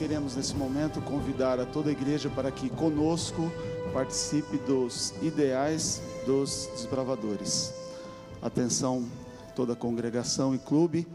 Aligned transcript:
queremos 0.00 0.34
nesse 0.34 0.54
momento 0.54 0.98
convidar 1.02 1.60
a 1.60 1.66
toda 1.66 1.90
a 1.90 1.92
igreja 1.92 2.30
para 2.30 2.50
que 2.50 2.70
conosco 2.70 3.52
participe 3.92 4.56
dos 4.56 5.10
ideais 5.20 6.00
dos 6.24 6.70
desbravadores. 6.72 7.74
Atenção, 8.40 9.06
toda 9.54 9.74
a 9.74 9.76
congregação 9.76 10.54
e 10.54 10.58
clube, 10.58 11.06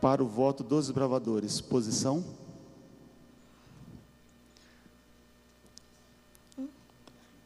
para 0.00 0.22
o 0.22 0.28
voto 0.28 0.62
dos 0.62 0.86
desbravadores. 0.86 1.60
Posição. 1.60 2.24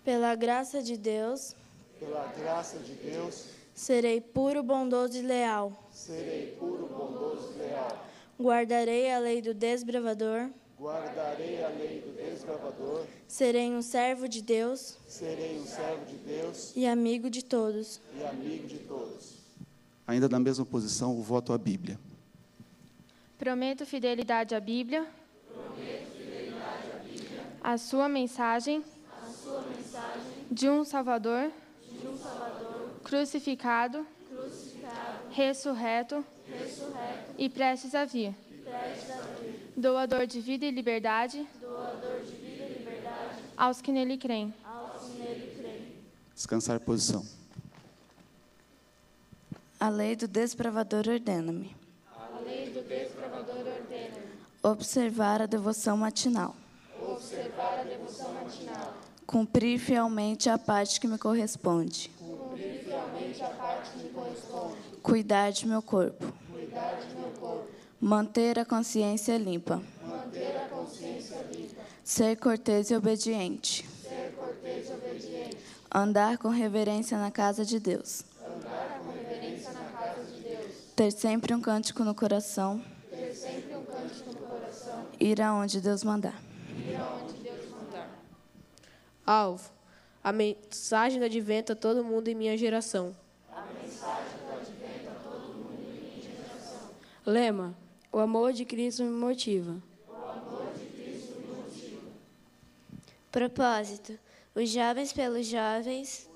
Pela 0.04 0.34
graça 0.34 0.82
de 0.82 0.98
Deus, 0.98 1.56
Pela 1.98 2.26
graça 2.38 2.76
de 2.78 2.92
Deus, 2.92 3.55
serei 3.76 4.20
puro, 4.22 4.62
bondoso 4.62 5.16
e 5.18 5.22
leal. 5.22 5.70
serei 5.92 6.56
puro, 6.58 6.86
bondoso 6.86 7.52
e 7.54 7.58
leal. 7.58 8.06
Guardarei 8.40 9.12
a 9.12 9.18
lei 9.18 9.42
do 9.42 9.52
desbravador. 9.54 10.48
Guardarei 10.80 11.62
a 11.64 11.68
lei 11.68 12.00
do 12.00 12.14
desbravador, 12.16 13.04
Serei 13.28 13.70
um 13.70 13.80
servo 13.80 14.28
de 14.28 14.42
Deus 14.42 14.98
serei 15.08 15.58
um 15.58 15.64
servo 15.66 16.04
de 16.04 16.16
Deus 16.16 16.72
e 16.76 16.86
amigo 16.86 17.30
de 17.30 17.42
todos. 17.44 18.00
e 18.18 18.24
amigo 18.24 18.66
de 18.66 18.78
todos. 18.80 19.36
Ainda 20.06 20.28
na 20.28 20.38
mesma 20.38 20.64
posição, 20.66 21.18
o 21.18 21.22
voto 21.22 21.52
à 21.52 21.58
Bíblia. 21.58 21.98
Prometo 23.38 23.84
fidelidade 23.86 24.54
à 24.54 24.60
Bíblia. 24.60 25.06
A 27.62 27.76
sua 27.78 28.08
mensagem. 28.08 28.84
De 30.50 30.68
um 30.68 30.84
Salvador. 30.84 31.50
Crucificado. 33.06 34.04
Ressurreto. 35.30 36.24
E 37.38 37.48
prestes 37.48 37.94
a 37.94 38.04
vir. 38.04 38.34
Doador 39.76 40.26
de 40.26 40.40
vida 40.40 40.66
e 40.66 40.70
liberdade. 40.72 41.46
Aos 43.56 43.80
que 43.80 43.92
nele 43.92 44.18
creem. 44.18 44.52
Descansar 46.34 46.80
posição. 46.80 47.24
A 49.78 49.88
lei 49.88 50.16
do 50.16 50.26
desbravador 50.26 51.06
ordena-me. 51.08 51.76
Observar 54.62 55.42
a 55.42 55.46
devoção 55.46 55.96
matinal. 55.96 56.56
Cumprir 59.24 59.78
fielmente 59.78 60.50
a 60.50 60.58
parte 60.58 61.00
que 61.00 61.06
me 61.06 61.18
corresponde. 61.18 62.10
Cuidar 65.06 65.52
de 65.52 65.68
meu 65.68 65.82
corpo. 65.82 66.32
Manter 68.00 68.58
a 68.58 68.64
consciência 68.64 69.38
limpa. 69.38 69.80
Ser 72.02 72.36
cortês 72.36 72.90
e 72.90 72.96
obediente. 72.96 73.88
Andar 75.94 76.38
com 76.38 76.48
reverência 76.48 77.16
na 77.18 77.30
casa 77.30 77.64
de 77.64 77.78
Deus. 77.78 78.24
Ter 80.96 81.12
sempre 81.12 81.54
um 81.54 81.60
cântico 81.60 82.02
no 82.02 82.12
coração. 82.12 82.82
Ir 85.20 85.40
aonde 85.40 85.80
Deus 85.80 86.02
mandar. 86.02 86.42
Alvo. 89.24 89.70
A 90.24 90.32
mensagem 90.32 91.20
do 91.20 91.26
advento 91.26 91.74
a 91.74 91.76
todo 91.76 92.02
mundo 92.02 92.26
em 92.26 92.34
minha 92.34 92.58
geração. 92.58 93.14
Lema: 97.26 97.76
O 98.12 98.20
amor 98.20 98.52
de 98.52 98.64
Cristo 98.64 99.02
me 99.02 99.10
motiva. 99.10 99.82
Propósito: 103.32 104.16
os 104.54 104.70
jovens 104.70 105.12
pelos 105.12 105.44
jovens, 105.44 106.30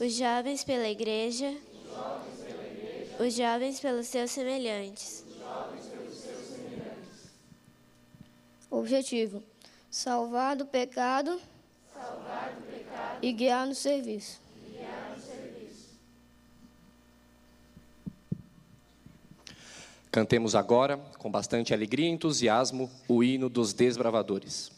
os 0.00 0.12
jovens 0.12 0.62
pela 0.62 0.88
igreja, 0.88 1.52
os 3.18 3.34
jovens 3.34 3.80
pelos 3.80 4.06
seus 4.06 4.30
semelhantes. 4.30 5.24
Objetivo: 8.70 9.42
salvar 9.90 10.54
do 10.54 10.66
pecado, 10.66 11.40
e 13.20 13.32
guiar 13.32 13.66
no 13.66 13.74
serviço. 13.74 14.45
Cantemos 20.16 20.54
agora, 20.54 20.98
com 21.18 21.30
bastante 21.30 21.74
alegria 21.74 22.06
e 22.06 22.10
entusiasmo, 22.10 22.90
o 23.06 23.22
hino 23.22 23.50
dos 23.50 23.74
desbravadores. 23.74 24.72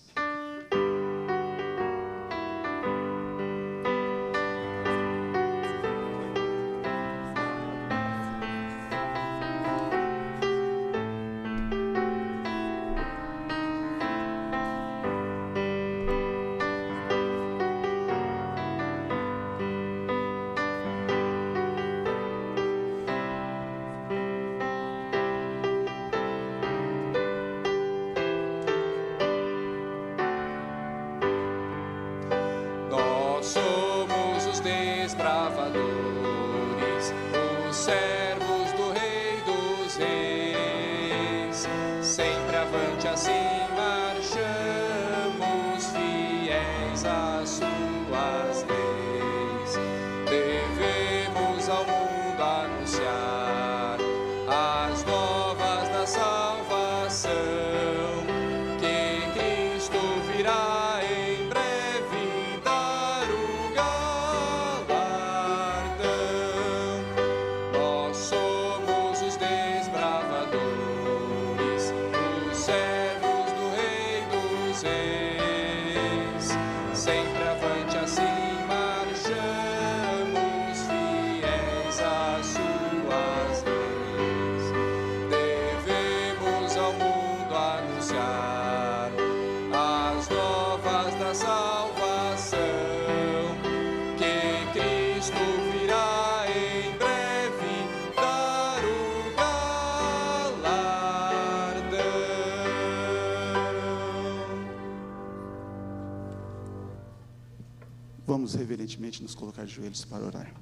Vamos 108.49 108.61
reverentemente 108.61 109.23
nos 109.23 109.35
colocar 109.35 109.67
de 109.67 109.75
joelhos 109.75 110.07
para 110.07 110.25
orar. 110.25 110.55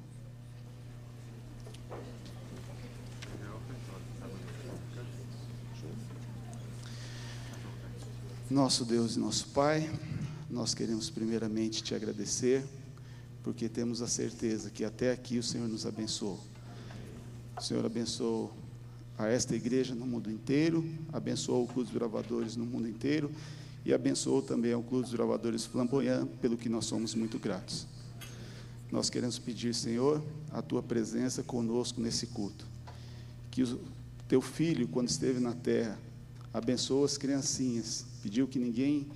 Nosso 8.51 8.83
Deus 8.83 9.15
e 9.15 9.19
nosso 9.19 9.47
Pai, 9.51 9.89
nós 10.49 10.73
queremos 10.73 11.09
primeiramente 11.09 11.81
te 11.81 11.95
agradecer, 11.95 12.65
porque 13.41 13.69
temos 13.69 14.01
a 14.01 14.07
certeza 14.09 14.69
que 14.69 14.83
até 14.83 15.13
aqui 15.13 15.37
o 15.37 15.43
Senhor 15.43 15.69
nos 15.69 15.85
abençoou. 15.85 16.43
O 17.57 17.61
Senhor 17.61 17.85
abençoou 17.85 18.53
a 19.17 19.27
esta 19.27 19.55
igreja 19.55 19.95
no 19.95 20.05
mundo 20.05 20.29
inteiro, 20.29 20.83
abençoou 21.13 21.63
o 21.63 21.67
Clube 21.67 21.83
dos 21.83 21.97
Gravadores 21.97 22.57
no 22.57 22.65
mundo 22.65 22.89
inteiro 22.89 23.31
e 23.85 23.93
abençoou 23.93 24.41
também 24.41 24.73
ao 24.73 24.83
Clube 24.83 25.03
dos 25.03 25.13
Gravadores 25.13 25.65
Flamboyant, 25.65 26.27
pelo 26.41 26.57
que 26.57 26.69
nós 26.69 26.85
somos 26.85 27.15
muito 27.15 27.39
gratos. 27.39 27.87
Nós 28.91 29.09
queremos 29.09 29.37
pedir, 29.37 29.73
Senhor, 29.75 30.23
a 30.51 30.61
tua 30.61 30.81
presença 30.81 31.43
conosco 31.43 32.01
nesse 32.01 32.27
culto. 32.27 32.65
Que 33.51 33.61
os- 33.63 33.77
Teu 34.27 34.41
filho, 34.41 34.89
quando 34.89 35.07
esteve 35.07 35.39
na 35.39 35.53
terra, 35.53 35.97
abençoou 36.53 37.05
as 37.05 37.17
criancinhas, 37.17 38.05
pediu 38.21 38.45
que 38.45 38.59
ninguém 38.59 39.07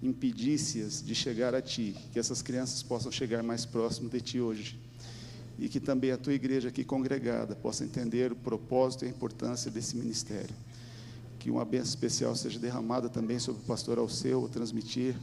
impedisse-as 0.00 1.02
de 1.04 1.12
chegar 1.14 1.54
a 1.56 1.60
ti, 1.60 1.96
que 2.12 2.18
essas 2.18 2.40
crianças 2.40 2.80
possam 2.82 3.10
chegar 3.10 3.42
mais 3.42 3.64
próximo 3.64 4.08
de 4.08 4.20
ti 4.20 4.40
hoje. 4.40 4.78
E 5.58 5.68
que 5.68 5.80
também 5.80 6.12
a 6.12 6.16
tua 6.16 6.32
igreja 6.32 6.68
aqui 6.68 6.84
congregada 6.84 7.54
possa 7.56 7.84
entender 7.84 8.32
o 8.32 8.36
propósito 8.36 9.04
e 9.04 9.08
a 9.08 9.10
importância 9.10 9.70
desse 9.70 9.96
ministério. 9.96 10.54
Que 11.40 11.50
uma 11.50 11.64
bênção 11.64 11.88
especial 11.88 12.36
seja 12.36 12.58
derramada 12.58 13.08
também 13.08 13.38
sobre 13.38 13.62
o 13.62 13.64
pastor 13.64 13.98
Alceu, 13.98 14.48
transmitir 14.52 15.16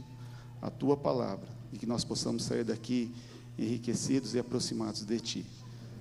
a 0.60 0.68
tua 0.68 0.96
palavra 0.96 1.48
e 1.72 1.78
que 1.78 1.86
nós 1.86 2.04
possamos 2.04 2.42
sair 2.42 2.64
daqui 2.64 3.14
enriquecidos 3.56 4.34
e 4.34 4.38
aproximados 4.38 5.04
de 5.04 5.20
ti. 5.20 5.46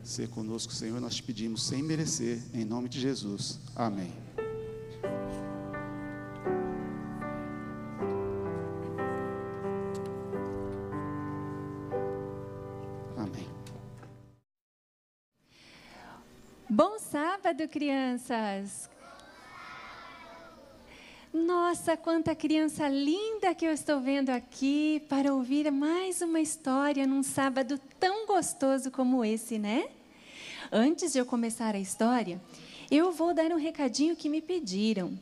Ser 0.03 0.27
conosco, 0.29 0.73
Senhor, 0.73 0.99
nós 0.99 1.15
te 1.15 1.23
pedimos 1.23 1.63
sem 1.63 1.83
merecer, 1.83 2.41
em 2.51 2.65
nome 2.65 2.89
de 2.89 2.99
Jesus. 2.99 3.59
Amém. 3.75 4.11
Amém. 13.15 13.47
Bom 16.67 16.97
sábado, 16.97 17.67
crianças! 17.67 18.96
Nossa, 21.47 21.95
quanta 21.95 22.35
criança 22.35 22.89
linda 22.89 23.55
que 23.55 23.65
eu 23.65 23.71
estou 23.71 24.01
vendo 24.01 24.31
aqui 24.31 25.01
para 25.07 25.33
ouvir 25.33 25.71
mais 25.71 26.21
uma 26.21 26.41
história 26.41 27.07
num 27.07 27.23
sábado 27.23 27.79
tão 27.97 28.27
gostoso 28.27 28.91
como 28.91 29.23
esse, 29.23 29.57
né? 29.57 29.87
Antes 30.69 31.13
de 31.13 31.19
eu 31.19 31.25
começar 31.25 31.73
a 31.73 31.79
história, 31.79 32.41
eu 32.91 33.13
vou 33.13 33.33
dar 33.33 33.49
um 33.53 33.55
recadinho 33.55 34.13
que 34.13 34.27
me 34.27 34.41
pediram. 34.41 35.17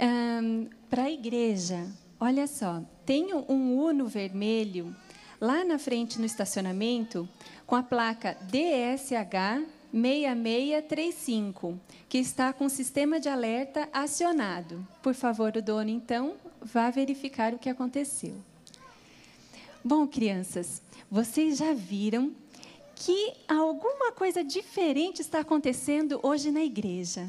Um, 0.00 0.66
para 0.88 1.02
a 1.02 1.10
igreja, 1.10 1.86
olha 2.18 2.46
só, 2.46 2.82
tem 3.04 3.34
um 3.34 3.78
Uno 3.78 4.06
vermelho 4.06 4.96
lá 5.38 5.62
na 5.62 5.78
frente 5.78 6.18
no 6.18 6.24
estacionamento 6.24 7.28
com 7.66 7.76
a 7.76 7.82
placa 7.82 8.34
DSH 8.50 9.75
6635, 9.96 11.80
que 12.08 12.18
está 12.18 12.52
com 12.52 12.66
o 12.66 12.70
sistema 12.70 13.18
de 13.18 13.30
alerta 13.30 13.88
acionado. 13.92 14.86
Por 15.02 15.14
favor, 15.14 15.56
o 15.56 15.62
dono, 15.62 15.88
então, 15.88 16.36
vá 16.60 16.90
verificar 16.90 17.54
o 17.54 17.58
que 17.58 17.70
aconteceu. 17.70 18.34
Bom, 19.82 20.06
crianças, 20.06 20.82
vocês 21.10 21.56
já 21.56 21.72
viram 21.72 22.34
que 22.94 23.32
alguma 23.48 24.12
coisa 24.12 24.44
diferente 24.44 25.22
está 25.22 25.40
acontecendo 25.40 26.20
hoje 26.22 26.50
na 26.50 26.62
igreja. 26.62 27.28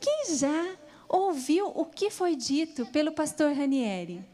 Quem 0.00 0.36
já 0.36 0.76
ouviu 1.08 1.66
o 1.66 1.84
que 1.84 2.10
foi 2.10 2.34
dito 2.36 2.86
pelo 2.86 3.12
pastor 3.12 3.52
Ranieri? 3.52 4.24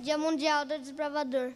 Dia 0.00 0.16
Mundial 0.16 0.64
do 0.64 0.78
Desbravador. 0.78 1.52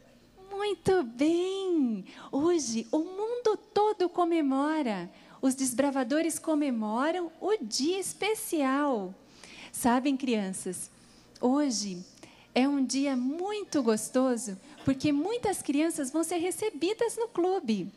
Muito 0.57 1.03
bem! 1.03 2.05
Hoje 2.31 2.87
o 2.93 3.01
mundo 3.01 3.57
todo 3.75 4.09
comemora. 4.09 5.11
Os 5.43 5.57
desbravadores 5.57 6.39
comemoram 6.39 7.31
o 7.41 7.57
dia 7.61 7.99
especial. 7.99 9.13
Sabem, 9.73 10.17
crianças, 10.17 10.89
hoje 11.41 12.03
é 12.55 12.69
um 12.69 12.85
dia 12.85 13.17
muito 13.17 13.83
gostoso 13.83 14.57
porque 14.85 15.11
muitas 15.13 15.61
crianças 15.61 16.13
vão 16.13 16.23
ser 16.23 16.37
recebidas 16.37 17.17
no 17.17 17.27
clube. 17.27 17.91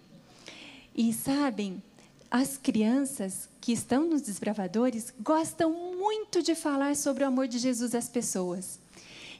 E 0.95 1.13
sabem, 1.13 1.81
as 2.29 2.57
crianças 2.57 3.47
que 3.61 3.71
estão 3.71 4.07
nos 4.07 4.23
desbravadores 4.23 5.13
gostam 5.21 5.71
muito 5.95 6.41
de 6.41 6.55
falar 6.55 6.95
sobre 6.95 7.23
o 7.23 7.27
amor 7.27 7.47
de 7.47 7.59
Jesus 7.59 7.93
às 7.93 8.09
pessoas. 8.09 8.79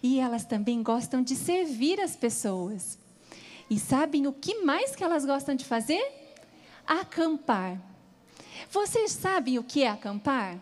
E 0.03 0.19
elas 0.19 0.45
também 0.45 0.83
gostam 0.83 1.23
de 1.23 1.35
servir 1.35 1.99
as 1.99 2.15
pessoas. 2.15 3.06
E 3.69 3.77
sabem 3.77 4.27
o 4.27 4.33
que 4.33 4.63
mais 4.63 4.95
que 4.95 5.03
elas 5.03 5.25
gostam 5.25 5.55
de 5.55 5.65
fazer? 5.65 6.01
Acampar. 6.85 7.79
Vocês 8.69 9.11
sabem 9.11 9.59
o 9.59 9.63
que 9.63 9.83
é 9.83 9.89
acampar? 9.89 10.57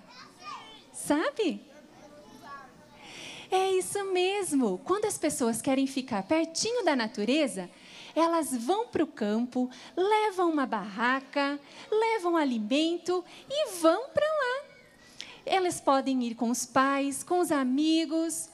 Sabe? 0.91 1.62
É 3.51 3.71
isso 3.71 4.03
mesmo. 4.12 4.79
Quando 4.83 5.05
as 5.05 5.17
pessoas 5.17 5.62
querem 5.62 5.85
ficar 5.85 6.24
pertinho 6.24 6.83
da 6.83 6.95
natureza, 6.95 7.69
elas 8.15 8.55
vão 8.55 8.88
para 8.88 9.03
o 9.03 9.07
campo, 9.07 9.69
levam 9.95 10.50
uma 10.50 10.65
barraca, 10.65 11.59
levam 11.91 12.35
alimento 12.35 13.24
e 13.50 13.69
vão 13.79 14.09
para 14.09 14.25
lá. 14.25 14.65
Elas 15.45 15.79
podem 15.79 16.24
ir 16.24 16.33
com 16.33 16.50
os 16.50 16.65
pais, 16.65 17.24
com 17.24 17.39
os 17.39 17.51
amigos. 17.51 18.50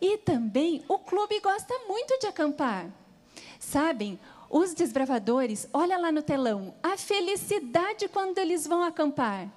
E 0.00 0.18
também 0.18 0.84
o 0.88 0.98
clube 0.98 1.38
gosta 1.38 1.72
muito 1.86 2.18
de 2.18 2.26
acampar. 2.26 2.90
Sabem, 3.64 4.20
os 4.50 4.74
desbravadores, 4.74 5.66
olha 5.72 5.98
lá 5.98 6.12
no 6.12 6.22
telão, 6.22 6.74
a 6.82 6.96
felicidade 6.96 8.06
quando 8.08 8.38
eles 8.38 8.66
vão 8.66 8.82
acampar. 8.82 9.48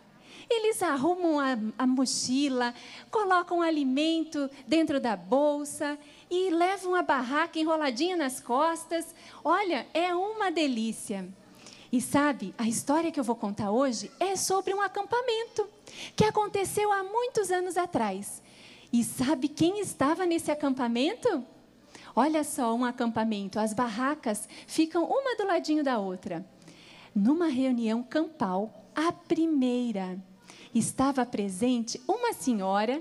Eles 0.49 0.81
arrumam 0.81 1.39
a, 1.39 1.57
a 1.77 1.85
mochila, 1.85 2.73
colocam 3.11 3.61
alimento 3.61 4.49
dentro 4.65 4.99
da 4.99 5.15
bolsa 5.15 5.99
e 6.31 6.49
levam 6.49 6.95
a 6.95 7.03
barraca 7.03 7.59
enroladinha 7.59 8.15
nas 8.15 8.39
costas. 8.39 9.13
Olha, 9.43 9.85
é 9.93 10.15
uma 10.15 10.49
delícia. 10.49 11.27
E 11.91 12.01
sabe, 12.01 12.55
a 12.57 12.67
história 12.67 13.11
que 13.11 13.19
eu 13.19 13.25
vou 13.25 13.35
contar 13.35 13.71
hoje 13.71 14.09
é 14.19 14.35
sobre 14.35 14.73
um 14.73 14.81
acampamento 14.81 15.67
que 16.15 16.23
aconteceu 16.23 16.91
há 16.91 17.03
muitos 17.03 17.51
anos 17.51 17.77
atrás. 17.77 18.41
E 18.91 19.03
sabe 19.03 19.49
quem 19.49 19.81
estava 19.81 20.25
nesse 20.25 20.49
acampamento? 20.49 21.45
Olha 22.19 22.43
só 22.43 22.73
um 22.73 22.83
acampamento, 22.83 23.59
as 23.59 23.75
barracas 23.75 24.49
ficam 24.65 25.03
uma 25.03 25.35
do 25.35 25.45
ladinho 25.45 25.83
da 25.83 25.99
outra. 25.99 26.43
Numa 27.13 27.45
reunião 27.45 28.01
campal, 28.01 28.89
a 28.95 29.11
primeira, 29.11 30.17
estava 30.73 31.23
presente 31.27 32.01
uma 32.07 32.33
senhora 32.33 32.97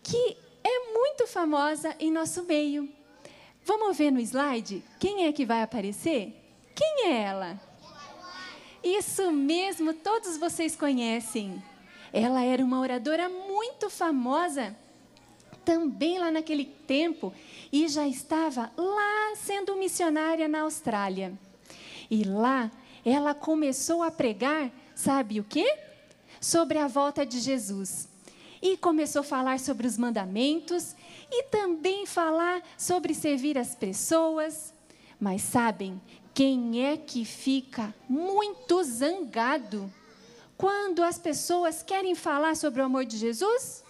que 0.00 0.36
é 0.62 0.92
muito 0.94 1.26
famosa 1.26 1.92
em 1.98 2.12
nosso 2.12 2.44
meio. 2.44 2.88
Vamos 3.64 3.98
ver 3.98 4.12
no 4.12 4.20
slide 4.20 4.80
quem 5.00 5.26
é 5.26 5.32
que 5.32 5.44
vai 5.44 5.60
aparecer? 5.62 6.32
Quem 6.72 7.06
é 7.06 7.20
ela? 7.20 7.60
Isso 8.80 9.32
mesmo, 9.32 9.92
todos 9.92 10.36
vocês 10.36 10.76
conhecem. 10.76 11.60
Ela 12.12 12.44
era 12.44 12.64
uma 12.64 12.78
oradora 12.78 13.28
muito 13.28 13.90
famosa 13.90 14.76
também 15.64 16.18
lá 16.18 16.30
naquele 16.30 16.64
tempo 16.64 17.32
e 17.72 17.88
já 17.88 18.06
estava 18.06 18.70
lá 18.76 19.34
sendo 19.34 19.74
missionária 19.76 20.46
na 20.46 20.60
Austrália. 20.60 21.32
E 22.10 22.22
lá 22.22 22.70
ela 23.04 23.34
começou 23.34 24.02
a 24.02 24.10
pregar, 24.10 24.70
sabe 24.94 25.40
o 25.40 25.44
quê? 25.44 25.66
Sobre 26.38 26.78
a 26.78 26.86
volta 26.86 27.24
de 27.24 27.40
Jesus. 27.40 28.08
E 28.60 28.76
começou 28.76 29.20
a 29.20 29.24
falar 29.24 29.58
sobre 29.58 29.86
os 29.86 29.96
mandamentos 29.96 30.94
e 31.30 31.44
também 31.44 32.04
falar 32.04 32.62
sobre 32.76 33.14
servir 33.14 33.56
as 33.56 33.74
pessoas. 33.74 34.74
Mas 35.18 35.42
sabem 35.42 36.00
quem 36.34 36.84
é 36.84 36.96
que 36.96 37.24
fica 37.24 37.94
muito 38.08 38.84
zangado 38.84 39.92
quando 40.56 41.02
as 41.02 41.18
pessoas 41.18 41.82
querem 41.82 42.14
falar 42.14 42.54
sobre 42.54 42.82
o 42.82 42.84
amor 42.84 43.04
de 43.04 43.16
Jesus? 43.16 43.82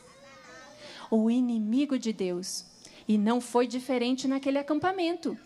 O 1.11 1.31
inimigo 1.31 1.99
de 1.99 2.13
Deus. 2.13 2.72
E 3.07 3.19
não 3.19 3.41
foi 3.41 3.67
diferente 3.67 4.29
naquele 4.29 4.59
acampamento. 4.59 5.37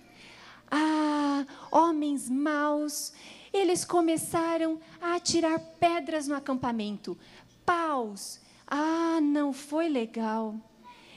Ah, 0.70 1.46
homens 1.70 2.28
maus, 2.28 3.12
eles 3.52 3.84
começaram 3.84 4.80
a 5.00 5.14
atirar 5.14 5.58
pedras 5.78 6.26
no 6.26 6.34
acampamento, 6.34 7.16
paus. 7.64 8.40
Ah, 8.66 9.20
não 9.22 9.52
foi 9.52 9.88
legal. 9.88 10.54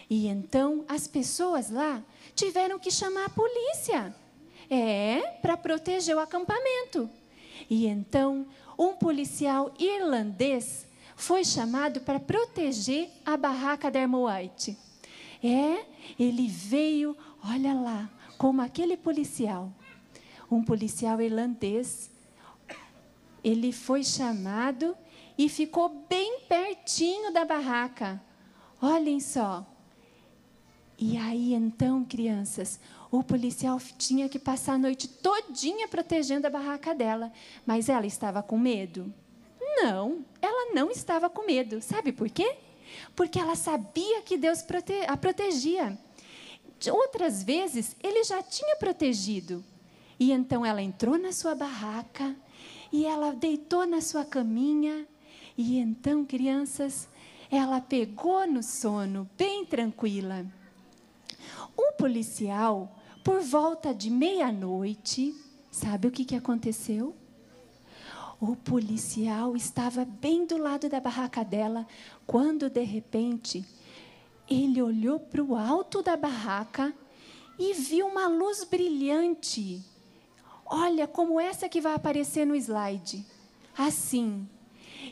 E 0.10 0.28
então 0.28 0.86
as 0.88 1.08
pessoas 1.08 1.70
lá 1.70 2.04
tiveram 2.36 2.80
que 2.80 2.92
chamar 2.92 3.26
a 3.26 3.30
polícia. 3.30 4.16
É, 4.72 5.22
para 5.42 5.58
proteger 5.58 6.16
o 6.16 6.20
acampamento. 6.20 7.10
E 7.68 7.88
então 7.88 8.46
um 8.78 8.94
policial 8.94 9.74
irlandês 9.80 10.88
foi 11.16 11.44
chamado 11.44 12.00
para 12.02 12.20
proteger 12.20 13.10
a 13.26 13.36
barraca 13.36 13.92
da 13.92 14.06
White. 14.06 14.78
É, 15.44 15.86
ele 16.20 16.48
veio, 16.48 17.16
olha 17.44 17.74
lá, 17.74 18.10
como 18.38 18.62
aquele 18.62 18.96
policial, 18.96 19.72
um 20.50 20.64
policial 20.64 21.22
irlandês. 21.22 22.10
Ele 23.44 23.72
foi 23.72 24.04
chamado 24.04 24.96
e 25.38 25.48
ficou 25.48 26.06
bem 26.10 26.42
pertinho 26.48 27.32
da 27.32 27.46
barraca. 27.46 28.22
Olhem 28.82 29.20
só. 29.20 29.66
E 30.98 31.18
aí 31.18 31.54
então, 31.54 32.04
crianças, 32.04 32.80
O 33.12 33.24
policial 33.24 33.80
tinha 33.98 34.30
que 34.30 34.38
passar 34.38 34.74
a 34.74 34.78
noite 34.78 35.08
todinha 35.08 35.88
protegendo 35.88 36.46
a 36.46 36.50
barraca 36.50 36.94
dela, 36.94 37.32
mas 37.66 37.90
ela 37.90 38.06
estava 38.06 38.44
com 38.44 38.58
medo? 38.58 39.12
Não, 39.60 40.24
ela 40.42 40.74
não 40.74 40.92
estava 40.92 41.30
com 41.30 41.46
medo. 41.46 41.82
Sabe 41.82 42.12
por 42.12 42.30
quê? 42.30 42.58
Porque 43.16 43.40
ela 43.40 43.56
sabia 43.56 44.22
que 44.22 44.38
Deus 44.38 44.62
prote 44.62 44.94
a 45.08 45.18
protegia. 45.18 45.98
Outras 46.92 47.44
vezes 47.44 47.96
ele 48.02 48.24
já 48.24 48.42
tinha 48.42 48.76
protegido. 48.78 49.64
E 50.20 50.32
então 50.32 50.66
ela 50.66 50.82
entrou 50.82 51.18
na 51.18 51.32
sua 51.32 51.56
barraca 51.56 52.36
e 52.92 53.06
ela 53.06 53.34
deitou 53.34 53.86
na 53.86 54.02
sua 54.02 54.26
caminha. 54.26 55.08
E 55.58 55.78
então, 55.78 56.26
crianças, 56.26 57.08
ela 57.52 57.82
pegou 57.82 58.48
no 58.48 58.64
sono, 58.64 59.30
bem 59.38 59.66
tranquila. 59.66 60.46
Um 61.78 61.94
policial, 61.94 63.00
por 63.24 63.42
volta 63.42 63.94
de 63.94 64.10
meia-noite, 64.10 65.36
sabe 65.72 66.08
o 66.08 66.12
que, 66.12 66.26
que 66.26 66.36
aconteceu? 66.36 67.16
O 68.42 68.56
policial 68.56 69.54
estava 69.58 70.06
bem 70.06 70.46
do 70.46 70.58
lado 70.58 70.88
da 70.88 71.02
barraca 71.02 71.44
dela, 71.44 71.86
quando 72.26 72.70
de 72.70 72.84
repente 72.84 73.66
ele 74.50 74.82
olhou 74.82 75.20
para 75.20 75.44
o 75.44 75.58
alto 75.58 76.02
da 76.02 76.16
barraca 76.16 76.94
e 77.58 77.74
viu 77.74 78.08
uma 78.08 78.28
luz 78.28 78.64
brilhante. 78.64 79.84
Olha 80.66 81.06
como 81.06 81.38
essa 81.38 81.68
que 81.68 81.82
vai 81.82 81.94
aparecer 81.94 82.46
no 82.46 82.56
slide. 82.56 83.26
Assim. 83.78 84.48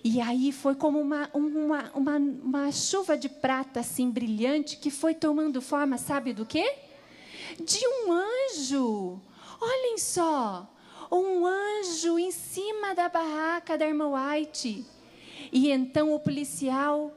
E 0.04 0.22
aí 0.22 0.54
foi 0.54 0.76
como 0.76 0.98
uma, 0.98 1.30
uma, 1.34 1.92
uma, 1.94 2.16
uma 2.16 2.72
chuva 2.72 3.18
de 3.18 3.28
prata 3.28 3.82
assim 3.82 4.10
brilhante 4.10 4.78
que 4.78 4.90
foi 4.90 5.14
tomando 5.14 5.62
forma, 5.62 5.98
sabe 5.98 6.32
do 6.32 6.46
quê? 6.46 6.78
De 7.60 7.80
um 7.86 8.14
anjo. 8.14 9.20
Olhem 9.60 9.98
só 9.98 10.70
um 11.12 11.46
anjo 11.46 12.20
em 12.20 12.32
cima 12.32 12.94
da 12.94 13.08
barraca 13.10 13.78
da 13.78 13.88
irmã 13.88 14.10
White. 14.10 14.86
E 15.52 15.72
então 15.72 16.14
o 16.14 16.20
policial 16.20 17.14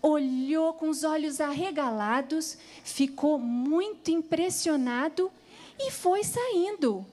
olhou 0.00 0.74
com 0.74 0.88
os 0.88 1.04
olhos 1.04 1.40
arregalados, 1.40 2.58
ficou 2.82 3.38
muito 3.38 4.10
impressionado 4.10 5.30
e 5.78 5.90
foi 5.90 6.24
saindo. 6.24 7.06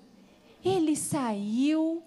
Ele 0.63 0.96
saiu 0.96 2.03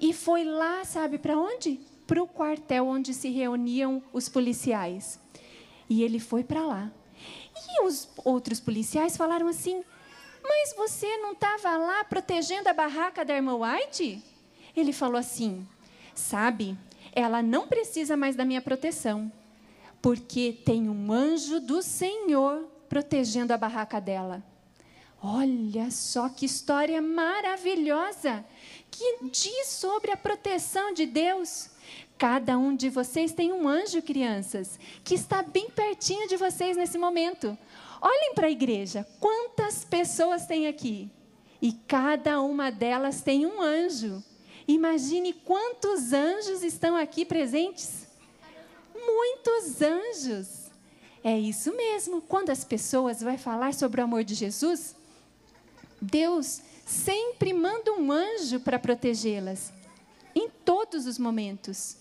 e 0.00 0.12
foi 0.12 0.44
lá, 0.44 0.84
sabe 0.84 1.18
para 1.18 1.38
onde? 1.38 1.80
Para 2.06 2.22
o 2.22 2.26
quartel 2.26 2.86
onde 2.86 3.12
se 3.12 3.28
reuniam 3.28 4.02
os 4.12 4.28
policiais. 4.28 5.20
E 5.88 6.02
ele 6.02 6.18
foi 6.18 6.42
para 6.42 6.64
lá. 6.64 6.92
E 7.54 7.82
os 7.82 8.08
outros 8.24 8.60
policiais 8.60 9.16
falaram 9.16 9.48
assim: 9.48 9.82
mas 10.48 10.74
você 10.74 11.18
não 11.18 11.32
estava 11.32 11.76
lá 11.76 12.04
protegendo 12.04 12.68
a 12.68 12.72
barraca 12.72 13.24
da 13.24 13.34
irmã 13.34 13.54
White? 13.56 14.22
Ele 14.74 14.92
falou 14.92 15.18
assim: 15.18 15.66
Sabe, 16.14 16.76
ela 17.12 17.42
não 17.42 17.68
precisa 17.68 18.16
mais 18.16 18.34
da 18.34 18.44
minha 18.44 18.62
proteção, 18.62 19.30
porque 20.00 20.56
tem 20.64 20.88
um 20.88 21.12
anjo 21.12 21.60
do 21.60 21.82
Senhor 21.82 22.66
protegendo 22.88 23.52
a 23.52 23.58
barraca 23.58 24.00
dela. 24.00 24.42
Olha 25.22 25.90
só 25.90 26.28
que 26.28 26.46
história 26.46 27.02
maravilhosa 27.02 28.44
que 28.90 29.18
diz 29.30 29.66
sobre 29.66 30.12
a 30.12 30.16
proteção 30.16 30.94
de 30.94 31.06
Deus. 31.06 31.70
Cada 32.16 32.56
um 32.56 32.74
de 32.74 32.88
vocês 32.88 33.32
tem 33.32 33.52
um 33.52 33.68
anjo, 33.68 34.02
crianças, 34.02 34.78
que 35.04 35.14
está 35.14 35.42
bem 35.42 35.70
pertinho 35.70 36.28
de 36.28 36.36
vocês 36.36 36.76
nesse 36.76 36.98
momento. 36.98 37.56
Olhem 38.00 38.34
para 38.34 38.46
a 38.46 38.50
igreja, 38.50 39.06
quantas 39.18 39.84
pessoas 39.84 40.46
tem 40.46 40.66
aqui? 40.66 41.10
E 41.60 41.72
cada 41.72 42.40
uma 42.40 42.70
delas 42.70 43.20
tem 43.20 43.44
um 43.46 43.60
anjo. 43.60 44.22
Imagine 44.66 45.32
quantos 45.32 46.12
anjos 46.12 46.62
estão 46.62 46.96
aqui 46.96 47.24
presentes. 47.24 48.06
Muitos 48.94 49.82
anjos. 49.82 50.68
É 51.24 51.36
isso 51.36 51.74
mesmo. 51.74 52.22
Quando 52.22 52.50
as 52.50 52.64
pessoas 52.64 53.20
vão 53.20 53.36
falar 53.36 53.74
sobre 53.74 54.00
o 54.00 54.04
amor 54.04 54.22
de 54.22 54.34
Jesus, 54.34 54.94
Deus 56.00 56.60
sempre 56.86 57.52
manda 57.52 57.92
um 57.92 58.12
anjo 58.12 58.60
para 58.60 58.78
protegê-las, 58.78 59.72
em 60.34 60.48
todos 60.64 61.06
os 61.06 61.18
momentos. 61.18 61.96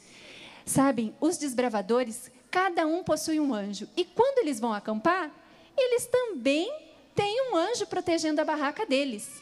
Sabem, 0.66 1.16
os 1.20 1.38
desbravadores, 1.38 2.32
cada 2.52 2.86
um 2.86 3.04
possui 3.04 3.40
um 3.40 3.54
anjo. 3.54 3.88
E 3.98 4.06
quando 4.06 4.40
eles 4.40 4.60
vão 4.60 4.74
acampar, 4.74 5.32
eles 5.78 6.06
também 6.08 6.72
têm 7.16 7.52
um 7.52 7.56
anjo 7.56 7.86
protegendo 7.86 8.42
a 8.42 8.46
barraca 8.46 8.86
deles. 8.86 9.42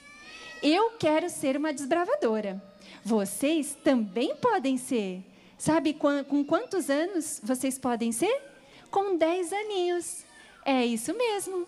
Eu 0.62 0.92
quero 0.92 1.30
ser 1.30 1.58
uma 1.58 1.74
desbravadora. 1.74 2.62
Vocês 3.04 3.78
também 3.84 4.36
podem 4.36 4.78
ser. 4.78 5.24
Sabe 5.58 5.94
com 5.94 6.44
quantos 6.44 6.90
anos 6.90 7.40
vocês 7.44 7.78
podem 7.78 8.12
ser? 8.12 8.42
Com 8.92 9.18
10 9.18 9.54
aninhos. 9.54 10.26
É 10.66 10.86
isso 10.86 11.16
mesmo. 11.16 11.68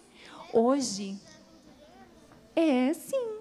Hoje, 0.51 1.17
é 2.55 2.93
sim. 2.93 3.37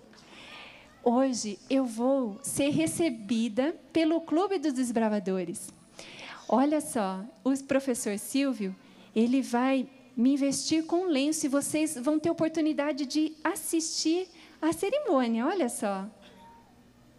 Hoje 1.02 1.58
eu 1.70 1.84
vou 1.84 2.38
ser 2.42 2.70
recebida 2.70 3.74
pelo 3.92 4.20
Clube 4.20 4.58
dos 4.58 4.72
Desbravadores. 4.72 5.68
Olha 6.48 6.80
só, 6.80 7.24
o 7.42 7.56
professor 7.64 8.18
Silvio, 8.18 8.74
ele 9.14 9.40
vai 9.40 9.88
me 10.16 10.32
investir 10.32 10.86
com 10.86 11.04
lenço 11.04 11.44
e 11.44 11.48
vocês 11.48 11.94
vão 11.94 12.18
ter 12.18 12.30
oportunidade 12.30 13.04
de 13.04 13.36
assistir 13.44 14.26
a 14.62 14.72
cerimônia. 14.72 15.46
Olha 15.46 15.68
só. 15.68 16.08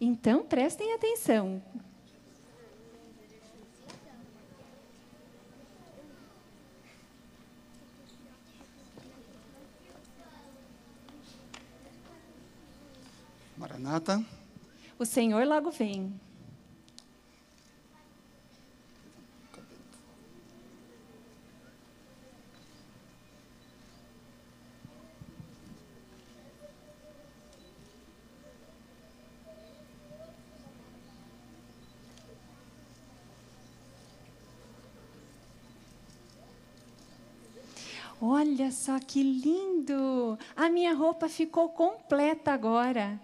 Então, 0.00 0.44
prestem 0.44 0.92
atenção. 0.92 1.62
Maranata. 13.56 14.24
O 14.98 15.04
Senhor 15.04 15.46
logo 15.46 15.70
vem. 15.70 16.12
Olha 38.30 38.70
só 38.70 38.98
que 38.98 39.22
lindo! 39.22 40.38
A 40.54 40.68
minha 40.68 40.92
roupa 40.92 41.30
ficou 41.30 41.70
completa 41.70 42.52
agora. 42.52 43.18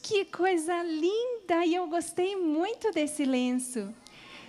Que 0.00 0.24
coisa 0.24 0.82
linda! 0.82 1.66
E 1.66 1.74
eu 1.74 1.86
gostei 1.86 2.36
muito 2.36 2.90
desse 2.90 3.26
lenço. 3.26 3.94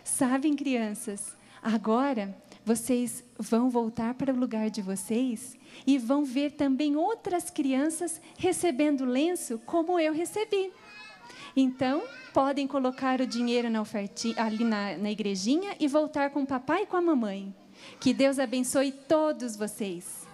Sabem, 0.06 0.56
crianças, 0.56 1.36
agora 1.62 2.34
vocês 2.64 3.22
vão 3.38 3.70
voltar 3.70 4.14
para 4.14 4.32
o 4.32 4.40
lugar 4.40 4.70
de 4.70 4.82
vocês 4.82 5.58
e 5.86 5.98
vão 5.98 6.24
ver 6.24 6.52
também 6.52 6.96
outras 6.96 7.50
crianças 7.50 8.22
recebendo 8.38 9.04
lenço 9.04 9.60
como 9.66 10.00
eu 10.00 10.14
recebi. 10.14 10.72
Então, 11.54 12.02
podem 12.34 12.66
colocar 12.66 13.20
o 13.20 13.28
dinheiro 13.28 13.70
na 13.70 13.82
ofertinha, 13.82 14.42
ali 14.42 14.64
na, 14.64 14.98
na 14.98 15.12
igrejinha 15.12 15.76
e 15.78 15.86
voltar 15.86 16.30
com 16.30 16.44
o 16.44 16.48
papai 16.48 16.84
e 16.84 16.86
com 16.86 16.96
a 16.96 17.02
mamãe. 17.02 17.54
Que 18.00 18.14
Deus 18.14 18.40
abençoe 18.40 18.92
todos 18.92 19.56
vocês. 19.56 20.28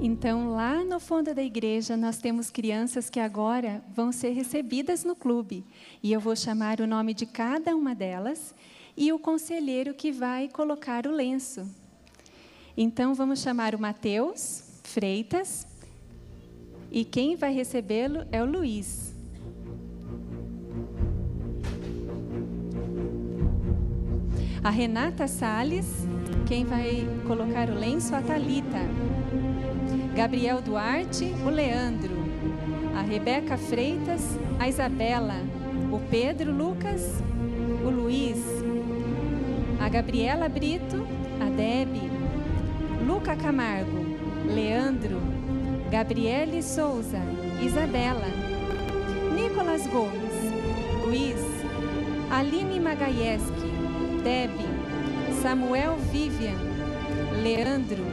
Então, 0.00 0.50
lá 0.50 0.84
no 0.84 1.00
fundo 1.00 1.34
da 1.34 1.42
igreja, 1.42 1.96
nós 1.96 2.18
temos 2.18 2.50
crianças 2.50 3.10
que 3.10 3.18
agora 3.18 3.82
vão 3.92 4.12
ser 4.12 4.30
recebidas 4.30 5.02
no 5.02 5.16
clube. 5.16 5.64
E 6.00 6.12
eu 6.12 6.20
vou 6.20 6.36
chamar 6.36 6.80
o 6.80 6.86
nome 6.86 7.12
de 7.12 7.26
cada 7.26 7.74
uma 7.74 7.96
delas 7.96 8.54
e 8.96 9.12
o 9.12 9.18
conselheiro 9.18 9.92
que 9.92 10.12
vai 10.12 10.48
colocar 10.48 11.04
o 11.04 11.10
lenço. 11.10 11.68
Então, 12.76 13.12
vamos 13.12 13.40
chamar 13.40 13.74
o 13.74 13.80
Mateus 13.80 14.62
Freitas. 14.84 15.66
E 16.92 17.04
quem 17.04 17.34
vai 17.34 17.52
recebê-lo 17.52 18.24
é 18.30 18.40
o 18.40 18.46
Luiz. 18.46 19.07
A 24.62 24.70
Renata 24.70 25.26
Sales, 25.26 25.86
quem 26.46 26.64
vai 26.64 27.06
colocar 27.26 27.68
o 27.70 27.74
lenço, 27.74 28.14
a 28.14 28.20
Talita. 28.20 28.80
Gabriel 30.14 30.60
Duarte, 30.60 31.34
o 31.44 31.48
Leandro. 31.48 32.16
A 32.96 33.02
Rebeca 33.02 33.56
Freitas, 33.56 34.38
a 34.58 34.68
Isabela. 34.68 35.36
O 35.92 36.00
Pedro 36.10 36.52
Lucas, 36.52 37.22
o 37.84 37.88
Luiz. 37.88 38.42
A 39.80 39.88
Gabriela 39.88 40.48
Brito, 40.48 41.06
a 41.40 41.48
Deb. 41.50 42.10
Luca 43.06 43.36
Camargo. 43.36 44.08
Leandro, 44.48 45.20
Gabriele 45.90 46.62
Souza, 46.62 47.20
Isabela, 47.62 48.26
Nicolas 49.34 49.86
Gomes, 49.86 50.32
Luiz, 51.04 51.40
Aline 52.30 52.80
Magaieski, 52.80 53.67
Deb, 54.22 54.50
Samuel 55.42 55.96
Vivian, 56.12 56.58
Leandro, 57.42 58.04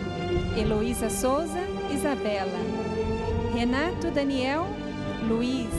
Heloísa 0.55 1.09
Souza, 1.09 1.61
Isabela, 1.91 2.59
Renato 3.53 4.11
Daniel, 4.11 4.65
Luiz, 5.27 5.73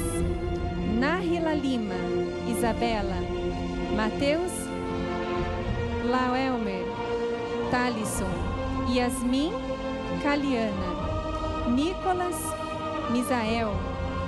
Nahila 0.98 1.54
Lima, 1.54 1.94
Isabela, 2.48 3.20
Mateus 3.94 4.52
Laelmer, 6.10 6.84
Talisson, 7.70 8.32
Yasmin, 8.88 9.52
Caliana, 10.22 11.68
Nicolas, 11.74 12.38
Misael, 13.10 13.70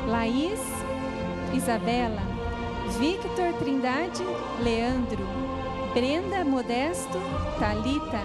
Laís, 0.09 0.61
Isabela, 1.55 2.23
Victor 2.99 3.53
Trindade, 3.61 4.25
Leandro, 4.63 5.27
Brenda 5.95 6.45
Modesto, 6.45 7.19
Talita, 7.59 8.23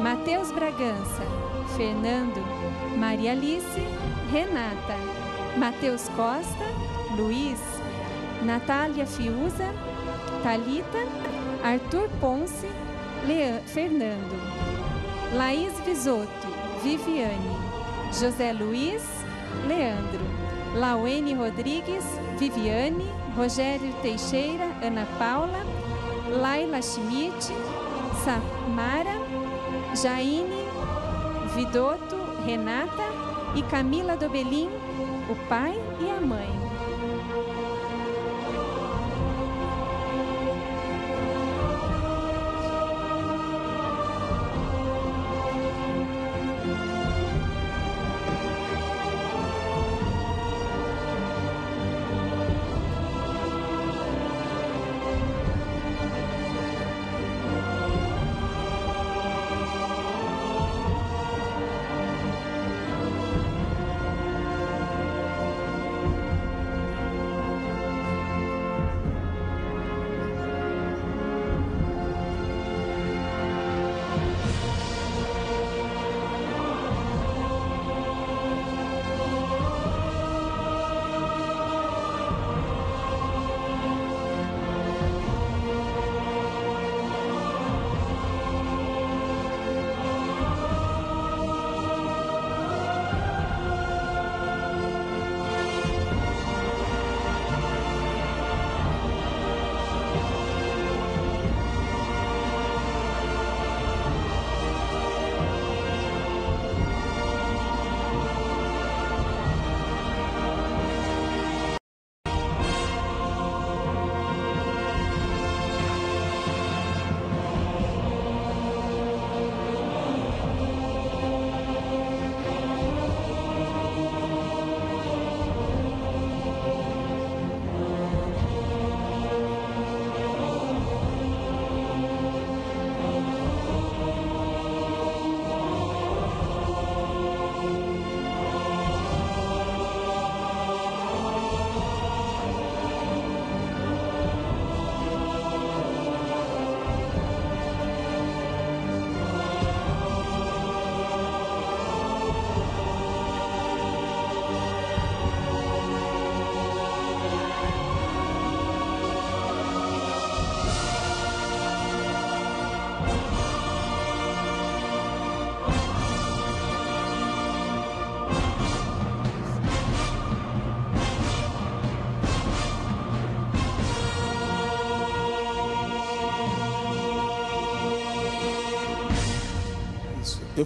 Mateus 0.00 0.52
Bragança, 0.52 1.22
Fernando, 1.76 2.40
Maria 2.96 3.32
Alice, 3.32 3.80
Renata, 4.30 4.96
Mateus 5.56 6.08
Costa, 6.10 6.64
Luiz, 7.16 7.58
Natália 8.42 9.06
Fiuza, 9.06 9.72
Talita, 10.42 10.98
Arthur 11.62 12.08
Ponce, 12.20 12.68
Fernando, 13.66 14.36
Laís 15.34 15.72
Visoto, 15.84 16.48
Viviane, 16.82 17.50
José 18.12 18.52
Luiz, 18.52 19.02
Leandro, 19.66 20.24
Lauene 20.76 21.34
Rodrigues, 21.34 22.04
Viviane, 22.38 23.04
Rogério 23.36 23.92
Teixeira, 24.02 24.66
Ana 24.82 25.06
Paula, 25.18 25.64
Laila 26.28 26.82
Schmidt, 26.82 27.52
Samara, 28.24 29.16
Jaine, 29.94 30.66
Vidotto, 31.54 32.16
Renata 32.44 33.04
e 33.54 33.62
Camila 33.62 34.16
Dobelin, 34.16 34.68
o 35.30 35.48
pai 35.48 35.74
e 36.00 36.10
a 36.10 36.20
mãe. 36.20 36.65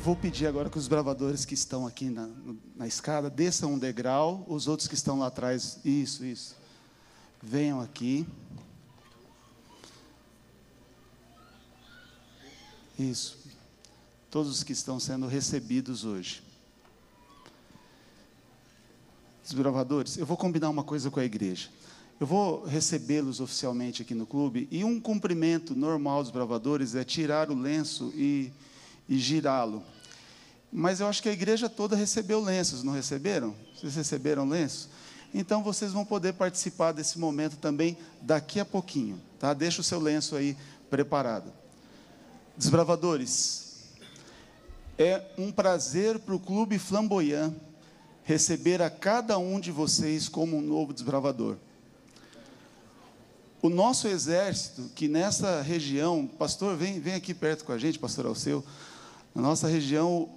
Vou 0.00 0.16
pedir 0.16 0.46
agora 0.46 0.70
que 0.70 0.78
os 0.78 0.88
bravadores 0.88 1.44
que 1.44 1.52
estão 1.52 1.86
aqui 1.86 2.08
na, 2.08 2.28
na 2.74 2.86
escada 2.86 3.28
desçam 3.28 3.74
um 3.74 3.78
degrau, 3.78 4.46
os 4.48 4.66
outros 4.66 4.88
que 4.88 4.94
estão 4.94 5.18
lá 5.18 5.26
atrás, 5.26 5.78
isso, 5.84 6.24
isso, 6.24 6.56
venham 7.42 7.80
aqui. 7.80 8.26
Isso. 12.98 13.38
Todos 14.30 14.50
os 14.50 14.62
que 14.62 14.72
estão 14.72 14.98
sendo 14.98 15.26
recebidos 15.26 16.04
hoje. 16.04 16.42
Desbravadores, 19.42 20.16
eu 20.16 20.24
vou 20.24 20.36
combinar 20.36 20.70
uma 20.70 20.84
coisa 20.84 21.10
com 21.10 21.20
a 21.20 21.24
igreja. 21.24 21.68
Eu 22.18 22.26
vou 22.26 22.64
recebê-los 22.64 23.40
oficialmente 23.40 24.00
aqui 24.00 24.14
no 24.14 24.26
clube 24.26 24.66
e 24.70 24.82
um 24.82 24.98
cumprimento 24.98 25.74
normal 25.74 26.22
dos 26.22 26.30
bravadores 26.30 26.94
é 26.94 27.04
tirar 27.04 27.50
o 27.50 27.54
lenço 27.54 28.12
e, 28.14 28.52
e 29.10 29.18
girá-lo. 29.18 29.82
Mas 30.72 31.00
eu 31.00 31.08
acho 31.08 31.20
que 31.20 31.28
a 31.28 31.32
igreja 31.32 31.68
toda 31.68 31.96
recebeu 31.96 32.40
lenços, 32.40 32.84
não 32.84 32.92
receberam? 32.92 33.54
Vocês 33.74 33.96
receberam 33.96 34.48
lenços? 34.48 34.88
Então 35.34 35.64
vocês 35.64 35.92
vão 35.92 36.04
poder 36.04 36.34
participar 36.34 36.92
desse 36.92 37.18
momento 37.18 37.56
também 37.56 37.98
daqui 38.22 38.60
a 38.60 38.64
pouquinho, 38.64 39.20
tá? 39.38 39.52
Deixa 39.52 39.80
o 39.80 39.84
seu 39.84 39.98
lenço 39.98 40.36
aí 40.36 40.56
preparado. 40.88 41.52
Desbravadores, 42.56 43.70
é 44.96 45.22
um 45.36 45.50
prazer 45.50 46.20
para 46.20 46.34
o 46.34 46.40
Clube 46.40 46.78
Flamboyant 46.78 47.52
receber 48.22 48.80
a 48.80 48.90
cada 48.90 49.38
um 49.38 49.58
de 49.58 49.72
vocês 49.72 50.28
como 50.28 50.56
um 50.56 50.60
novo 50.60 50.92
desbravador. 50.92 51.56
O 53.62 53.68
nosso 53.68 54.08
exército, 54.08 54.90
que 54.94 55.08
nessa 55.08 55.62
região, 55.62 56.26
pastor, 56.26 56.76
vem, 56.76 57.00
vem 57.00 57.14
aqui 57.14 57.34
perto 57.34 57.64
com 57.64 57.72
a 57.72 57.78
gente, 57.78 57.98
pastor 57.98 58.26
Alceu, 58.26 58.64
na 59.34 59.42
nossa 59.42 59.68
região, 59.68 60.28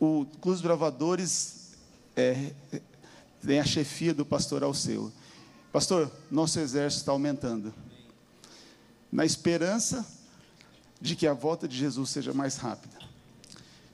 o 0.00 0.26
Clube 0.40 0.62
Bravadores 0.62 1.74
é, 2.16 2.52
tem 3.46 3.60
a 3.60 3.64
chefia 3.64 4.14
do 4.14 4.24
pastor 4.24 4.62
Alceu. 4.62 5.12
Pastor, 5.72 6.10
nosso 6.30 6.58
exército 6.58 7.02
está 7.02 7.12
aumentando. 7.12 7.72
Na 9.12 9.24
esperança 9.24 10.06
de 11.00 11.14
que 11.14 11.26
a 11.26 11.32
volta 11.32 11.68
de 11.68 11.76
Jesus 11.76 12.10
seja 12.10 12.32
mais 12.32 12.56
rápida. 12.56 12.98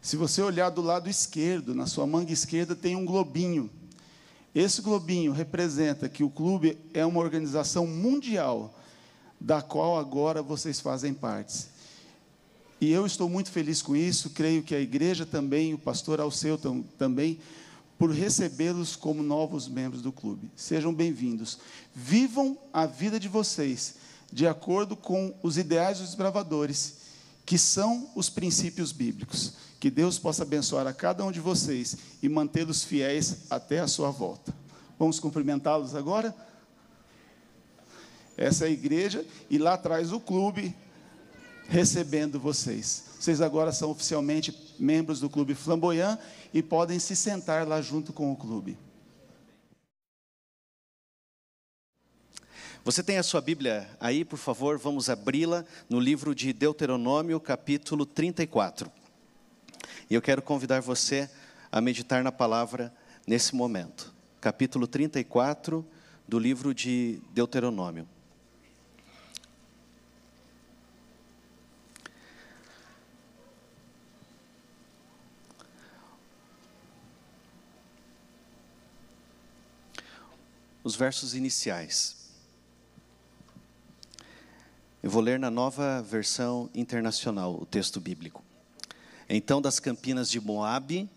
Se 0.00 0.16
você 0.16 0.40
olhar 0.40 0.70
do 0.70 0.80
lado 0.80 1.08
esquerdo, 1.08 1.74
na 1.74 1.86
sua 1.86 2.06
manga 2.06 2.32
esquerda 2.32 2.76
tem 2.76 2.94
um 2.94 3.04
globinho. 3.04 3.68
Esse 4.54 4.80
globinho 4.80 5.32
representa 5.32 6.08
que 6.08 6.22
o 6.22 6.30
clube 6.30 6.78
é 6.94 7.04
uma 7.04 7.20
organização 7.20 7.86
mundial, 7.86 8.72
da 9.40 9.60
qual 9.60 9.98
agora 9.98 10.42
vocês 10.42 10.80
fazem 10.80 11.12
parte. 11.12 11.66
E 12.78 12.92
eu 12.92 13.06
estou 13.06 13.28
muito 13.28 13.50
feliz 13.50 13.80
com 13.80 13.96
isso, 13.96 14.30
creio 14.30 14.62
que 14.62 14.74
a 14.74 14.80
igreja 14.80 15.24
também, 15.24 15.72
o 15.72 15.78
pastor 15.78 16.20
Alceu 16.20 16.60
também, 16.98 17.38
por 17.98 18.10
recebê-los 18.10 18.94
como 18.94 19.22
novos 19.22 19.66
membros 19.66 20.02
do 20.02 20.12
clube. 20.12 20.50
Sejam 20.54 20.92
bem-vindos. 20.92 21.58
Vivam 21.94 22.58
a 22.72 22.84
vida 22.84 23.18
de 23.18 23.28
vocês 23.28 23.94
de 24.30 24.46
acordo 24.46 24.94
com 24.94 25.34
os 25.42 25.56
ideais 25.56 25.98
dos 25.98 26.08
desbravadores, 26.08 26.98
que 27.46 27.56
são 27.56 28.10
os 28.14 28.28
princípios 28.28 28.92
bíblicos. 28.92 29.54
Que 29.80 29.90
Deus 29.90 30.18
possa 30.18 30.42
abençoar 30.42 30.86
a 30.86 30.92
cada 30.92 31.24
um 31.24 31.32
de 31.32 31.40
vocês 31.40 31.96
e 32.22 32.28
mantê-los 32.28 32.84
fiéis 32.84 33.44
até 33.48 33.80
a 33.80 33.88
sua 33.88 34.10
volta. 34.10 34.54
Vamos 34.98 35.18
cumprimentá-los 35.18 35.94
agora? 35.94 36.34
Essa 38.36 38.66
é 38.66 38.68
a 38.68 38.70
igreja 38.70 39.24
e 39.48 39.56
lá 39.56 39.74
atrás 39.74 40.12
o 40.12 40.20
clube 40.20 40.74
recebendo 41.68 42.38
vocês. 42.38 43.04
Vocês 43.18 43.40
agora 43.40 43.72
são 43.72 43.90
oficialmente 43.90 44.56
membros 44.78 45.20
do 45.20 45.30
Clube 45.30 45.54
Flamboyant 45.54 46.18
e 46.52 46.62
podem 46.62 46.98
se 46.98 47.16
sentar 47.16 47.66
lá 47.66 47.80
junto 47.80 48.12
com 48.12 48.30
o 48.30 48.36
clube. 48.36 48.78
Você 52.84 53.02
tem 53.02 53.18
a 53.18 53.22
sua 53.22 53.40
Bíblia 53.40 53.88
aí, 53.98 54.24
por 54.24 54.38
favor, 54.38 54.78
vamos 54.78 55.10
abri-la 55.10 55.64
no 55.90 55.98
livro 55.98 56.32
de 56.34 56.52
Deuteronômio, 56.52 57.40
capítulo 57.40 58.06
34. 58.06 58.88
E 60.08 60.14
eu 60.14 60.22
quero 60.22 60.40
convidar 60.40 60.80
você 60.80 61.28
a 61.72 61.80
meditar 61.80 62.22
na 62.22 62.30
palavra 62.30 62.94
nesse 63.26 63.56
momento. 63.56 64.14
Capítulo 64.40 64.86
34 64.86 65.84
do 66.28 66.38
livro 66.38 66.72
de 66.72 67.20
Deuteronômio. 67.34 68.06
Os 80.86 80.94
versos 80.94 81.34
iniciais. 81.34 82.14
Eu 85.02 85.10
vou 85.10 85.20
ler 85.20 85.36
na 85.36 85.50
nova 85.50 86.00
versão 86.00 86.70
internacional 86.72 87.60
o 87.60 87.66
texto 87.66 88.00
bíblico. 88.00 88.44
Então, 89.28 89.60
das 89.60 89.80
campinas 89.80 90.30
de 90.30 90.40
Moabe, 90.40 91.10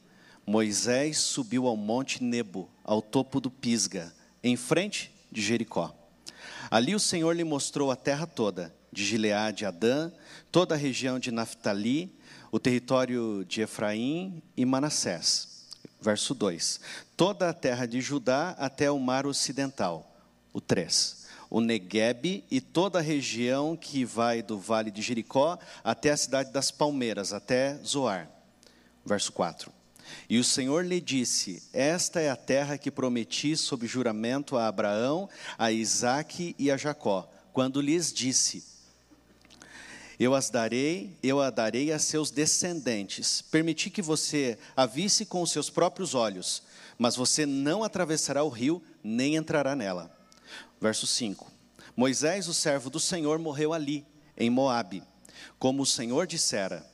Moisés 0.43 1.19
subiu 1.19 1.67
ao 1.67 1.77
monte 1.77 2.23
Nebo, 2.23 2.67
ao 2.84 2.99
topo 2.99 3.39
do 3.39 3.51
Pisga, 3.51 4.12
em 4.43 4.58
frente 4.58 5.13
de 5.32 5.39
Jericó. 5.39 5.95
Ali 6.71 6.95
o 6.95 6.99
Senhor 6.99 7.36
lhe 7.36 7.43
mostrou 7.43 7.91
a 7.91 7.95
terra 7.95 8.25
toda, 8.25 8.73
de 8.91 9.05
Gileade 9.05 9.65
a 9.65 9.67
Adã, 9.67 10.12
toda 10.51 10.73
a 10.73 10.79
região 10.79 11.19
de 11.19 11.29
Naftali, 11.29 12.12
o 12.51 12.58
território 12.58 13.45
de 13.47 13.62
Efraim 13.62 14.41
e 14.58 14.65
Manassés. 14.65 15.59
Verso 16.01 16.33
2: 16.33 16.79
Toda 17.17 17.49
a 17.49 17.53
terra 17.53 17.85
de 17.85 18.01
Judá 18.01 18.55
até 18.57 18.89
o 18.89 18.99
mar 18.99 19.25
ocidental. 19.25 20.05
O 20.51 20.59
3 20.59 21.19
o 21.49 21.59
Negueb 21.59 22.43
e 22.49 22.62
toda 22.62 22.99
a 22.99 23.01
região 23.01 23.75
que 23.75 24.05
vai 24.05 24.41
do 24.41 24.59
vale 24.59 24.91
de 24.91 25.01
Jericó 25.01 25.57
até 25.83 26.12
a 26.12 26.17
cidade 26.17 26.51
das 26.51 26.69
Palmeiras, 26.69 27.33
até 27.33 27.75
Zoar. 27.83 28.29
Verso 29.03 29.31
4. 29.31 29.71
E 30.29 30.38
o 30.38 30.43
Senhor 30.43 30.85
lhe 30.85 31.01
disse: 31.01 31.63
Esta 31.73 32.19
é 32.19 32.29
a 32.29 32.35
terra 32.35 32.77
que 32.77 32.91
prometi 32.91 33.55
sob 33.57 33.88
juramento 33.88 34.57
a 34.57 34.67
Abraão, 34.67 35.29
a 35.57 35.71
Isaque 35.71 36.55
e 36.57 36.69
a 36.69 36.77
Jacó, 36.77 37.29
quando 37.51 37.81
lhes 37.81 38.13
disse: 38.13 38.63
Eu 40.19 40.36
as 40.36 40.49
darei, 40.49 41.17
eu 41.23 41.39
a 41.39 41.49
darei 41.49 41.93
a 41.93 41.97
seus 41.97 42.29
descendentes. 42.29 43.41
Permiti 43.41 43.89
que 43.89 44.01
você 44.01 44.60
a 44.75 44.86
visse 44.86 45.25
com 45.25 45.41
os 45.41 45.49
seus 45.51 45.69
próprios 45.69 46.13
olhos, 46.13 46.62
mas 46.97 47.15
você 47.15 47.45
não 47.45 47.86
atravessará 47.86 48.43
o 48.43 48.49
rio, 48.49 48.84
nem 49.01 49.38
entrará 49.38 49.77
nela. 49.77 50.12
Verso 50.82 51.08
5: 51.08 51.49
Moisés, 51.95 52.49
o 52.49 52.53
servo 52.53 52.89
do 52.89 52.99
Senhor, 52.99 53.39
morreu 53.39 53.71
ali, 53.71 54.05
em 54.38 54.49
Moabe, 54.49 55.03
como 55.58 55.84
o 55.84 55.86
Senhor 55.86 56.27
dissera. 56.27 56.86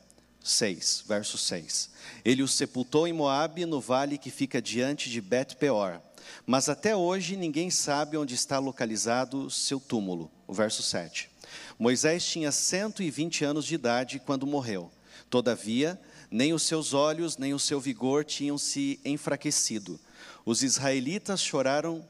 6, 0.44 1.06
verso 1.08 1.40
6. 1.40 1.90
Ele 2.24 2.44
o 2.44 2.48
sepultou 2.48 3.08
em 3.08 3.14
Moabe, 3.14 3.66
no 3.66 3.82
vale 3.82 4.20
que 4.20 4.30
fica 4.30 4.62
diante 4.62 5.10
de 5.10 5.20
Bet-peor. 5.20 6.00
Mas 6.46 6.70
até 6.70 6.96
hoje 6.96 7.36
ninguém 7.36 7.72
sabe 7.72 8.18
onde 8.18 8.36
está 8.36 8.60
localizado 8.60 9.50
seu 9.50 9.80
túmulo. 9.80 10.32
O 10.46 10.54
verso 10.54 10.84
7. 10.84 11.32
Moisés 11.78 12.26
tinha 12.26 12.52
120 12.52 13.44
anos 13.44 13.66
de 13.66 13.76
idade 13.76 14.20
quando 14.20 14.48
morreu. 14.48 14.92
Todavia, 15.30 16.00
nem 16.32 16.54
os 16.54 16.64
seus 16.64 16.94
olhos, 16.94 17.38
nem 17.38 17.54
o 17.54 17.60
seu 17.60 17.80
vigor 17.80 18.24
tinham 18.24 18.58
se 18.58 19.00
enfraquecido. 19.04 20.00
Os 20.46 20.64
israelitas 20.64 21.42
choraram 21.42 22.08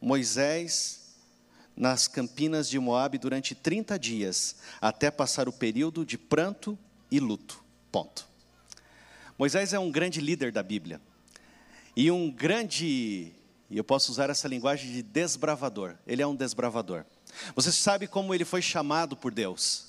Moisés 0.00 1.14
nas 1.76 2.08
campinas 2.08 2.68
de 2.68 2.78
Moabe 2.78 3.18
durante 3.18 3.54
30 3.54 3.98
dias, 3.98 4.56
até 4.80 5.10
passar 5.10 5.48
o 5.48 5.52
período 5.52 6.06
de 6.06 6.16
pranto 6.16 6.78
e 7.10 7.20
luto. 7.20 7.62
Ponto. 7.92 8.26
Moisés 9.38 9.72
é 9.72 9.78
um 9.78 9.90
grande 9.90 10.20
líder 10.20 10.50
da 10.50 10.62
Bíblia. 10.62 11.00
E 11.94 12.10
um 12.10 12.30
grande, 12.30 13.32
e 13.70 13.76
eu 13.76 13.84
posso 13.84 14.10
usar 14.10 14.30
essa 14.30 14.48
linguagem 14.48 14.90
de 14.90 15.02
desbravador. 15.02 15.96
Ele 16.06 16.22
é 16.22 16.26
um 16.26 16.34
desbravador. 16.34 17.04
Você 17.54 17.72
sabe 17.72 18.06
como 18.06 18.34
ele 18.34 18.44
foi 18.44 18.62
chamado 18.62 19.16
por 19.16 19.32
Deus? 19.32 19.86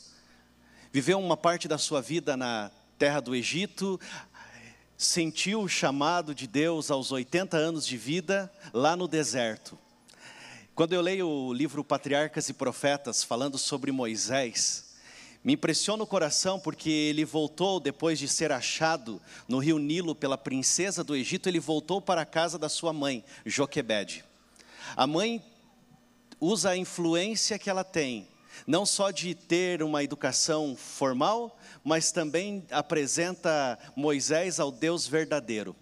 Viveu 0.92 1.20
uma 1.20 1.38
parte 1.38 1.68
da 1.68 1.78
sua 1.78 2.02
vida 2.02 2.36
na 2.36 2.72
terra 2.98 3.20
do 3.20 3.36
Egito, 3.36 4.00
sentiu 4.98 5.62
o 5.62 5.70
chamado 5.70 6.34
de 6.34 6.48
Deus 6.48 6.90
aos 6.90 7.12
80 7.12 7.56
anos 7.56 7.86
de 7.86 7.98
vida 7.98 8.52
lá 8.74 8.96
no 8.96 9.08
deserto. 9.08 9.78
Quando 10.74 10.94
eu 10.94 11.02
leio 11.02 11.28
o 11.28 11.54
livro 11.54 11.84
Patriarcas 11.84 12.50
e 12.50 12.54
Profetas 12.54 13.24
falando 13.24 13.58
sobre 13.58 13.92
Moisés, 13.92 14.88
me 15.44 15.54
impressiona 15.54 16.04
o 16.04 16.08
coração 16.08 16.60
porque 16.60 16.90
ele 16.90 17.24
voltou 17.24 17.80
depois 17.80 18.20
de 18.20 18.28
ser 18.28 18.52
achado 18.52 19.22
no 19.48 19.60
rio 19.60 19.80
Nilo 19.80 20.14
pela 20.14 20.38
princesa 20.38 21.04
do 21.04 21.16
Egito, 21.16 21.48
ele 21.48 21.60
voltou 21.60 22.02
para 22.02 22.22
a 22.22 22.26
casa 22.26 22.58
da 22.58 22.68
sua 22.68 22.92
mãe, 22.92 23.24
Joquebede. 23.46 24.26
A 24.96 25.06
mãe 25.06 25.44
usa 26.40 26.72
a 26.72 26.78
influência 26.78 27.58
que 27.60 27.70
ela 27.70 27.84
tem, 27.84 28.28
não 28.66 28.86
só 28.86 29.12
de 29.12 29.34
ter 29.36 29.84
uma 29.84 30.04
educação 30.04 30.76
formal, 30.76 31.58
mas 31.84 32.12
também 32.12 32.66
apresenta 32.72 33.78
Moisés 33.96 34.60
ao 34.60 34.72
Deus 34.72 35.08
verdadeiro. 35.08 35.76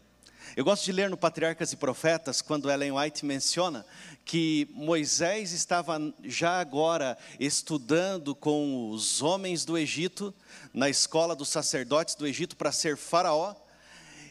Eu 0.55 0.63
gosto 0.63 0.85
de 0.85 0.91
ler 0.91 1.09
no 1.09 1.17
Patriarcas 1.17 1.73
e 1.73 1.75
Profetas, 1.75 2.41
quando 2.41 2.71
Ellen 2.71 2.93
White 2.93 3.25
menciona 3.25 3.85
que 4.23 4.69
Moisés 4.73 5.51
estava 5.51 5.99
já 6.23 6.59
agora 6.59 7.17
estudando 7.39 8.33
com 8.33 8.89
os 8.89 9.21
homens 9.21 9.65
do 9.65 9.77
Egito, 9.77 10.33
na 10.73 10.89
escola 10.89 11.35
dos 11.35 11.49
sacerdotes 11.49 12.15
do 12.15 12.25
Egito, 12.25 12.55
para 12.55 12.71
ser 12.71 12.95
faraó, 12.95 13.53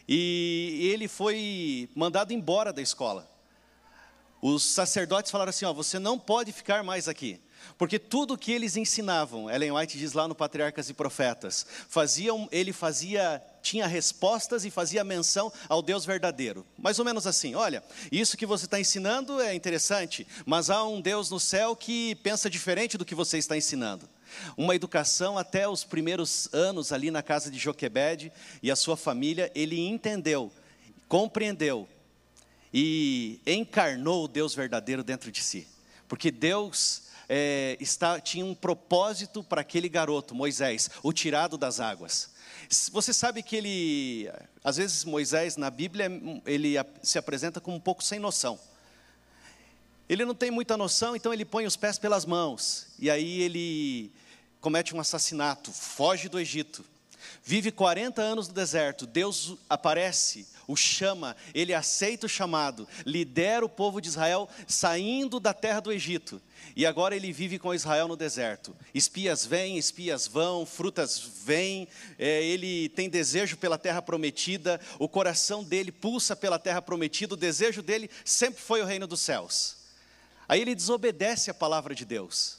e 0.07 0.89
ele 0.93 1.07
foi 1.07 1.89
mandado 1.95 2.31
embora 2.31 2.73
da 2.73 2.81
escola. 2.81 3.29
Os 4.47 4.63
sacerdotes 4.63 5.31
falaram 5.31 5.49
assim: 5.49 5.65
ó, 5.65 5.73
você 5.73 5.97
não 5.97 6.19
pode 6.19 6.51
ficar 6.51 6.83
mais 6.83 7.07
aqui. 7.07 7.41
Porque 7.79 7.97
tudo 7.97 8.37
que 8.37 8.51
eles 8.51 8.77
ensinavam, 8.77 9.49
Ellen 9.49 9.71
White 9.71 9.97
diz 9.97 10.13
lá 10.13 10.27
no 10.27 10.35
Patriarcas 10.35 10.87
e 10.87 10.93
Profetas, 10.93 11.65
faziam, 11.89 12.47
ele 12.51 12.71
fazia, 12.71 13.41
tinha 13.63 13.87
respostas 13.87 14.63
e 14.63 14.69
fazia 14.69 15.03
menção 15.03 15.51
ao 15.67 15.81
Deus 15.81 16.05
verdadeiro. 16.05 16.63
Mais 16.77 16.99
ou 16.99 17.05
menos 17.05 17.25
assim: 17.25 17.55
olha, 17.55 17.83
isso 18.11 18.37
que 18.37 18.45
você 18.45 18.65
está 18.65 18.79
ensinando 18.79 19.41
é 19.41 19.55
interessante, 19.55 20.27
mas 20.45 20.69
há 20.69 20.83
um 20.83 21.01
Deus 21.01 21.31
no 21.31 21.39
céu 21.39 21.75
que 21.75 22.13
pensa 22.13 22.47
diferente 22.47 22.99
do 22.99 23.05
que 23.05 23.15
você 23.15 23.39
está 23.39 23.57
ensinando. 23.57 24.07
Uma 24.55 24.75
educação 24.75 25.39
até 25.39 25.67
os 25.67 25.83
primeiros 25.83 26.53
anos 26.53 26.91
ali 26.91 27.09
na 27.09 27.23
casa 27.23 27.49
de 27.49 27.57
Joquebede 27.57 28.31
e 28.61 28.69
a 28.69 28.75
sua 28.75 28.95
família, 28.95 29.51
ele 29.55 29.79
entendeu, 29.79 30.51
compreendeu 31.07 31.89
e 32.77 33.39
encarnou 33.47 34.25
o 34.25 34.27
Deus 34.27 34.53
verdadeiro 34.53 35.01
dentro 35.01 35.31
de 35.31 35.41
si. 35.41 35.65
Porque 36.09 36.29
Deus 36.29 37.03
é, 37.29 37.77
está, 37.79 38.19
tinha 38.19 38.45
um 38.45 38.53
propósito 38.53 39.41
para 39.41 39.61
aquele 39.61 39.87
garoto, 39.87 40.35
Moisés, 40.35 40.89
o 41.01 41.13
tirado 41.13 41.57
das 41.57 41.79
águas. 41.79 42.31
Você 42.91 43.13
sabe 43.13 43.41
que 43.41 43.55
ele, 43.55 44.29
às 44.61 44.75
vezes 44.75 45.05
Moisés 45.05 45.55
na 45.55 45.69
Bíblia, 45.69 46.11
ele 46.45 46.75
se 47.01 47.17
apresenta 47.17 47.61
como 47.61 47.77
um 47.77 47.79
pouco 47.79 48.03
sem 48.03 48.19
noção. 48.19 48.59
Ele 50.09 50.25
não 50.25 50.35
tem 50.35 50.51
muita 50.51 50.75
noção, 50.75 51.15
então 51.15 51.33
ele 51.33 51.45
põe 51.45 51.65
os 51.65 51.77
pés 51.77 51.97
pelas 51.97 52.25
mãos. 52.25 52.87
E 52.99 53.09
aí 53.09 53.41
ele 53.41 54.11
comete 54.59 54.93
um 54.93 54.99
assassinato, 54.99 55.71
foge 55.71 56.27
do 56.27 56.37
Egito. 56.37 56.83
vive 57.41 57.71
40 57.71 58.21
anos 58.21 58.49
no 58.49 58.53
deserto, 58.53 59.07
Deus 59.07 59.55
aparece, 59.69 60.45
o 60.67 60.75
chama, 60.75 61.35
ele 61.53 61.73
aceita 61.73 62.25
o 62.25 62.29
chamado, 62.29 62.87
lidera 63.05 63.65
o 63.65 63.69
povo 63.69 64.01
de 64.01 64.07
Israel 64.07 64.49
saindo 64.67 65.39
da 65.39 65.53
terra 65.53 65.79
do 65.79 65.91
Egito. 65.91 66.41
E 66.75 66.85
agora 66.85 67.15
ele 67.15 67.31
vive 67.31 67.57
com 67.59 67.73
Israel 67.73 68.07
no 68.07 68.15
deserto. 68.15 68.75
Espias 68.93 69.45
vêm, 69.45 69.77
espias 69.77 70.27
vão, 70.27 70.65
frutas 70.65 71.19
vêm, 71.19 71.87
é, 72.17 72.43
ele 72.43 72.89
tem 72.89 73.09
desejo 73.09 73.57
pela 73.57 73.77
terra 73.77 74.01
prometida, 74.01 74.79
o 74.99 75.07
coração 75.07 75.63
dele 75.63 75.91
pulsa 75.91 76.35
pela 76.35 76.59
terra 76.59 76.81
prometida, 76.81 77.33
o 77.33 77.37
desejo 77.37 77.81
dele 77.81 78.09
sempre 78.23 78.61
foi 78.61 78.81
o 78.81 78.85
reino 78.85 79.07
dos 79.07 79.21
céus. 79.21 79.77
Aí 80.47 80.61
ele 80.61 80.75
desobedece 80.75 81.49
a 81.49 81.53
palavra 81.53 81.95
de 81.95 82.05
Deus. 82.05 82.57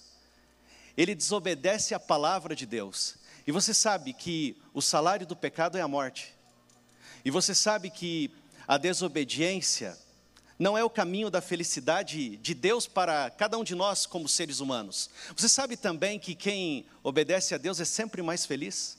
Ele 0.97 1.15
desobedece 1.15 1.95
a 1.95 2.01
palavra 2.01 2.57
de 2.57 2.65
Deus. 2.65 3.17
E 3.47 3.53
você 3.53 3.75
sabe 3.75 4.13
que 4.13 4.57
o 4.73 4.81
salário 4.83 5.27
do 5.27 5.37
pecado 5.37 5.77
é 5.77 5.81
a 5.81 5.89
morte. 5.89 6.36
E 7.27 7.31
você 7.33 7.57
sabe 7.57 7.91
que 7.91 8.31
a 8.69 8.79
desobediência 8.79 9.99
não 10.57 10.79
é 10.79 10.85
o 10.85 10.89
caminho 10.89 11.29
da 11.29 11.41
felicidade 11.41 12.37
de 12.37 12.55
Deus 12.55 12.87
para 12.87 13.31
cada 13.31 13.59
um 13.59 13.65
de 13.65 13.75
nós 13.75 14.07
como 14.07 14.29
seres 14.29 14.61
humanos. 14.61 15.11
Você 15.37 15.49
sabe 15.49 15.77
também 15.77 16.21
que 16.21 16.37
quem 16.37 16.87
obedece 17.03 17.53
a 17.53 17.59
Deus 17.59 17.81
é 17.81 17.85
sempre 17.85 18.23
mais 18.23 18.47
feliz? 18.47 18.97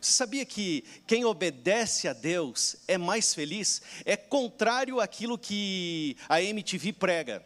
Você 0.00 0.12
sabia 0.12 0.46
que 0.46 0.84
quem 1.06 1.26
obedece 1.26 2.08
a 2.08 2.14
Deus 2.14 2.76
é 2.88 2.96
mais 2.96 3.34
feliz? 3.34 3.82
É 4.06 4.16
contrário 4.16 4.98
àquilo 4.98 5.36
que 5.36 6.16
a 6.30 6.40
MTV 6.40 6.94
prega. 6.94 7.44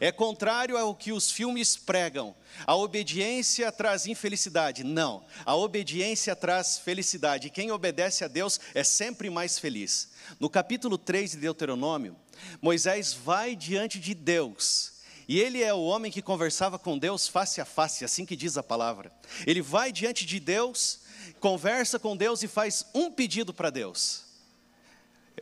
É 0.00 0.10
contrário 0.10 0.76
ao 0.76 0.94
que 0.94 1.12
os 1.12 1.30
filmes 1.30 1.76
pregam. 1.76 2.34
A 2.66 2.74
obediência 2.74 3.70
traz 3.70 4.06
infelicidade. 4.06 4.82
Não. 4.82 5.24
A 5.44 5.54
obediência 5.54 6.34
traz 6.34 6.78
felicidade. 6.78 7.50
Quem 7.50 7.70
obedece 7.70 8.24
a 8.24 8.28
Deus 8.28 8.60
é 8.74 8.82
sempre 8.82 9.30
mais 9.30 9.58
feliz. 9.58 10.10
No 10.40 10.50
capítulo 10.50 10.98
3 10.98 11.32
de 11.32 11.36
Deuteronômio, 11.38 12.16
Moisés 12.60 13.12
vai 13.12 13.54
diante 13.54 13.98
de 13.98 14.14
Deus. 14.14 14.96
E 15.28 15.40
ele 15.40 15.62
é 15.62 15.74
o 15.74 15.82
homem 15.82 16.12
que 16.12 16.22
conversava 16.22 16.78
com 16.78 16.96
Deus 16.96 17.26
face 17.26 17.60
a 17.60 17.64
face, 17.64 18.04
assim 18.04 18.24
que 18.24 18.36
diz 18.36 18.56
a 18.56 18.62
palavra. 18.62 19.10
Ele 19.46 19.60
vai 19.60 19.90
diante 19.90 20.24
de 20.24 20.38
Deus, 20.38 21.00
conversa 21.40 21.98
com 21.98 22.16
Deus 22.16 22.42
e 22.42 22.48
faz 22.48 22.86
um 22.94 23.10
pedido 23.10 23.52
para 23.52 23.70
Deus. 23.70 24.24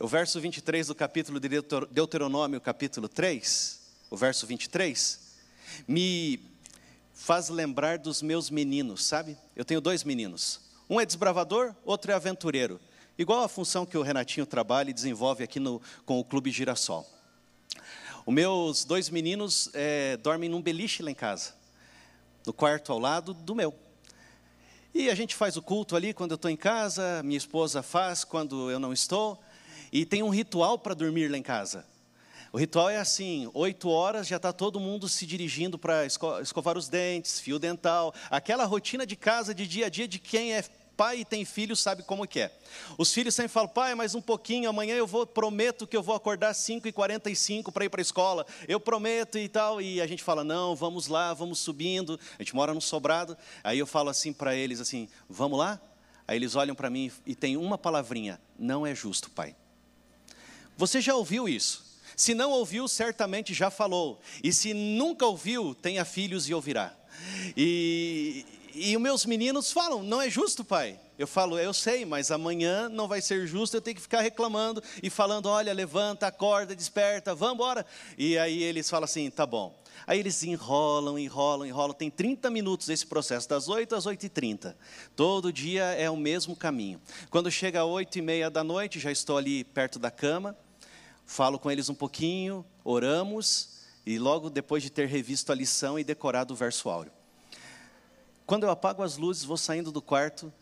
O 0.01 0.07
verso 0.07 0.41
23 0.41 0.87
do 0.87 0.95
capítulo 0.95 1.39
de 1.39 1.47
Deuteronômio, 1.91 2.59
capítulo 2.59 3.07
3, 3.07 3.84
o 4.15 4.17
verso 4.17 4.47
23, 4.47 5.19
me 5.85 6.39
faz 7.13 7.49
lembrar 7.49 7.97
dos 7.97 8.21
meus 8.21 8.49
meninos, 8.49 9.03
sabe? 9.03 9.37
Eu 9.53 9.65
tenho 9.65 9.81
dois 9.81 10.05
meninos. 10.05 10.61
Um 10.89 11.01
é 11.01 11.05
desbravador, 11.05 11.75
outro 11.83 12.11
é 12.11 12.15
aventureiro. 12.15 12.79
Igual 13.17 13.43
a 13.43 13.49
função 13.49 13.85
que 13.85 13.97
o 13.97 14.01
Renatinho 14.01 14.45
trabalha 14.45 14.89
e 14.89 14.93
desenvolve 14.93 15.43
aqui 15.43 15.59
no, 15.59 15.81
com 16.05 16.17
o 16.17 16.23
Clube 16.23 16.49
Girassol. 16.49 17.05
Os 18.25 18.33
meus 18.33 18.85
dois 18.85 19.09
meninos 19.09 19.69
é, 19.73 20.15
dormem 20.15 20.49
num 20.49 20.61
beliche 20.61 21.03
lá 21.03 21.11
em 21.11 21.15
casa, 21.15 21.53
no 22.45 22.53
quarto 22.53 22.93
ao 22.93 22.99
lado 22.99 23.33
do 23.33 23.53
meu. 23.53 23.75
E 24.93 25.09
a 25.09 25.15
gente 25.15 25.35
faz 25.35 25.57
o 25.57 25.61
culto 25.61 25.93
ali 25.93 26.13
quando 26.13 26.31
eu 26.31 26.35
estou 26.35 26.49
em 26.49 26.55
casa, 26.55 27.21
minha 27.21 27.37
esposa 27.37 27.83
faz 27.83 28.23
quando 28.23 28.71
eu 28.71 28.79
não 28.79 28.93
estou, 28.93 29.43
e 29.91 30.05
tem 30.05 30.23
um 30.23 30.29
ritual 30.29 30.79
para 30.79 30.93
dormir 30.93 31.29
lá 31.29 31.37
em 31.37 31.43
casa. 31.43 31.85
O 32.55 32.57
ritual 32.57 32.89
é 32.89 32.95
assim: 32.95 33.51
oito 33.53 33.89
horas 33.89 34.25
já 34.27 34.37
está 34.37 34.53
todo 34.53 34.79
mundo 34.79 35.09
se 35.09 35.25
dirigindo 35.25 35.77
para 35.77 36.05
escovar 36.05 36.77
os 36.77 36.87
dentes, 36.87 37.37
fio 37.37 37.59
dental, 37.59 38.15
aquela 38.29 38.63
rotina 38.63 39.05
de 39.05 39.17
casa, 39.17 39.53
de 39.53 39.67
dia 39.67 39.87
a 39.87 39.89
dia 39.89 40.07
de 40.07 40.19
quem 40.19 40.53
é 40.53 40.63
pai 40.95 41.19
e 41.19 41.25
tem 41.25 41.43
filho 41.43 41.75
sabe 41.75 42.01
como 42.03 42.25
que 42.25 42.39
é. 42.39 42.57
Os 42.97 43.13
filhos 43.13 43.35
sempre 43.35 43.51
falam, 43.51 43.67
pai, 43.67 43.93
mais 43.93 44.15
um 44.15 44.21
pouquinho, 44.21 44.69
amanhã 44.69 44.95
eu 44.95 45.05
vou, 45.05 45.27
prometo 45.27 45.85
que 45.85 45.97
eu 45.97 46.01
vou 46.01 46.15
acordar 46.15 46.53
5h45 46.53 47.73
para 47.73 47.83
ir 47.83 47.89
para 47.89 47.99
a 47.99 48.01
escola, 48.01 48.45
eu 48.69 48.79
prometo 48.79 49.37
e 49.37 49.49
tal, 49.49 49.81
e 49.81 49.99
a 49.99 50.07
gente 50.07 50.23
fala, 50.23 50.41
não, 50.41 50.77
vamos 50.77 51.07
lá, 51.07 51.33
vamos 51.33 51.59
subindo, 51.59 52.17
a 52.39 52.41
gente 52.41 52.55
mora 52.55 52.73
no 52.73 52.79
sobrado, 52.79 53.37
aí 53.65 53.79
eu 53.79 53.85
falo 53.85 54.09
assim 54.09 54.31
para 54.31 54.55
eles, 54.55 54.79
assim, 54.79 55.09
vamos 55.29 55.59
lá? 55.59 55.77
Aí 56.25 56.37
eles 56.37 56.55
olham 56.55 56.73
para 56.73 56.89
mim 56.89 57.11
e 57.25 57.35
tem 57.35 57.57
uma 57.57 57.77
palavrinha, 57.77 58.39
não 58.57 58.87
é 58.87 58.95
justo, 58.95 59.29
pai. 59.29 59.53
Você 60.77 61.01
já 61.01 61.13
ouviu 61.15 61.49
isso? 61.49 61.84
Se 62.15 62.33
não 62.33 62.51
ouviu, 62.51 62.87
certamente 62.87 63.53
já 63.53 63.69
falou. 63.69 64.19
E 64.43 64.53
se 64.53 64.73
nunca 64.73 65.25
ouviu, 65.25 65.75
tenha 65.75 66.05
filhos 66.05 66.47
e 66.47 66.53
ouvirá. 66.53 66.93
E, 67.55 68.45
e 68.73 68.95
os 68.95 69.01
meus 69.01 69.25
meninos 69.25 69.71
falam: 69.71 70.03
não 70.03 70.21
é 70.21 70.29
justo, 70.29 70.63
pai. 70.63 70.99
Eu 71.17 71.27
falo, 71.27 71.57
eu 71.57 71.73
sei, 71.73 72.03
mas 72.03 72.29
amanhã 72.29 72.89
não 72.89 73.07
vai 73.07 73.21
ser 73.21 73.47
justo, 73.47 73.77
eu 73.77 73.81
tenho 73.81 73.95
que 73.95 74.01
ficar 74.01 74.19
reclamando 74.21 74.83
e 75.01 75.09
falando: 75.09 75.47
olha, 75.47 75.73
levanta, 75.73 76.27
acorda, 76.27 76.75
desperta, 76.75 77.33
vamos 77.33 77.55
embora. 77.55 77.85
E 78.17 78.37
aí 78.37 78.61
eles 78.63 78.89
falam 78.89 79.05
assim: 79.05 79.29
tá 79.29 79.45
bom. 79.45 79.73
Aí 80.05 80.19
eles 80.19 80.43
enrolam, 80.43 81.17
enrolam, 81.17 81.65
enrolam. 81.65 81.95
Tem 81.95 82.11
30 82.11 82.49
minutos 82.49 82.89
esse 82.89 83.05
processo, 83.05 83.47
das 83.47 83.69
8 83.69 83.95
às 83.95 84.05
8h30. 84.05 84.75
Todo 85.15 85.53
dia 85.53 85.83
é 85.83 86.09
o 86.09 86.17
mesmo 86.17 86.55
caminho. 86.55 87.01
Quando 87.29 87.49
chega 87.49 87.81
às 87.81 87.87
8 87.87 88.19
e 88.19 88.21
meia 88.21 88.49
da 88.49 88.63
noite, 88.63 88.99
já 88.99 89.11
estou 89.11 89.37
ali 89.37 89.63
perto 89.63 89.97
da 89.97 90.11
cama, 90.11 90.55
falo 91.25 91.57
com 91.57 91.71
eles 91.71 91.89
um 91.89 91.95
pouquinho, 91.95 92.65
oramos, 92.83 93.79
e 94.05 94.19
logo 94.19 94.49
depois 94.49 94.83
de 94.83 94.89
ter 94.89 95.07
revisto 95.07 95.51
a 95.51 95.55
lição 95.55 95.97
e 95.97 96.03
decorado 96.03 96.53
o 96.53 96.57
verso 96.57 96.89
áureo. 96.89 97.11
Quando 98.45 98.63
eu 98.63 98.69
apago 98.69 99.01
as 99.01 99.17
luzes, 99.17 99.43
vou 99.43 99.57
saindo 99.57 99.91
do 99.91 100.01
quarto, 100.01 100.53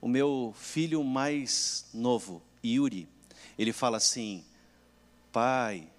o 0.00 0.08
meu 0.08 0.54
filho 0.56 1.02
mais 1.02 1.86
novo, 1.94 2.42
Yuri, 2.64 3.08
ele 3.58 3.72
fala 3.72 3.96
assim: 3.96 4.44
Pai, 5.32 5.90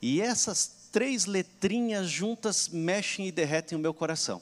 e 0.00 0.20
essas 0.20 0.88
três 0.92 1.26
letrinhas 1.26 2.08
juntas 2.08 2.68
mexem 2.68 3.26
e 3.26 3.32
derretem 3.32 3.76
o 3.76 3.80
meu 3.80 3.92
coração. 3.92 4.40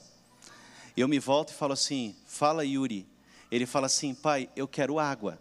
Eu 0.95 1.07
me 1.07 1.19
volto 1.19 1.49
e 1.49 1.53
falo 1.53 1.73
assim: 1.73 2.15
Fala, 2.25 2.65
Yuri. 2.65 3.07
Ele 3.49 3.65
fala 3.65 3.87
assim: 3.87 4.13
Pai, 4.13 4.49
eu 4.55 4.67
quero 4.67 4.99
água. 4.99 5.39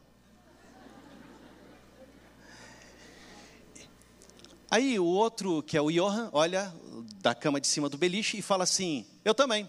Aí 4.72 4.98
o 4.98 5.04
outro, 5.04 5.62
que 5.62 5.76
é 5.76 5.82
o 5.82 5.90
Johan, 5.90 6.30
olha 6.32 6.72
da 7.20 7.34
cama 7.34 7.60
de 7.60 7.66
cima 7.66 7.90
do 7.90 7.98
beliche 7.98 8.38
e 8.38 8.40
fala 8.40 8.64
assim: 8.64 9.04
Eu 9.22 9.34
também. 9.34 9.68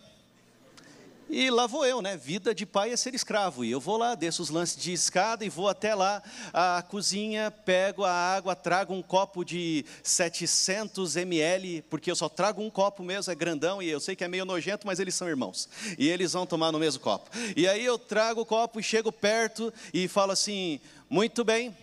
E 1.29 1.49
lá 1.49 1.67
vou 1.67 1.85
eu, 1.85 2.01
né? 2.01 2.15
Vida 2.15 2.55
de 2.55 2.65
pai 2.65 2.89
é 2.91 2.95
ser 2.95 3.13
escravo. 3.13 3.65
E 3.65 3.71
eu 3.71 3.81
vou 3.81 3.97
lá, 3.97 4.15
desço 4.15 4.41
os 4.41 4.49
lances 4.49 4.81
de 4.81 4.93
escada 4.93 5.43
e 5.43 5.49
vou 5.49 5.67
até 5.67 5.93
lá 5.93 6.23
a 6.53 6.81
cozinha, 6.81 7.51
pego 7.51 8.05
a 8.05 8.13
água, 8.13 8.55
trago 8.55 8.93
um 8.93 9.01
copo 9.01 9.43
de 9.43 9.83
700 10.01 11.17
ml, 11.17 11.81
porque 11.89 12.09
eu 12.09 12.15
só 12.15 12.29
trago 12.29 12.61
um 12.61 12.69
copo 12.69 13.03
mesmo, 13.03 13.29
é 13.29 13.35
grandão 13.35 13.83
e 13.83 13.89
eu 13.89 13.99
sei 13.99 14.15
que 14.15 14.23
é 14.23 14.27
meio 14.29 14.45
nojento, 14.45 14.87
mas 14.87 15.01
eles 15.01 15.15
são 15.15 15.27
irmãos. 15.27 15.67
E 15.97 16.07
eles 16.07 16.31
vão 16.31 16.45
tomar 16.45 16.71
no 16.71 16.79
mesmo 16.79 17.01
copo. 17.01 17.29
E 17.57 17.67
aí 17.67 17.83
eu 17.83 17.99
trago 17.99 18.39
o 18.39 18.45
copo 18.45 18.79
e 18.79 18.83
chego 18.83 19.11
perto 19.11 19.73
e 19.93 20.07
falo 20.07 20.31
assim: 20.31 20.79
muito 21.09 21.43
bem, 21.43 21.75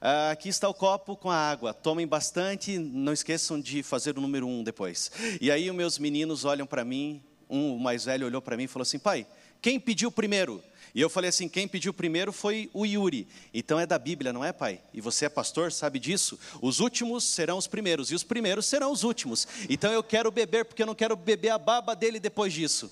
aqui 0.00 0.48
está 0.48 0.68
o 0.68 0.74
copo 0.74 1.16
com 1.16 1.30
a 1.30 1.36
água, 1.36 1.74
tomem 1.74 2.06
bastante, 2.06 2.78
não 2.78 3.12
esqueçam 3.12 3.60
de 3.60 3.82
fazer 3.82 4.16
o 4.18 4.20
número 4.20 4.46
um 4.46 4.62
depois. 4.62 5.10
E 5.40 5.50
aí 5.50 5.70
os 5.70 5.76
meus 5.76 5.98
meninos 5.98 6.44
olham 6.44 6.66
para 6.66 6.84
mim 6.84 7.22
um 7.48 7.74
o 7.76 7.80
mais 7.80 8.04
velho 8.04 8.26
olhou 8.26 8.42
para 8.42 8.56
mim 8.56 8.64
e 8.64 8.68
falou 8.68 8.82
assim: 8.82 8.98
pai, 8.98 9.26
quem 9.60 9.80
pediu 9.80 10.10
primeiro? 10.10 10.62
E 10.94 11.00
eu 11.00 11.08
falei 11.08 11.28
assim: 11.28 11.48
quem 11.48 11.66
pediu 11.66 11.92
primeiro 11.92 12.32
foi 12.32 12.70
o 12.72 12.84
Yuri. 12.84 13.26
Então 13.52 13.78
é 13.78 13.86
da 13.86 13.98
Bíblia, 13.98 14.32
não 14.32 14.44
é, 14.44 14.52
pai? 14.52 14.80
E 14.92 15.00
você 15.00 15.26
é 15.26 15.28
pastor, 15.28 15.72
sabe 15.72 15.98
disso? 15.98 16.38
Os 16.60 16.80
últimos 16.80 17.24
serão 17.24 17.58
os 17.58 17.66
primeiros, 17.66 18.10
e 18.10 18.14
os 18.14 18.24
primeiros 18.24 18.66
serão 18.66 18.92
os 18.92 19.04
últimos. 19.04 19.46
Então 19.68 19.92
eu 19.92 20.02
quero 20.02 20.30
beber, 20.30 20.64
porque 20.64 20.82
eu 20.82 20.86
não 20.86 20.94
quero 20.94 21.16
beber 21.16 21.50
a 21.50 21.58
baba 21.58 21.94
dele 21.94 22.20
depois 22.20 22.52
disso. 22.52 22.90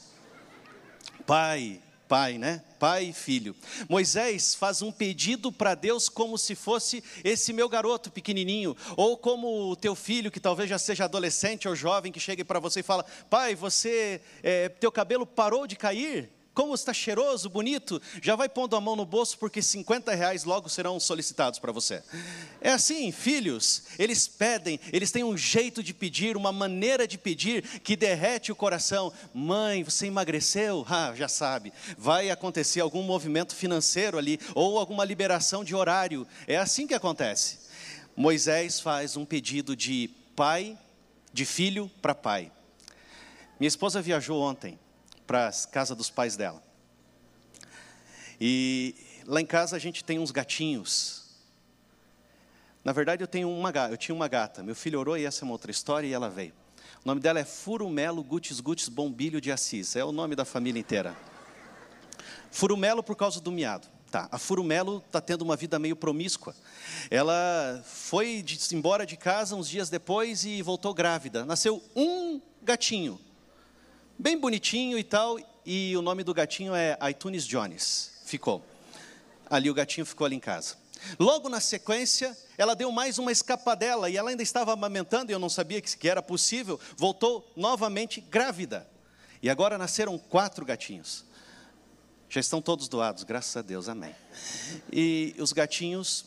Pai, 1.26 1.80
pai, 2.08 2.38
né? 2.38 2.62
Pai 2.78 3.06
e 3.06 3.12
filho. 3.12 3.54
Moisés 3.88 4.54
faz 4.54 4.82
um 4.82 4.92
pedido 4.92 5.50
para 5.50 5.74
Deus 5.74 6.08
como 6.08 6.36
se 6.36 6.54
fosse 6.54 7.02
esse 7.24 7.52
meu 7.52 7.68
garoto 7.68 8.10
pequenininho, 8.10 8.76
ou 8.96 9.16
como 9.16 9.70
o 9.70 9.76
teu 9.76 9.94
filho 9.94 10.30
que 10.30 10.40
talvez 10.40 10.68
já 10.68 10.78
seja 10.78 11.04
adolescente 11.04 11.68
ou 11.68 11.74
jovem 11.74 12.12
que 12.12 12.20
chega 12.20 12.44
para 12.44 12.60
você 12.60 12.80
e 12.80 12.82
fala: 12.82 13.04
Pai, 13.30 13.54
você, 13.54 14.20
é, 14.42 14.68
teu 14.68 14.92
cabelo 14.92 15.26
parou 15.26 15.66
de 15.66 15.76
cair? 15.76 16.35
Como 16.56 16.74
está 16.74 16.90
cheiroso, 16.90 17.50
bonito, 17.50 18.00
já 18.22 18.34
vai 18.34 18.48
pondo 18.48 18.74
a 18.76 18.80
mão 18.80 18.96
no 18.96 19.04
bolso, 19.04 19.36
porque 19.36 19.60
50 19.60 20.14
reais 20.14 20.44
logo 20.44 20.70
serão 20.70 20.98
solicitados 20.98 21.58
para 21.58 21.70
você. 21.70 22.02
É 22.62 22.70
assim, 22.70 23.12
filhos, 23.12 23.82
eles 23.98 24.26
pedem, 24.26 24.80
eles 24.90 25.10
têm 25.10 25.22
um 25.22 25.36
jeito 25.36 25.82
de 25.82 25.92
pedir, 25.92 26.34
uma 26.34 26.52
maneira 26.52 27.06
de 27.06 27.18
pedir 27.18 27.62
que 27.80 27.94
derrete 27.94 28.50
o 28.50 28.56
coração. 28.56 29.12
Mãe, 29.34 29.84
você 29.84 30.06
emagreceu? 30.06 30.86
Ah, 30.88 31.12
já 31.14 31.28
sabe, 31.28 31.74
vai 31.98 32.30
acontecer 32.30 32.80
algum 32.80 33.02
movimento 33.02 33.54
financeiro 33.54 34.16
ali, 34.16 34.40
ou 34.54 34.78
alguma 34.78 35.04
liberação 35.04 35.62
de 35.62 35.74
horário. 35.74 36.26
É 36.46 36.56
assim 36.56 36.86
que 36.86 36.94
acontece. 36.94 37.58
Moisés 38.16 38.80
faz 38.80 39.14
um 39.14 39.26
pedido 39.26 39.76
de 39.76 40.08
pai, 40.34 40.78
de 41.34 41.44
filho 41.44 41.90
para 42.00 42.14
pai. 42.14 42.50
Minha 43.60 43.68
esposa 43.68 44.00
viajou 44.00 44.40
ontem 44.40 44.78
para 45.26 45.48
a 45.48 45.52
casa 45.68 45.94
dos 45.94 46.10
pais 46.10 46.36
dela. 46.36 46.62
E 48.40 48.94
lá 49.26 49.40
em 49.40 49.46
casa 49.46 49.76
a 49.76 49.78
gente 49.78 50.04
tem 50.04 50.18
uns 50.18 50.30
gatinhos. 50.30 51.24
Na 52.84 52.92
verdade, 52.92 53.22
eu 53.22 53.26
tenho 53.26 53.50
uma 53.50 53.70
eu 53.90 53.96
tinha 53.96 54.14
uma 54.14 54.28
gata. 54.28 54.62
Meu 54.62 54.74
filho 54.74 55.00
orou 55.00 55.16
e 55.16 55.24
essa 55.24 55.42
é 55.42 55.44
uma 55.44 55.52
outra 55.52 55.70
história 55.70 56.06
e 56.06 56.12
ela 56.12 56.30
veio. 56.30 56.52
O 57.04 57.08
nome 57.08 57.20
dela 57.20 57.40
é 57.40 57.44
Furumelo 57.44 58.22
Gutis 58.22 58.60
Gutis 58.60 58.88
Bombilho 58.88 59.40
de 59.40 59.50
Assis. 59.50 59.96
É 59.96 60.04
o 60.04 60.12
nome 60.12 60.36
da 60.36 60.44
família 60.44 60.78
inteira. 60.78 61.16
Furumelo 62.50 63.02
por 63.02 63.16
causa 63.16 63.40
do 63.40 63.50
miado. 63.50 63.88
Tá, 64.10 64.28
a 64.30 64.38
Furumelo 64.38 65.02
está 65.04 65.20
tendo 65.20 65.42
uma 65.42 65.56
vida 65.56 65.78
meio 65.78 65.96
promíscua. 65.96 66.54
Ela 67.10 67.82
foi 67.84 68.40
de, 68.40 68.58
embora 68.74 69.04
de 69.04 69.16
casa 69.16 69.56
uns 69.56 69.68
dias 69.68 69.90
depois 69.90 70.44
e 70.44 70.62
voltou 70.62 70.94
grávida. 70.94 71.44
Nasceu 71.44 71.82
um 71.94 72.40
gatinho, 72.62 73.20
bem 74.18 74.38
bonitinho 74.38 74.98
e 74.98 75.04
tal, 75.04 75.38
e 75.64 75.96
o 75.96 76.02
nome 76.02 76.24
do 76.24 76.32
gatinho 76.32 76.74
é 76.74 76.96
iTunes 77.10 77.46
Jones. 77.46 78.12
Ficou. 78.24 78.64
Ali 79.48 79.70
o 79.70 79.74
gatinho 79.74 80.06
ficou 80.06 80.24
ali 80.24 80.36
em 80.36 80.40
casa. 80.40 80.76
Logo 81.18 81.48
na 81.48 81.60
sequência, 81.60 82.36
ela 82.56 82.74
deu 82.74 82.90
mais 82.90 83.18
uma 83.18 83.30
escapadela 83.30 84.08
e 84.08 84.16
ela 84.16 84.30
ainda 84.30 84.42
estava 84.42 84.72
amamentando 84.72 85.30
e 85.30 85.34
eu 85.34 85.38
não 85.38 85.48
sabia 85.48 85.80
que 85.80 86.08
era 86.08 86.22
possível. 86.22 86.80
Voltou 86.96 87.48
novamente 87.54 88.20
grávida. 88.20 88.88
E 89.42 89.50
agora 89.50 89.78
nasceram 89.78 90.18
quatro 90.18 90.64
gatinhos. 90.64 91.24
Já 92.28 92.40
estão 92.40 92.60
todos 92.60 92.88
doados, 92.88 93.22
graças 93.22 93.56
a 93.56 93.62
Deus, 93.62 93.88
amém. 93.88 94.14
E 94.92 95.34
os 95.38 95.52
gatinhos, 95.52 96.24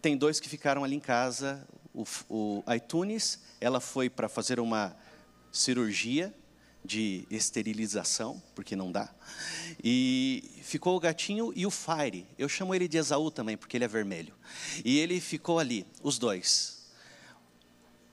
tem 0.00 0.16
dois 0.16 0.40
que 0.40 0.48
ficaram 0.48 0.82
ali 0.82 0.96
em 0.96 1.00
casa. 1.00 1.66
O, 1.92 2.04
o 2.30 2.64
iTunes, 2.74 3.40
ela 3.60 3.80
foi 3.80 4.08
para 4.08 4.28
fazer 4.28 4.60
uma 4.60 4.96
cirurgia 5.52 6.32
de 6.84 7.26
esterilização, 7.30 8.42
porque 8.54 8.74
não 8.74 8.90
dá. 8.90 9.12
E 9.82 10.60
ficou 10.62 10.96
o 10.96 11.00
gatinho 11.00 11.52
e 11.54 11.66
o 11.66 11.70
Fire. 11.70 12.26
Eu 12.38 12.48
chamo 12.48 12.74
ele 12.74 12.88
de 12.88 12.98
Esaú 12.98 13.30
também, 13.30 13.56
porque 13.56 13.76
ele 13.76 13.84
é 13.84 13.88
vermelho. 13.88 14.34
E 14.84 14.98
ele 14.98 15.20
ficou 15.20 15.58
ali, 15.58 15.86
os 16.02 16.18
dois. 16.18 16.80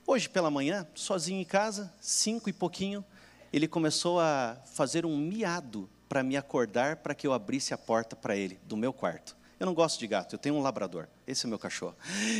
Hoje 0.06 0.28
pela 0.28 0.50
manhã, 0.50 0.86
sozinho 0.94 1.40
em 1.40 1.44
casa, 1.44 1.92
cinco 2.00 2.48
e 2.48 2.52
pouquinho, 2.52 3.04
ele 3.52 3.68
começou 3.68 4.20
a 4.20 4.56
fazer 4.74 5.04
um 5.06 5.16
miado 5.16 5.88
para 6.08 6.22
me 6.22 6.36
acordar 6.36 6.96
para 6.96 7.14
que 7.14 7.26
eu 7.26 7.32
abrisse 7.32 7.74
a 7.74 7.78
porta 7.78 8.16
para 8.16 8.36
ele, 8.36 8.58
do 8.64 8.76
meu 8.76 8.92
quarto. 8.92 9.36
Eu 9.58 9.66
não 9.66 9.74
gosto 9.74 9.98
de 9.98 10.06
gato, 10.06 10.34
eu 10.34 10.38
tenho 10.38 10.54
um 10.54 10.62
labrador, 10.62 11.08
esse 11.26 11.44
é 11.44 11.48
meu 11.48 11.58
cachorro. 11.58 11.96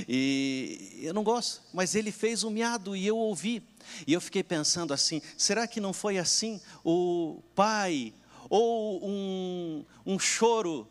E 0.08 1.00
eu 1.02 1.12
não 1.12 1.24
gosto, 1.24 1.62
mas 1.72 1.94
ele 1.94 2.12
fez 2.12 2.44
um 2.44 2.50
miado 2.50 2.94
e 2.94 3.06
eu 3.06 3.16
ouvi. 3.16 3.62
E 4.06 4.12
eu 4.12 4.20
fiquei 4.20 4.42
pensando 4.42 4.94
assim: 4.94 5.20
será 5.36 5.66
que 5.66 5.80
não 5.80 5.92
foi 5.92 6.18
assim 6.18 6.60
o 6.84 7.42
pai, 7.54 8.14
ou 8.48 9.04
um, 9.04 9.84
um 10.06 10.18
choro 10.18 10.88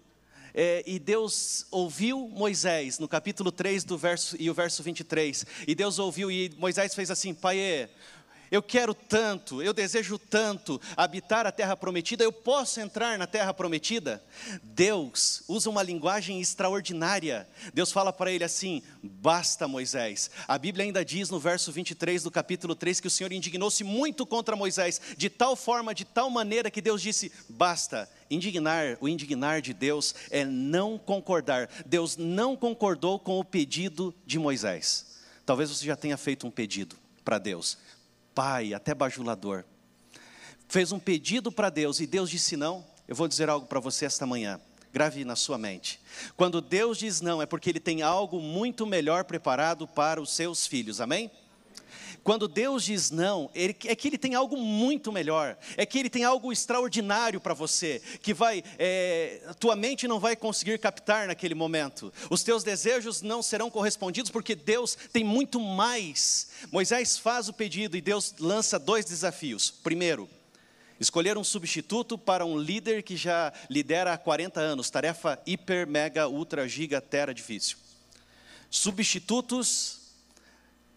é, 0.59 0.83
e 0.87 0.97
Deus 0.97 1.67
ouviu 1.69 2.27
Moisés, 2.29 2.97
no 2.97 3.07
capítulo 3.07 3.51
3 3.51 3.83
do 3.83 3.95
verso, 3.95 4.35
e 4.39 4.49
o 4.49 4.55
verso 4.55 4.81
23. 4.81 5.45
E 5.67 5.75
Deus 5.75 5.99
ouviu, 5.99 6.31
e 6.31 6.51
Moisés 6.57 6.95
fez 6.95 7.11
assim: 7.11 7.31
Pai, 7.31 7.87
eu 8.49 8.61
quero 8.61 8.93
tanto, 8.93 9.61
eu 9.61 9.73
desejo 9.73 10.17
tanto 10.17 10.79
habitar 10.95 11.45
a 11.45 11.51
terra 11.51 11.75
prometida, 11.75 12.23
eu 12.23 12.31
posso 12.31 12.79
entrar 12.79 13.17
na 13.17 13.27
terra 13.27 13.53
prometida? 13.53 14.23
Deus 14.63 15.43
usa 15.47 15.69
uma 15.69 15.83
linguagem 15.83 16.39
extraordinária. 16.39 17.47
Deus 17.73 17.91
fala 17.91 18.13
para 18.13 18.31
ele 18.31 18.43
assim: 18.43 18.81
basta, 19.01 19.67
Moisés. 19.67 20.31
A 20.47 20.57
Bíblia 20.57 20.85
ainda 20.85 21.03
diz 21.03 21.29
no 21.29 21.39
verso 21.39 21.71
23 21.71 22.23
do 22.23 22.31
capítulo 22.31 22.75
3 22.75 22.99
que 22.99 23.07
o 23.07 23.11
Senhor 23.11 23.31
indignou-se 23.31 23.83
muito 23.83 24.25
contra 24.25 24.55
Moisés, 24.55 25.01
de 25.17 25.29
tal 25.29 25.55
forma, 25.55 25.93
de 25.93 26.05
tal 26.05 26.29
maneira 26.29 26.71
que 26.71 26.81
Deus 26.81 27.01
disse: 27.01 27.31
basta. 27.49 28.09
Indignar, 28.29 28.97
o 28.99 29.07
indignar 29.07 29.61
de 29.61 29.73
Deus 29.73 30.13
é 30.29 30.43
não 30.43 30.97
concordar. 30.97 31.69
Deus 31.85 32.17
não 32.17 32.57
concordou 32.57 33.17
com 33.17 33.39
o 33.39 33.45
pedido 33.45 34.13
de 34.25 34.37
Moisés. 34.37 35.05
Talvez 35.45 35.69
você 35.69 35.85
já 35.85 35.95
tenha 35.95 36.17
feito 36.17 36.45
um 36.45 36.51
pedido 36.51 36.97
para 37.23 37.37
Deus 37.37 37.77
pai, 38.37 38.71
até 38.71 38.93
bajulador, 38.93 39.65
fez 40.67 40.91
um 40.91 40.99
pedido 40.99 41.51
para 41.51 41.71
Deus 41.71 41.99
e 41.99 42.05
Deus 42.05 42.29
disse 42.29 42.55
não, 42.55 42.85
eu 43.07 43.15
vou 43.15 43.27
dizer 43.27 43.49
algo 43.49 43.65
para 43.65 43.79
você 43.79 44.05
esta 44.05 44.27
manhã. 44.27 44.61
Grave 44.93 45.25
na 45.25 45.35
sua 45.35 45.57
mente. 45.57 45.99
Quando 46.35 46.61
Deus 46.61 46.99
diz 46.99 47.19
não, 47.19 47.41
é 47.41 47.47
porque 47.47 47.71
Ele 47.71 47.79
tem 47.79 48.03
algo 48.03 48.39
muito 48.39 48.85
melhor 48.85 49.23
preparado 49.23 49.87
para 49.87 50.21
os 50.21 50.35
seus 50.35 50.67
filhos, 50.67 51.01
amém? 51.01 51.31
Quando 52.27 52.45
Deus 52.49 52.83
diz 52.83 53.09
não, 53.09 53.49
ele, 53.55 53.73
é 53.85 53.95
que 53.95 54.05
Ele 54.05 54.17
tem 54.17 54.35
algo 54.35 54.57
muito 54.57 55.13
melhor, 55.13 55.57
é 55.77 55.85
que 55.85 55.97
Ele 55.97 56.09
tem 56.09 56.25
algo 56.25 56.51
extraordinário 56.51 57.39
para 57.39 57.53
você, 57.53 58.01
que 58.21 58.33
vai, 58.33 58.61
é, 58.77 59.39
tua 59.61 59.77
mente 59.77 60.09
não 60.09 60.19
vai 60.19 60.35
conseguir 60.35 60.77
captar 60.77 61.25
naquele 61.25 61.55
momento, 61.55 62.11
os 62.29 62.43
teus 62.43 62.65
desejos 62.65 63.21
não 63.21 63.41
serão 63.41 63.71
correspondidos, 63.71 64.29
porque 64.29 64.55
Deus 64.55 64.97
tem 65.13 65.23
muito 65.23 65.57
mais. 65.57 66.49
Moisés 66.69 67.17
faz 67.17 67.47
o 67.47 67.53
pedido 67.53 67.95
e 67.95 68.01
Deus 68.01 68.35
lança 68.41 68.77
dois 68.77 69.05
desafios. 69.05 69.71
Primeiro, 69.71 70.29
escolher 70.99 71.37
um 71.37 71.45
substituto 71.45 72.17
para 72.17 72.45
um 72.45 72.57
líder 72.57 73.03
que 73.03 73.15
já 73.15 73.53
lidera 73.69 74.11
há 74.11 74.17
40 74.17 74.59
anos, 74.59 74.89
tarefa 74.89 75.41
hiper, 75.45 75.87
mega, 75.87 76.27
ultra, 76.27 76.67
giga, 76.67 76.99
tera 76.99 77.33
difícil. 77.33 77.77
Substitutos 78.69 79.96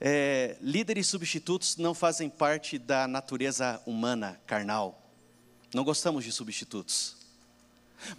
é, 0.00 0.56
líderes 0.60 1.06
substitutos 1.06 1.76
não 1.76 1.94
fazem 1.94 2.28
parte 2.30 2.78
da 2.78 3.06
natureza 3.06 3.80
humana, 3.84 4.40
carnal. 4.46 4.98
Não 5.74 5.84
gostamos 5.84 6.24
de 6.24 6.32
substitutos. 6.32 7.16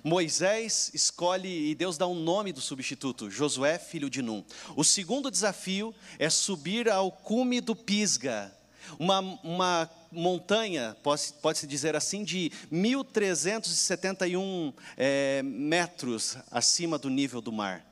Moisés 0.04 0.92
escolhe 0.94 1.72
e 1.72 1.76
Deus 1.76 1.98
dá 1.98 2.06
um 2.06 2.14
nome 2.14 2.54
do 2.54 2.62
substituto, 2.62 3.32
Josué, 3.32 3.80
filho 3.80 4.12
de 4.12 4.22
Num. 4.22 4.46
O 4.76 4.84
segundo 4.84 5.32
desafio 5.32 5.96
é 6.20 6.30
subir 6.30 6.88
ao 6.88 7.12
cume 7.12 7.60
do 7.60 7.76
Pisga, 7.76 8.56
uma, 9.00 9.20
uma 9.44 9.90
montanha, 10.12 10.96
pode-se 11.02 11.34
pode 11.34 11.66
dizer 11.66 11.96
assim, 11.96 12.24
de 12.24 12.52
1.371 12.72 14.72
é, 14.98 15.42
metros 15.44 16.38
acima 16.52 17.00
do 17.00 17.10
nível 17.10 17.42
do 17.42 17.52
mar. 17.52 17.91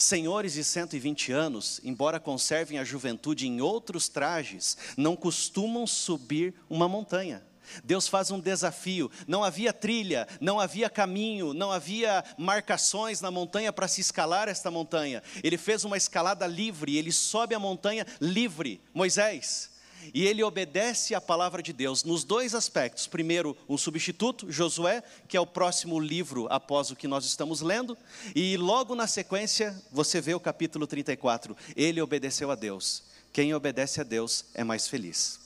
Senhores 0.00 0.54
de 0.54 0.64
120 0.64 1.30
anos, 1.30 1.78
embora 1.84 2.18
conservem 2.18 2.78
a 2.78 2.84
juventude 2.84 3.46
em 3.46 3.60
outros 3.60 4.08
trajes, 4.08 4.74
não 4.96 5.14
costumam 5.14 5.86
subir 5.86 6.54
uma 6.70 6.88
montanha. 6.88 7.42
Deus 7.84 8.08
faz 8.08 8.30
um 8.30 8.40
desafio. 8.40 9.10
Não 9.28 9.44
havia 9.44 9.74
trilha, 9.74 10.26
não 10.40 10.58
havia 10.58 10.88
caminho, 10.88 11.52
não 11.52 11.70
havia 11.70 12.24
marcações 12.38 13.20
na 13.20 13.30
montanha 13.30 13.74
para 13.74 13.86
se 13.86 14.00
escalar 14.00 14.48
esta 14.48 14.70
montanha. 14.70 15.22
Ele 15.44 15.58
fez 15.58 15.84
uma 15.84 15.98
escalada 15.98 16.46
livre, 16.46 16.96
ele 16.96 17.12
sobe 17.12 17.54
a 17.54 17.58
montanha 17.58 18.06
livre. 18.22 18.80
Moisés, 18.94 19.70
e 20.12 20.26
ele 20.26 20.42
obedece 20.42 21.14
à 21.14 21.20
palavra 21.20 21.62
de 21.62 21.72
Deus 21.72 22.04
nos 22.04 22.24
dois 22.24 22.54
aspectos. 22.54 23.06
Primeiro, 23.06 23.56
um 23.68 23.76
substituto, 23.76 24.50
Josué, 24.50 25.02
que 25.28 25.36
é 25.36 25.40
o 25.40 25.46
próximo 25.46 25.98
livro 25.98 26.46
após 26.50 26.90
o 26.90 26.96
que 26.96 27.08
nós 27.08 27.24
estamos 27.24 27.60
lendo, 27.60 27.96
e 28.34 28.56
logo 28.56 28.94
na 28.94 29.06
sequência, 29.06 29.80
você 29.90 30.20
vê 30.20 30.34
o 30.34 30.40
capítulo 30.40 30.86
34. 30.86 31.56
Ele 31.76 32.00
obedeceu 32.00 32.50
a 32.50 32.54
Deus. 32.54 33.04
Quem 33.32 33.54
obedece 33.54 34.00
a 34.00 34.04
Deus 34.04 34.46
é 34.54 34.64
mais 34.64 34.88
feliz. 34.88 35.40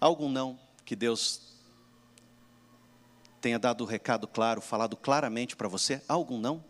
Algum 0.00 0.28
não 0.28 0.58
que 0.84 0.94
Deus 0.94 1.40
tenha 3.40 3.58
dado 3.58 3.82
o 3.82 3.86
recado 3.86 4.26
claro, 4.26 4.60
falado 4.60 4.96
claramente 4.96 5.54
para 5.54 5.68
você? 5.68 6.00
Algum 6.08 6.38
não? 6.38 6.64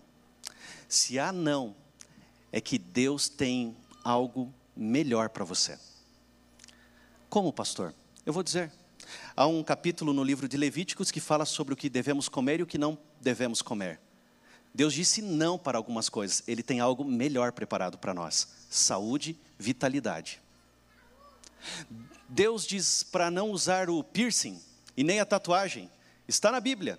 Se 0.89 1.18
há 1.18 1.32
não, 1.32 1.74
é 2.51 2.61
que 2.61 2.78
Deus 2.78 3.28
tem 3.28 3.76
algo 4.05 4.53
melhor 4.76 5.28
para 5.28 5.44
você. 5.44 5.78
Como, 7.28 7.52
pastor? 7.52 7.94
Eu 8.24 8.32
vou 8.32 8.42
dizer. 8.42 8.72
Há 9.36 9.46
um 9.46 9.62
capítulo 9.62 10.12
no 10.12 10.24
livro 10.24 10.48
de 10.48 10.56
Levíticos 10.56 11.10
que 11.10 11.20
fala 11.20 11.44
sobre 11.44 11.74
o 11.74 11.76
que 11.76 11.90
devemos 11.90 12.28
comer 12.28 12.60
e 12.60 12.62
o 12.62 12.66
que 12.66 12.78
não 12.78 12.98
devemos 13.20 13.60
comer. 13.60 14.00
Deus 14.74 14.92
disse 14.92 15.22
não 15.22 15.58
para 15.58 15.78
algumas 15.78 16.08
coisas, 16.08 16.42
Ele 16.48 16.62
tem 16.62 16.80
algo 16.80 17.04
melhor 17.04 17.52
preparado 17.52 17.98
para 17.98 18.14
nós: 18.14 18.48
saúde, 18.68 19.38
vitalidade. 19.58 20.40
Deus 22.28 22.66
diz 22.66 23.02
para 23.02 23.30
não 23.30 23.50
usar 23.50 23.88
o 23.88 24.02
piercing 24.02 24.60
e 24.96 25.04
nem 25.04 25.20
a 25.20 25.26
tatuagem, 25.26 25.90
está 26.26 26.50
na 26.50 26.60
Bíblia. 26.60 26.98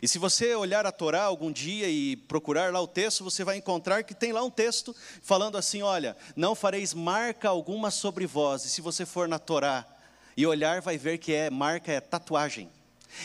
E 0.00 0.08
se 0.08 0.18
você 0.18 0.54
olhar 0.54 0.86
a 0.86 0.92
Torá 0.92 1.24
algum 1.24 1.52
dia 1.52 1.88
e 1.88 2.16
procurar 2.16 2.72
lá 2.72 2.80
o 2.80 2.86
texto, 2.86 3.24
você 3.24 3.44
vai 3.44 3.56
encontrar 3.56 4.02
que 4.02 4.14
tem 4.14 4.32
lá 4.32 4.42
um 4.42 4.50
texto 4.50 4.94
falando 5.22 5.58
assim: 5.58 5.82
olha, 5.82 6.16
não 6.34 6.54
fareis 6.54 6.94
marca 6.94 7.48
alguma 7.48 7.90
sobre 7.90 8.26
vós. 8.26 8.64
E 8.64 8.70
se 8.70 8.80
você 8.80 9.04
for 9.04 9.28
na 9.28 9.38
Torá 9.38 9.86
e 10.36 10.46
olhar, 10.46 10.80
vai 10.80 10.96
ver 10.96 11.18
que 11.18 11.32
é 11.32 11.50
marca, 11.50 11.92
é 11.92 12.00
tatuagem. 12.00 12.70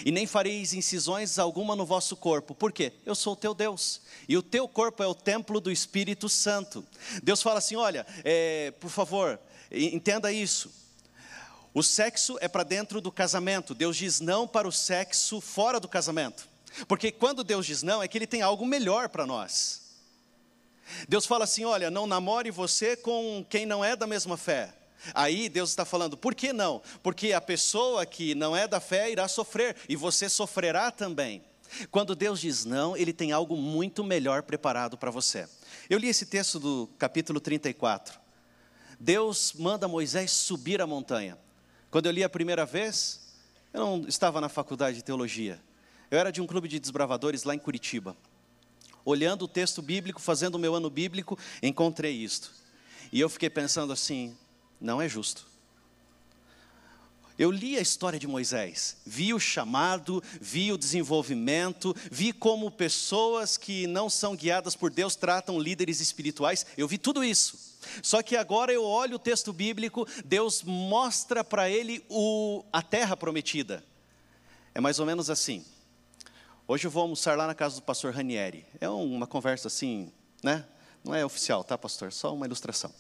E 0.06 0.12
nem 0.12 0.28
fareis 0.28 0.74
incisões 0.74 1.40
alguma 1.40 1.76
no 1.76 1.86
vosso 1.86 2.16
corpo. 2.16 2.54
Por 2.54 2.72
quê? 2.72 2.92
Eu 3.06 3.16
sou 3.16 3.34
o 3.34 3.38
teu 3.38 3.54
Deus. 3.54 4.02
E 4.28 4.38
o 4.38 4.44
teu 4.44 4.68
corpo 4.68 5.02
é 5.02 5.08
o 5.08 5.16
templo 5.16 5.60
do 5.60 5.72
Espírito 5.72 6.28
Santo. 6.28 6.86
Deus 7.24 7.42
fala 7.42 7.60
assim: 7.60 7.76
olha, 7.76 8.06
é, 8.24 8.72
por 8.80 8.90
favor, 8.90 9.40
entenda 9.72 10.32
isso. 10.32 10.72
O 11.74 11.84
sexo 11.84 12.38
é 12.42 12.48
para 12.48 12.64
dentro 12.64 13.00
do 13.00 13.12
casamento. 13.12 13.76
Deus 13.76 13.96
diz 13.96 14.20
não 14.20 14.48
para 14.48 14.68
o 14.68 14.72
sexo 14.72 15.40
fora 15.40 15.80
do 15.80 15.88
casamento. 15.88 16.48
Porque 16.88 17.12
quando 17.12 17.44
Deus 17.44 17.66
diz 17.66 17.84
não, 17.84 18.02
é 18.02 18.08
que 18.08 18.18
Ele 18.18 18.28
tem 18.28 18.42
algo 18.42 18.66
melhor 18.66 19.10
para 19.10 19.26
nós. 19.26 19.82
Deus 21.08 21.26
fala 21.26 21.44
assim: 21.44 21.66
olha, 21.66 21.92
não 21.92 22.08
namore 22.08 22.52
você 22.52 22.96
com 22.96 23.46
quem 23.50 23.66
não 23.66 23.84
é 23.84 23.96
da 23.96 24.08
mesma 24.08 24.38
fé. 24.38 24.74
Aí 25.14 25.48
Deus 25.48 25.70
está 25.70 25.86
falando, 25.86 26.18
por 26.18 26.34
que 26.34 26.52
não? 26.52 26.82
Porque 27.04 27.32
a 27.32 27.40
pessoa 27.40 28.06
que 28.06 28.34
não 28.34 28.56
é 28.56 28.68
da 28.68 28.80
fé 28.80 29.12
irá 29.12 29.28
sofrer, 29.28 29.76
e 29.88 29.96
você 29.96 30.28
sofrerá 30.28 30.92
também. 30.92 31.44
Quando 31.92 32.16
Deus 32.16 32.40
diz 32.40 32.66
não, 32.66 32.96
Ele 32.96 33.14
tem 33.14 33.32
algo 33.32 33.56
muito 33.56 34.04
melhor 34.04 34.44
preparado 34.44 34.98
para 34.98 35.12
você. 35.12 35.48
Eu 35.90 36.00
li 36.00 36.08
esse 36.08 36.26
texto 36.26 36.60
do 36.60 36.90
capítulo 36.98 37.40
34. 37.40 38.20
Deus 39.00 39.54
manda 39.54 39.88
Moisés 39.88 40.32
subir 40.32 40.82
a 40.82 40.88
montanha. 40.88 41.38
Quando 41.92 42.08
eu 42.08 42.12
li 42.12 42.24
a 42.24 42.30
primeira 42.30 42.66
vez, 42.66 43.36
eu 43.74 43.80
não 43.80 44.08
estava 44.08 44.42
na 44.42 44.50
faculdade 44.50 44.98
de 44.98 45.04
teologia. 45.04 45.62
Eu 46.10 46.20
era 46.20 46.32
de 46.32 46.42
um 46.42 46.48
clube 46.48 46.68
de 46.68 46.80
desbravadores 46.80 47.44
lá 47.44 47.54
em 47.54 47.60
Curitiba. 47.60 48.16
Olhando 49.04 49.44
o 49.44 49.48
texto 49.48 49.82
bíblico, 49.82 50.22
fazendo 50.22 50.56
o 50.56 50.60
meu 50.60 50.76
ano 50.76 50.90
bíblico, 50.90 51.38
encontrei 51.62 52.14
isto. 52.14 52.52
E 53.12 53.20
eu 53.20 53.30
fiquei 53.30 53.50
pensando 53.50 53.92
assim: 53.94 54.36
não 54.80 55.02
é 55.02 55.08
justo. 55.08 55.46
Eu 57.38 57.52
li 57.52 57.78
a 57.78 57.82
história 57.82 58.18
de 58.18 58.26
Moisés, 58.26 58.98
vi 59.06 59.32
o 59.32 59.40
chamado, 59.40 60.24
vi 60.42 60.72
o 60.72 60.78
desenvolvimento, 60.78 61.96
vi 62.10 62.34
como 62.34 62.72
pessoas 62.72 63.58
que 63.58 63.86
não 63.86 64.10
são 64.10 64.36
guiadas 64.36 64.76
por 64.76 64.90
Deus 64.90 65.16
tratam 65.16 65.60
líderes 65.60 66.00
espirituais, 66.02 66.66
eu 66.76 66.88
vi 66.88 66.98
tudo 66.98 67.24
isso. 67.24 67.78
Só 68.02 68.24
que 68.24 68.36
agora 68.36 68.74
eu 68.74 68.84
olho 68.84 69.18
o 69.18 69.20
texto 69.20 69.54
bíblico, 69.54 70.08
Deus 70.26 70.64
mostra 70.64 71.44
para 71.44 71.70
ele 71.70 72.04
o, 72.10 72.64
a 72.74 72.82
terra 72.82 73.16
prometida. 73.16 73.84
É 74.74 74.82
mais 74.82 75.00
ou 75.00 75.06
menos 75.06 75.30
assim. 75.30 75.64
Hoje 76.70 76.86
eu 76.86 76.92
vou 76.92 77.04
almoçar 77.04 77.38
lá 77.38 77.48
na 77.48 77.56
casa 77.56 77.76
do 77.76 77.82
pastor 77.82 78.14
Ranieri. 78.14 78.66
É 78.82 78.90
uma 78.90 79.26
conversa 79.26 79.70
assim, 79.70 80.12
né? 80.44 80.66
Não 81.02 81.16
é 81.16 81.24
oficial, 81.24 81.64
tá, 81.64 81.78
pastor? 81.78 82.12
Só 82.12 82.36
uma 82.36 82.46
ilustração. 82.46 82.94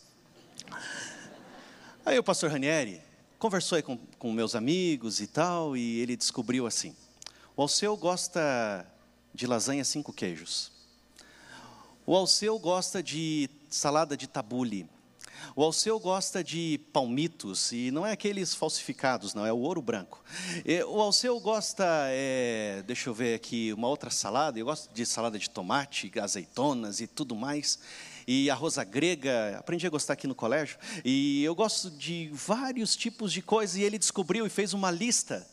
Aí 2.06 2.18
o 2.18 2.24
pastor 2.24 2.50
Ranieri 2.50 3.02
conversou 3.38 3.76
aí 3.76 3.82
com, 3.82 3.98
com 4.18 4.32
meus 4.32 4.56
amigos 4.56 5.20
e 5.20 5.28
tal, 5.28 5.76
e 5.76 6.00
ele 6.00 6.16
descobriu 6.16 6.66
assim: 6.66 6.96
o 7.58 7.62
Alceu 7.62 7.98
gosta 7.98 8.90
de 9.34 9.46
lasanha 9.46 9.84
cinco 9.84 10.14
queijos. 10.14 10.72
O 12.06 12.16
Alceu 12.16 12.58
gosta 12.58 13.04
de 13.04 13.50
salada 13.70 14.16
de 14.16 14.28
tabule. 14.28 14.90
O 15.56 15.64
Alceu 15.64 16.00
gosta 16.00 16.44
de 16.44 16.80
palmitos, 16.92 17.72
e 17.72 17.92
não 17.92 18.06
é 18.06 18.12
aqueles 18.12 18.54
falsificados, 18.54 19.34
não, 19.34 19.46
é 19.46 19.54
o 19.54 19.58
ouro 19.58 19.82
branco. 19.82 20.24
O 20.88 21.02
Alceu 21.02 21.40
gosta, 21.40 21.86
é, 22.10 22.84
deixa 22.86 23.10
eu 23.10 23.14
ver 23.14 23.36
aqui, 23.36 23.74
uma 23.74 23.88
outra 23.88 24.10
salada, 24.10 24.60
eu 24.60 24.66
gosto 24.66 24.94
de 24.94 25.06
salada 25.06 25.38
de 25.38 25.50
tomate, 25.50 26.12
azeitonas 26.20 27.02
e 27.02 27.08
tudo 27.08 27.36
mais 27.36 27.80
e 28.28 28.50
arroz 28.50 28.76
grega, 28.80 29.58
aprendi 29.58 29.88
a 29.88 29.90
gostar 29.90 30.14
aqui 30.14 30.28
no 30.28 30.36
colégio, 30.36 30.78
e 31.06 31.42
eu 31.46 31.56
gosto 31.56 31.90
de 31.90 32.30
vários 32.34 32.94
tipos 32.94 33.32
de 33.32 33.42
coisas, 33.42 33.78
e 33.78 33.84
ele 33.84 33.98
descobriu 33.98 34.46
e 34.46 34.50
fez 34.50 34.74
uma 34.74 34.92
lista. 34.92 35.48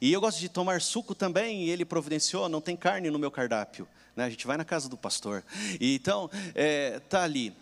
E 0.00 0.12
eu 0.12 0.20
gosto 0.20 0.38
de 0.38 0.48
tomar 0.48 0.82
suco 0.82 1.14
também, 1.14 1.64
e 1.64 1.70
ele 1.70 1.84
providenciou, 1.84 2.46
não 2.46 2.60
tem 2.60 2.76
carne 2.76 3.10
no 3.10 3.18
meu 3.18 3.30
cardápio. 3.30 3.88
Né? 4.14 4.24
A 4.24 4.30
gente 4.30 4.46
vai 4.46 4.58
na 4.58 4.64
casa 4.64 4.88
do 4.88 4.98
pastor. 4.98 5.42
E, 5.80 5.94
então, 5.94 6.30
é, 6.54 7.00
tá 7.00 7.22
ali. 7.22 7.54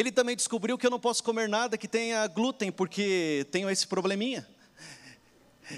Ele 0.00 0.10
também 0.10 0.34
descobriu 0.34 0.78
que 0.78 0.86
eu 0.86 0.90
não 0.90 0.98
posso 0.98 1.22
comer 1.22 1.46
nada 1.46 1.76
que 1.76 1.86
tenha 1.86 2.26
glúten, 2.26 2.72
porque 2.72 3.46
tenho 3.50 3.68
esse 3.68 3.86
probleminha. 3.86 4.48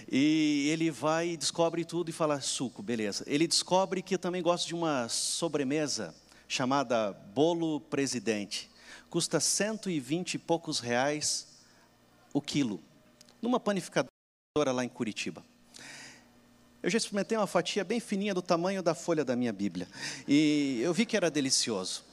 E 0.08 0.68
ele 0.70 0.92
vai 0.92 1.30
e 1.30 1.36
descobre 1.36 1.84
tudo 1.84 2.08
e 2.08 2.12
fala: 2.12 2.40
suco, 2.40 2.84
beleza. 2.84 3.24
Ele 3.26 3.48
descobre 3.48 4.00
que 4.00 4.14
eu 4.14 4.20
também 4.20 4.40
gosto 4.40 4.68
de 4.68 4.76
uma 4.76 5.08
sobremesa 5.08 6.14
chamada 6.46 7.12
Bolo 7.34 7.80
Presidente. 7.80 8.70
Custa 9.10 9.40
120 9.40 10.34
e 10.34 10.38
poucos 10.38 10.78
reais 10.78 11.48
o 12.32 12.40
quilo, 12.40 12.80
numa 13.42 13.58
panificadora 13.58 14.06
lá 14.72 14.84
em 14.84 14.88
Curitiba. 14.88 15.44
Eu 16.80 16.88
já 16.88 16.96
experimentei 16.96 17.36
uma 17.36 17.48
fatia 17.48 17.82
bem 17.82 17.98
fininha 17.98 18.32
do 18.32 18.40
tamanho 18.40 18.84
da 18.84 18.94
folha 18.94 19.24
da 19.24 19.34
minha 19.34 19.52
Bíblia. 19.52 19.88
E 20.28 20.78
eu 20.80 20.94
vi 20.94 21.06
que 21.06 21.16
era 21.16 21.28
delicioso. 21.28 22.11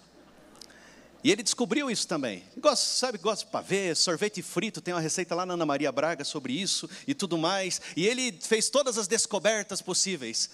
E 1.23 1.31
ele 1.31 1.43
descobriu 1.43 1.89
isso 1.91 2.07
também. 2.07 2.43
Gosta, 2.57 2.85
sabe, 2.85 3.17
gosta 3.17 3.45
de 3.45 3.51
pavê, 3.51 3.93
sorvete 3.93 4.41
frito, 4.41 4.81
tem 4.81 4.93
uma 4.93 5.01
receita 5.01 5.35
lá 5.35 5.45
na 5.45 5.53
Ana 5.53 5.65
Maria 5.65 5.91
Braga 5.91 6.23
sobre 6.23 6.53
isso 6.53 6.89
e 7.07 7.13
tudo 7.13 7.37
mais. 7.37 7.81
E 7.95 8.07
ele 8.07 8.31
fez 8.41 8.69
todas 8.69 8.97
as 8.97 9.07
descobertas 9.07 9.81
possíveis 9.81 10.49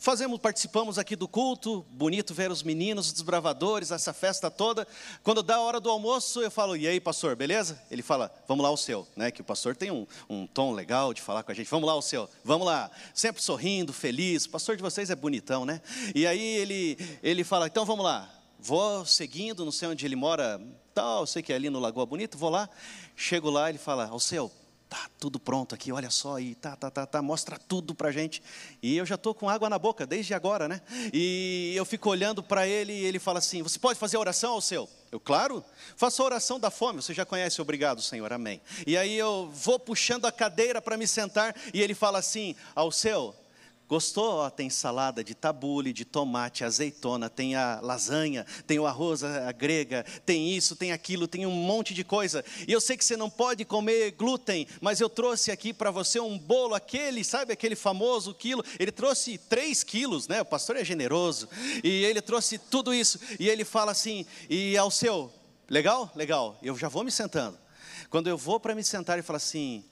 Fazemos, 0.00 0.38
participamos 0.38 0.96
aqui 0.96 1.16
do 1.16 1.26
culto, 1.26 1.84
bonito 1.90 2.32
ver 2.32 2.52
os 2.52 2.62
meninos, 2.62 3.08
os 3.08 3.12
desbravadores, 3.12 3.90
essa 3.90 4.12
festa 4.12 4.48
toda. 4.48 4.86
Quando 5.24 5.42
dá 5.42 5.56
a 5.56 5.60
hora 5.60 5.80
do 5.80 5.90
almoço, 5.90 6.40
eu 6.40 6.52
falo, 6.52 6.76
e 6.76 6.86
aí, 6.86 7.00
pastor, 7.00 7.34
beleza? 7.34 7.82
Ele 7.90 8.00
fala, 8.00 8.32
vamos 8.46 8.62
lá 8.62 8.70
o 8.70 8.76
seu, 8.76 9.08
né? 9.16 9.32
Que 9.32 9.40
o 9.40 9.44
pastor 9.44 9.74
tem 9.74 9.90
um, 9.90 10.06
um 10.30 10.46
tom 10.46 10.72
legal 10.72 11.12
de 11.12 11.20
falar 11.20 11.42
com 11.42 11.50
a 11.50 11.54
gente, 11.54 11.68
vamos 11.68 11.88
lá 11.88 11.96
o 11.96 12.02
seu, 12.02 12.30
vamos 12.44 12.64
lá. 12.64 12.88
Sempre 13.12 13.42
sorrindo, 13.42 13.92
feliz, 13.92 14.44
o 14.44 14.50
pastor 14.50 14.76
de 14.76 14.82
vocês 14.82 15.10
é 15.10 15.16
bonitão, 15.16 15.64
né? 15.64 15.82
E 16.14 16.28
aí 16.28 16.56
ele, 16.56 16.96
ele 17.20 17.42
fala, 17.42 17.66
então 17.66 17.84
vamos 17.84 18.04
lá. 18.04 18.37
Vou 18.58 19.06
seguindo, 19.06 19.64
não 19.64 19.72
sei 19.72 19.88
onde 19.88 20.04
ele 20.04 20.16
mora, 20.16 20.60
tal, 20.92 21.26
sei 21.26 21.42
que 21.42 21.52
é 21.52 21.56
ali 21.56 21.70
no 21.70 21.78
Lagoa 21.78 22.04
Bonito, 22.04 22.36
vou 22.36 22.50
lá. 22.50 22.68
Chego 23.14 23.50
lá, 23.50 23.68
ele 23.68 23.78
fala, 23.78 24.08
ao 24.08 24.18
seu, 24.18 24.50
tá 24.88 25.08
tudo 25.18 25.38
pronto 25.38 25.74
aqui, 25.74 25.92
olha 25.92 26.10
só, 26.10 26.40
e 26.40 26.54
tá, 26.54 26.74
tá, 26.74 26.90
tá, 26.90 27.06
tá, 27.06 27.22
mostra 27.22 27.58
tudo 27.58 27.94
para 27.94 28.10
gente. 28.10 28.42
E 28.82 28.96
eu 28.96 29.04
já 29.04 29.16
estou 29.16 29.34
com 29.34 29.48
água 29.48 29.68
na 29.68 29.78
boca 29.78 30.06
desde 30.06 30.32
agora, 30.34 30.66
né? 30.66 30.80
E 31.12 31.72
eu 31.76 31.84
fico 31.84 32.08
olhando 32.08 32.42
para 32.42 32.66
ele 32.66 32.92
e 32.92 33.04
ele 33.04 33.18
fala 33.18 33.38
assim: 33.38 33.62
Você 33.62 33.78
pode 33.78 33.98
fazer 33.98 34.16
oração 34.16 34.52
ao 34.52 34.60
seu? 34.60 34.88
Eu, 35.12 35.20
claro, 35.20 35.64
faço 35.96 36.22
a 36.22 36.24
oração 36.24 36.58
da 36.58 36.70
fome, 36.70 37.02
você 37.02 37.14
já 37.14 37.24
conhece, 37.24 37.60
obrigado, 37.60 38.02
Senhor, 38.02 38.32
amém. 38.32 38.60
E 38.86 38.96
aí 38.96 39.16
eu 39.16 39.50
vou 39.52 39.78
puxando 39.78 40.24
a 40.24 40.32
cadeira 40.32 40.80
para 40.82 40.96
me 40.96 41.06
sentar 41.06 41.54
e 41.72 41.82
ele 41.82 41.94
fala 41.94 42.18
assim: 42.18 42.56
Ao 42.74 42.90
seu, 42.90 43.34
Gostou? 43.88 44.34
Ó, 44.34 44.50
tem 44.50 44.68
salada 44.68 45.24
de 45.24 45.34
tabule, 45.34 45.94
de 45.94 46.04
tomate, 46.04 46.62
azeitona, 46.62 47.30
tem 47.30 47.56
a 47.56 47.80
lasanha, 47.82 48.44
tem 48.66 48.78
o 48.78 48.86
arroz 48.86 49.24
a, 49.24 49.50
grega, 49.50 50.04
tem 50.26 50.54
isso, 50.54 50.76
tem 50.76 50.92
aquilo, 50.92 51.26
tem 51.26 51.46
um 51.46 51.50
monte 51.50 51.94
de 51.94 52.04
coisa. 52.04 52.44
E 52.66 52.72
eu 52.72 52.82
sei 52.82 52.98
que 52.98 53.04
você 53.04 53.16
não 53.16 53.30
pode 53.30 53.64
comer 53.64 54.10
glúten, 54.10 54.66
mas 54.82 55.00
eu 55.00 55.08
trouxe 55.08 55.50
aqui 55.50 55.72
para 55.72 55.90
você 55.90 56.20
um 56.20 56.38
bolo, 56.38 56.74
aquele, 56.74 57.24
sabe, 57.24 57.50
aquele 57.50 57.74
famoso 57.74 58.34
quilo. 58.34 58.62
Ele 58.78 58.92
trouxe 58.92 59.38
três 59.38 59.82
quilos, 59.82 60.28
né? 60.28 60.42
O 60.42 60.44
pastor 60.44 60.76
é 60.76 60.84
generoso. 60.84 61.48
E 61.82 62.04
ele 62.04 62.20
trouxe 62.20 62.58
tudo 62.58 62.92
isso. 62.92 63.18
E 63.40 63.48
ele 63.48 63.64
fala 63.64 63.92
assim, 63.92 64.26
e 64.50 64.76
ao 64.76 64.90
seu, 64.90 65.32
legal? 65.66 66.12
Legal. 66.14 66.58
Eu 66.62 66.76
já 66.76 66.88
vou 66.90 67.02
me 67.04 67.10
sentando. 67.10 67.58
Quando 68.10 68.26
eu 68.26 68.36
vou 68.36 68.60
para 68.60 68.74
me 68.74 68.84
sentar, 68.84 69.16
ele 69.16 69.22
fala 69.22 69.38
assim, 69.38 69.82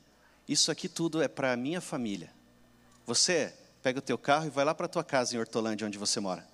isso 0.46 0.70
aqui 0.70 0.86
tudo 0.86 1.22
é 1.22 1.28
para 1.28 1.52
a 1.52 1.56
minha 1.56 1.80
família. 1.80 2.30
Você 3.06 3.54
pega 3.86 4.00
o 4.00 4.02
teu 4.02 4.18
carro 4.18 4.46
e 4.46 4.50
vai 4.50 4.64
lá 4.64 4.74
para 4.74 4.86
a 4.86 4.88
tua 4.88 5.04
casa 5.04 5.36
em 5.36 5.38
Hortolândia, 5.38 5.86
onde 5.86 5.96
você 5.96 6.18
mora, 6.18 6.44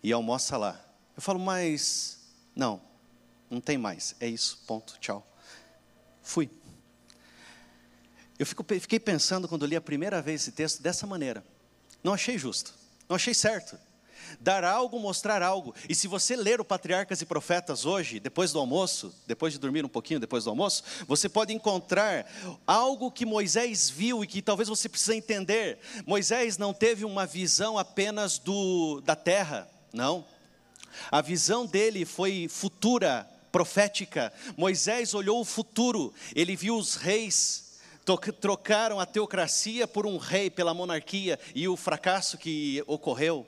e 0.00 0.12
almoça 0.12 0.56
lá. 0.56 0.80
Eu 1.16 1.20
falo, 1.20 1.40
mas 1.40 2.20
não, 2.54 2.80
não 3.50 3.60
tem 3.60 3.76
mais, 3.76 4.14
é 4.20 4.28
isso, 4.28 4.62
ponto, 4.64 4.96
tchau. 5.00 5.26
Fui. 6.22 6.48
Eu 8.38 8.46
fico, 8.46 8.64
fiquei 8.78 9.00
pensando 9.00 9.48
quando 9.48 9.66
li 9.66 9.74
a 9.74 9.80
primeira 9.80 10.22
vez 10.22 10.42
esse 10.42 10.52
texto 10.52 10.80
dessa 10.80 11.08
maneira. 11.08 11.44
Não 12.04 12.14
achei 12.14 12.38
justo, 12.38 12.72
não 13.08 13.16
achei 13.16 13.34
certo 13.34 13.76
dar 14.40 14.64
algo, 14.64 14.98
mostrar 14.98 15.42
algo. 15.42 15.74
E 15.88 15.94
se 15.94 16.08
você 16.08 16.36
ler 16.36 16.60
o 16.60 16.64
Patriarcas 16.64 17.20
e 17.20 17.26
Profetas 17.26 17.84
hoje, 17.84 18.20
depois 18.20 18.52
do 18.52 18.58
almoço, 18.58 19.14
depois 19.26 19.52
de 19.52 19.58
dormir 19.58 19.84
um 19.84 19.88
pouquinho 19.88 20.20
depois 20.20 20.44
do 20.44 20.50
almoço, 20.50 20.82
você 21.06 21.28
pode 21.28 21.52
encontrar 21.52 22.26
algo 22.66 23.10
que 23.10 23.26
Moisés 23.26 23.90
viu 23.90 24.22
e 24.22 24.26
que 24.26 24.42
talvez 24.42 24.68
você 24.68 24.88
precise 24.88 25.16
entender. 25.16 25.78
Moisés 26.06 26.58
não 26.58 26.72
teve 26.72 27.04
uma 27.04 27.26
visão 27.26 27.78
apenas 27.78 28.38
do 28.38 29.00
da 29.02 29.16
terra, 29.16 29.68
não. 29.92 30.24
A 31.10 31.20
visão 31.20 31.66
dele 31.66 32.04
foi 32.04 32.48
futura, 32.48 33.28
profética. 33.50 34.32
Moisés 34.56 35.14
olhou 35.14 35.40
o 35.40 35.44
futuro, 35.44 36.12
ele 36.34 36.56
viu 36.56 36.76
os 36.76 36.94
reis 36.96 37.64
trocaram 38.40 39.00
a 39.00 39.06
teocracia 39.06 39.88
por 39.88 40.06
um 40.06 40.18
rei, 40.18 40.50
pela 40.50 40.74
monarquia 40.74 41.38
e 41.54 41.66
o 41.66 41.76
fracasso 41.76 42.36
que 42.36 42.84
ocorreu. 42.86 43.46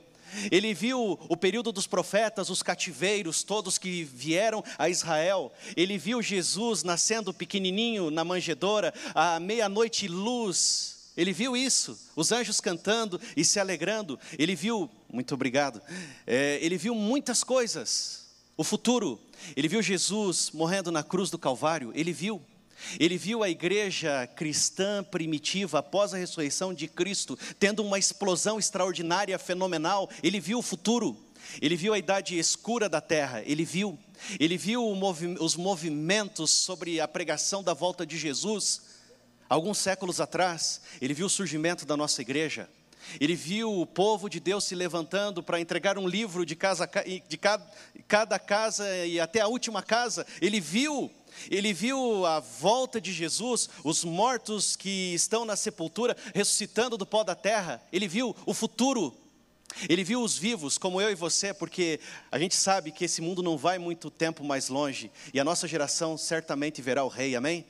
Ele 0.50 0.74
viu 0.74 1.18
o 1.28 1.36
período 1.36 1.72
dos 1.72 1.86
profetas, 1.86 2.50
os 2.50 2.62
cativeiros, 2.62 3.42
todos 3.42 3.78
que 3.78 4.04
vieram 4.04 4.62
a 4.78 4.88
Israel. 4.88 5.52
Ele 5.76 5.98
viu 5.98 6.22
Jesus 6.22 6.82
nascendo 6.82 7.32
pequenininho 7.32 8.10
na 8.10 8.24
manjedoura, 8.24 8.92
à 9.14 9.38
meia-noite 9.40 10.08
luz. 10.08 10.96
Ele 11.16 11.32
viu 11.32 11.56
isso, 11.56 11.98
os 12.14 12.30
anjos 12.30 12.60
cantando 12.60 13.20
e 13.36 13.44
se 13.44 13.58
alegrando. 13.58 14.18
Ele 14.38 14.54
viu, 14.54 14.90
muito 15.10 15.32
obrigado, 15.34 15.80
é, 16.26 16.58
ele 16.60 16.76
viu 16.76 16.94
muitas 16.94 17.42
coisas. 17.42 18.26
O 18.56 18.64
futuro, 18.64 19.18
ele 19.56 19.68
viu 19.68 19.82
Jesus 19.82 20.50
morrendo 20.52 20.90
na 20.90 21.02
cruz 21.02 21.30
do 21.30 21.38
Calvário, 21.38 21.92
ele 21.94 22.12
viu. 22.12 22.40
Ele 22.98 23.16
viu 23.16 23.42
a 23.42 23.48
igreja 23.48 24.26
cristã 24.34 25.02
primitiva, 25.02 25.78
após 25.78 26.12
a 26.12 26.18
ressurreição 26.18 26.72
de 26.74 26.88
Cristo, 26.88 27.38
tendo 27.58 27.82
uma 27.82 27.98
explosão 27.98 28.58
extraordinária, 28.58 29.38
fenomenal. 29.38 30.08
Ele 30.22 30.40
viu 30.40 30.58
o 30.58 30.62
futuro, 30.62 31.16
ele 31.60 31.76
viu 31.76 31.92
a 31.92 31.98
idade 31.98 32.38
escura 32.38 32.88
da 32.88 33.00
terra, 33.00 33.42
ele 33.44 33.64
viu. 33.64 33.98
Ele 34.40 34.56
viu 34.56 34.82
os 35.40 35.56
movimentos 35.56 36.50
sobre 36.50 37.00
a 37.00 37.08
pregação 37.08 37.62
da 37.62 37.74
volta 37.74 38.06
de 38.06 38.16
Jesus, 38.16 38.82
alguns 39.48 39.78
séculos 39.78 40.20
atrás. 40.20 40.80
Ele 41.00 41.14
viu 41.14 41.26
o 41.26 41.30
surgimento 41.30 41.84
da 41.84 41.96
nossa 41.96 42.22
igreja. 42.22 42.68
Ele 43.20 43.36
viu 43.36 43.80
o 43.80 43.86
povo 43.86 44.28
de 44.28 44.40
Deus 44.40 44.64
se 44.64 44.74
levantando 44.74 45.42
para 45.42 45.60
entregar 45.60 45.96
um 45.96 46.08
livro 46.08 46.44
de, 46.44 46.56
casa, 46.56 46.90
de 47.28 47.38
cada, 48.08 48.38
casa 48.38 49.06
e 49.06 49.20
até 49.20 49.40
a 49.40 49.46
última 49.46 49.82
casa. 49.82 50.26
Ele 50.40 50.60
viu 50.60 51.10
ele 51.50 51.72
viu 51.72 52.24
a 52.26 52.40
volta 52.40 53.00
de 53.00 53.12
Jesus, 53.12 53.68
os 53.84 54.04
mortos 54.04 54.76
que 54.76 55.14
estão 55.14 55.44
na 55.44 55.56
sepultura 55.56 56.16
ressuscitando 56.34 56.96
do 56.96 57.06
pó 57.06 57.22
da 57.22 57.34
terra. 57.34 57.82
Ele 57.92 58.08
viu 58.08 58.34
o 58.44 58.54
futuro. 58.54 59.14
Ele 59.88 60.04
viu 60.04 60.22
os 60.22 60.38
vivos, 60.38 60.78
como 60.78 61.00
eu 61.00 61.10
e 61.10 61.14
você, 61.14 61.52
porque 61.52 62.00
a 62.30 62.38
gente 62.38 62.54
sabe 62.54 62.90
que 62.90 63.04
esse 63.04 63.20
mundo 63.20 63.42
não 63.42 63.58
vai 63.58 63.78
muito 63.78 64.10
tempo 64.10 64.42
mais 64.42 64.68
longe 64.68 65.10
e 65.34 65.40
a 65.40 65.44
nossa 65.44 65.68
geração 65.68 66.16
certamente 66.16 66.80
verá 66.80 67.04
o 67.04 67.08
Rei, 67.08 67.36
amém? 67.36 67.64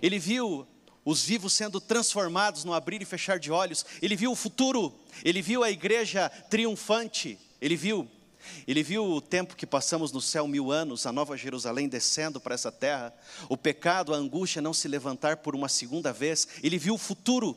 Ele 0.00 0.18
viu 0.18 0.66
os 1.04 1.24
vivos 1.24 1.52
sendo 1.52 1.80
transformados 1.80 2.64
no 2.64 2.72
abrir 2.72 3.02
e 3.02 3.04
fechar 3.04 3.38
de 3.38 3.50
olhos, 3.50 3.84
ele 4.00 4.16
viu 4.16 4.30
o 4.30 4.36
futuro, 4.36 4.94
ele 5.24 5.42
viu 5.42 5.62
a 5.64 5.70
igreja 5.70 6.28
triunfante, 6.50 7.38
ele 7.60 7.76
viu, 7.76 8.08
ele 8.66 8.82
viu 8.82 9.04
o 9.04 9.20
tempo 9.20 9.56
que 9.56 9.66
passamos 9.66 10.12
no 10.12 10.20
céu 10.20 10.46
mil 10.46 10.70
anos, 10.70 11.06
a 11.06 11.12
nova 11.12 11.36
Jerusalém 11.36 11.88
descendo 11.88 12.40
para 12.40 12.54
essa 12.54 12.70
terra, 12.70 13.14
o 13.48 13.56
pecado, 13.56 14.14
a 14.14 14.16
angústia 14.16 14.62
não 14.62 14.74
se 14.74 14.88
levantar 14.88 15.38
por 15.38 15.54
uma 15.54 15.68
segunda 15.68 16.12
vez, 16.12 16.48
ele 16.62 16.78
viu 16.78 16.94
o 16.94 16.98
futuro. 16.98 17.56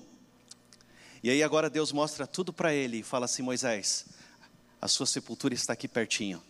E 1.24 1.30
aí 1.30 1.44
agora 1.44 1.70
Deus 1.70 1.92
mostra 1.92 2.26
tudo 2.26 2.52
para 2.52 2.74
ele 2.74 2.98
e 2.98 3.04
fala 3.04 3.26
assim: 3.26 3.42
Moisés, 3.42 4.06
a 4.82 4.88
sua 4.88 5.06
sepultura 5.06 5.54
está 5.54 5.74
aqui 5.74 5.88
pertinho. 5.88 6.42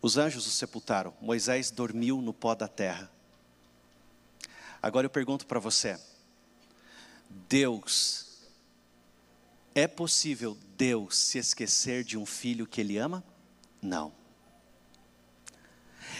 Os 0.00 0.16
anjos 0.16 0.46
o 0.46 0.50
sepultaram, 0.50 1.14
Moisés 1.20 1.70
dormiu 1.70 2.20
no 2.20 2.32
pó 2.32 2.54
da 2.54 2.68
terra. 2.68 3.10
Agora 4.82 5.06
eu 5.06 5.10
pergunto 5.10 5.46
para 5.46 5.58
você: 5.58 5.98
Deus, 7.48 8.24
é 9.74 9.88
possível 9.88 10.56
Deus 10.76 11.16
se 11.16 11.38
esquecer 11.38 12.04
de 12.04 12.16
um 12.16 12.26
filho 12.26 12.66
que 12.66 12.80
Ele 12.80 12.98
ama? 12.98 13.24
Não. 13.84 14.12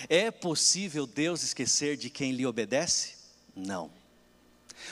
É 0.09 0.31
possível 0.31 1.07
Deus 1.07 1.43
esquecer 1.43 1.97
de 1.97 2.11
quem 2.11 2.33
lhe 2.33 2.47
obedece? 2.47 3.15
Não. 3.57 3.91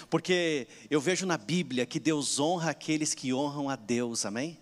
Porque 0.08 0.66
eu 0.90 1.00
vejo 1.00 1.26
na 1.26 1.36
Bíblia 1.36 1.86
que 1.86 2.00
Deus 2.00 2.40
honra 2.40 2.70
aqueles 2.70 3.14
que 3.14 3.32
honram 3.32 3.68
a 3.68 3.76
Deus, 3.76 4.24
amém? 4.24 4.58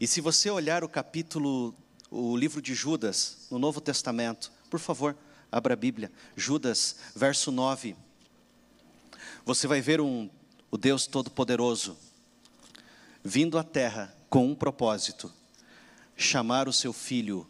E 0.00 0.06
se 0.06 0.20
você 0.20 0.48
olhar 0.48 0.84
o 0.84 0.88
capítulo, 0.88 1.74
o 2.10 2.36
livro 2.36 2.62
de 2.62 2.74
Judas, 2.74 3.48
no 3.50 3.58
Novo 3.58 3.80
Testamento, 3.80 4.52
por 4.70 4.78
favor, 4.78 5.16
abra 5.50 5.74
a 5.74 5.76
Bíblia, 5.76 6.12
Judas, 6.36 6.96
verso 7.14 7.50
9 7.50 7.96
você 9.48 9.66
vai 9.66 9.80
ver 9.80 9.98
um, 9.98 10.28
o 10.70 10.76
Deus 10.76 11.06
Todo-Poderoso 11.06 11.96
vindo 13.24 13.58
à 13.58 13.64
terra 13.64 14.14
com 14.28 14.46
um 14.46 14.54
propósito: 14.54 15.32
chamar 16.18 16.68
o 16.68 16.72
seu 16.72 16.92
filho 16.92 17.46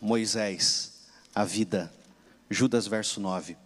Moisés 0.00 1.02
à 1.34 1.44
vida. 1.44 1.92
Judas, 2.48 2.86
verso 2.86 3.20
9. 3.20 3.56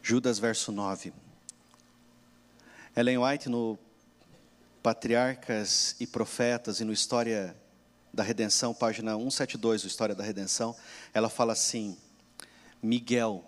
Judas, 0.00 0.38
verso 0.38 0.70
9. 0.70 1.12
Ellen 2.94 3.18
White, 3.18 3.48
no 3.48 3.76
Patriarcas 4.80 5.96
e 5.98 6.06
Profetas 6.06 6.78
e 6.78 6.84
no 6.84 6.92
História 6.92 7.56
da 8.12 8.22
Redenção, 8.22 8.72
página 8.72 9.16
172, 9.16 9.82
do 9.82 9.88
História 9.88 10.14
da 10.14 10.22
Redenção, 10.22 10.76
ela 11.12 11.28
fala 11.28 11.52
assim: 11.52 11.98
Miguel, 12.80 13.44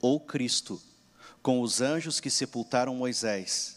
ou 0.00 0.18
Cristo, 0.18 0.82
com 1.42 1.60
os 1.60 1.80
anjos 1.80 2.20
que 2.20 2.30
sepultaram 2.30 2.94
Moisés, 2.94 3.76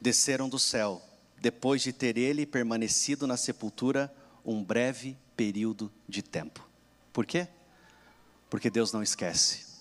desceram 0.00 0.48
do 0.48 0.58
céu, 0.58 1.02
depois 1.40 1.82
de 1.82 1.92
ter 1.92 2.16
ele 2.16 2.46
permanecido 2.46 3.26
na 3.26 3.36
sepultura 3.36 4.12
um 4.44 4.62
breve 4.62 5.16
período 5.36 5.90
de 6.08 6.22
tempo. 6.22 6.68
Por 7.12 7.26
quê? 7.26 7.48
Porque 8.50 8.70
Deus 8.70 8.92
não 8.92 9.02
esquece. 9.02 9.72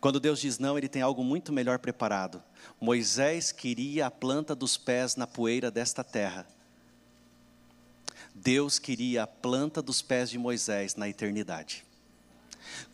Quando 0.00 0.18
Deus 0.18 0.40
diz 0.40 0.58
não, 0.58 0.76
Ele 0.76 0.88
tem 0.88 1.00
algo 1.00 1.22
muito 1.22 1.52
melhor 1.52 1.78
preparado. 1.78 2.42
Moisés 2.80 3.52
queria 3.52 4.06
a 4.06 4.10
planta 4.10 4.54
dos 4.54 4.76
pés 4.76 5.14
na 5.14 5.26
poeira 5.26 5.70
desta 5.70 6.02
terra 6.02 6.46
Deus 8.34 8.78
queria 8.78 9.24
a 9.24 9.26
planta 9.26 9.82
dos 9.82 10.00
pés 10.00 10.30
de 10.30 10.38
Moisés 10.38 10.94
na 10.94 11.08
eternidade. 11.08 11.84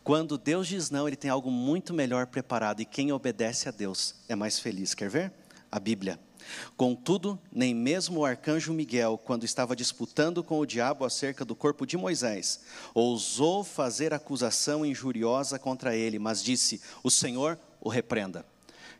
Quando 0.03 0.37
Deus 0.37 0.67
diz 0.67 0.89
não, 0.89 1.07
Ele 1.07 1.15
tem 1.15 1.29
algo 1.29 1.51
muito 1.51 1.93
melhor 1.93 2.27
preparado, 2.27 2.81
e 2.81 2.85
quem 2.85 3.11
obedece 3.11 3.67
a 3.67 3.71
Deus 3.71 4.15
é 4.27 4.35
mais 4.35 4.59
feliz. 4.59 4.93
Quer 4.93 5.09
ver? 5.09 5.33
A 5.71 5.79
Bíblia. 5.79 6.19
Contudo, 6.75 7.39
nem 7.51 7.73
mesmo 7.73 8.21
o 8.21 8.25
arcanjo 8.25 8.73
Miguel, 8.73 9.17
quando 9.17 9.43
estava 9.43 9.75
disputando 9.75 10.43
com 10.43 10.59
o 10.59 10.65
diabo 10.65 11.05
acerca 11.05 11.45
do 11.45 11.55
corpo 11.55 11.85
de 11.85 11.97
Moisés, 11.97 12.61
ousou 12.93 13.63
fazer 13.63 14.13
acusação 14.13 14.85
injuriosa 14.85 15.59
contra 15.59 15.95
ele, 15.95 16.17
mas 16.17 16.43
disse: 16.43 16.81
O 17.03 17.11
Senhor 17.11 17.59
o 17.81 17.89
repreenda. 17.89 18.45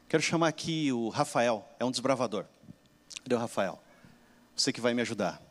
Quero 0.07 0.23
chamar 0.23 0.47
aqui 0.47 0.91
o 0.91 1.09
Rafael, 1.09 1.67
é 1.79 1.85
um 1.85 1.91
desbravador. 1.91 2.45
Cadê 3.23 3.35
o 3.35 3.39
Rafael? 3.39 3.81
Você 4.55 4.73
que 4.73 4.81
vai 4.81 4.93
me 4.93 5.01
ajudar. 5.01 5.41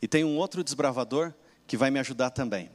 E 0.00 0.08
tem 0.08 0.24
um 0.24 0.36
outro 0.36 0.62
desbravador 0.62 1.32
que 1.66 1.76
vai 1.76 1.90
me 1.90 1.98
ajudar 1.98 2.30
também. 2.30 2.70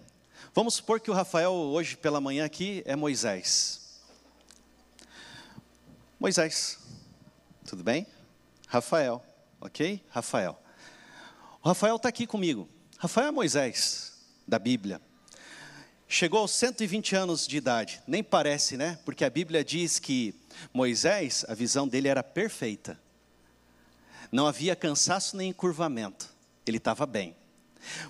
Vamos 0.54 0.76
supor 0.76 0.99
que 0.99 1.10
o 1.10 1.14
Rafael, 1.14 1.52
hoje 1.52 1.95
pela 1.95 2.20
manhã 2.20 2.45
aqui, 2.45 2.84
é 2.86 2.95
Moisés. 2.95 3.99
Moisés, 6.20 6.78
tudo 7.66 7.84
bem? 7.84 8.06
Rafael, 8.68 9.24
ok? 9.60 10.04
Rafael. 10.10 10.62
O 11.64 11.68
Rafael 11.68 11.95
está 11.95 12.10
aqui 12.10 12.28
comigo. 12.28 12.68
Rafael 12.97 13.30
é 13.30 13.32
Moisés, 13.32 14.14
da 14.47 14.60
Bíblia. 14.60 15.02
Chegou 16.08 16.39
aos 16.41 16.52
120 16.52 17.16
anos 17.16 17.47
de 17.47 17.58
idade. 17.58 18.02
Nem 18.06 18.24
parece, 18.24 18.76
né? 18.76 18.99
Porque 19.06 19.24
a 19.24 19.30
Bíblia 19.30 19.64
diz 19.64 19.99
que 19.99 20.36
Moisés, 20.74 21.45
a 21.47 21.54
visão 21.54 21.88
dele 21.88 22.08
era 22.08 22.22
perfeita. 22.22 22.99
Não 24.32 24.45
havia 24.47 24.76
cansaço 24.76 25.38
nem 25.38 25.49
encurvamento 25.49 26.32
ele 26.66 26.78
estava 26.78 27.06
bem. 27.06 27.36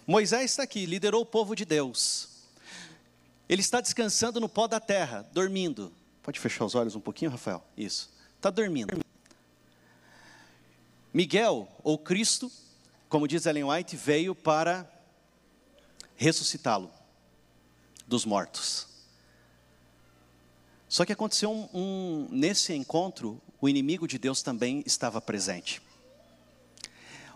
Moisés 0.05 0.51
está 0.51 0.63
aqui, 0.63 0.85
liderou 0.85 1.21
o 1.21 1.25
povo 1.25 1.55
de 1.55 1.65
Deus. 1.65 2.29
Ele 3.51 3.59
está 3.59 3.81
descansando 3.81 4.39
no 4.39 4.47
pó 4.47 4.65
da 4.65 4.79
terra, 4.79 5.29
dormindo. 5.33 5.93
Pode 6.23 6.39
fechar 6.39 6.63
os 6.63 6.73
olhos 6.73 6.95
um 6.95 7.01
pouquinho, 7.01 7.29
Rafael? 7.29 7.61
Isso. 7.75 8.09
Está 8.37 8.49
dormindo. 8.49 8.99
Miguel, 11.13 11.67
ou 11.83 11.97
Cristo, 11.97 12.49
como 13.09 13.27
diz 13.27 13.45
Ellen 13.45 13.65
White, 13.65 13.97
veio 13.97 14.33
para 14.33 14.89
ressuscitá-lo 16.15 16.89
dos 18.07 18.23
mortos. 18.23 18.87
Só 20.87 21.03
que 21.03 21.11
aconteceu 21.11 21.51
um, 21.51 21.69
um, 21.73 22.27
nesse 22.31 22.73
encontro, 22.73 23.41
o 23.59 23.67
inimigo 23.67 24.07
de 24.07 24.17
Deus 24.17 24.41
também 24.41 24.81
estava 24.85 25.19
presente 25.19 25.81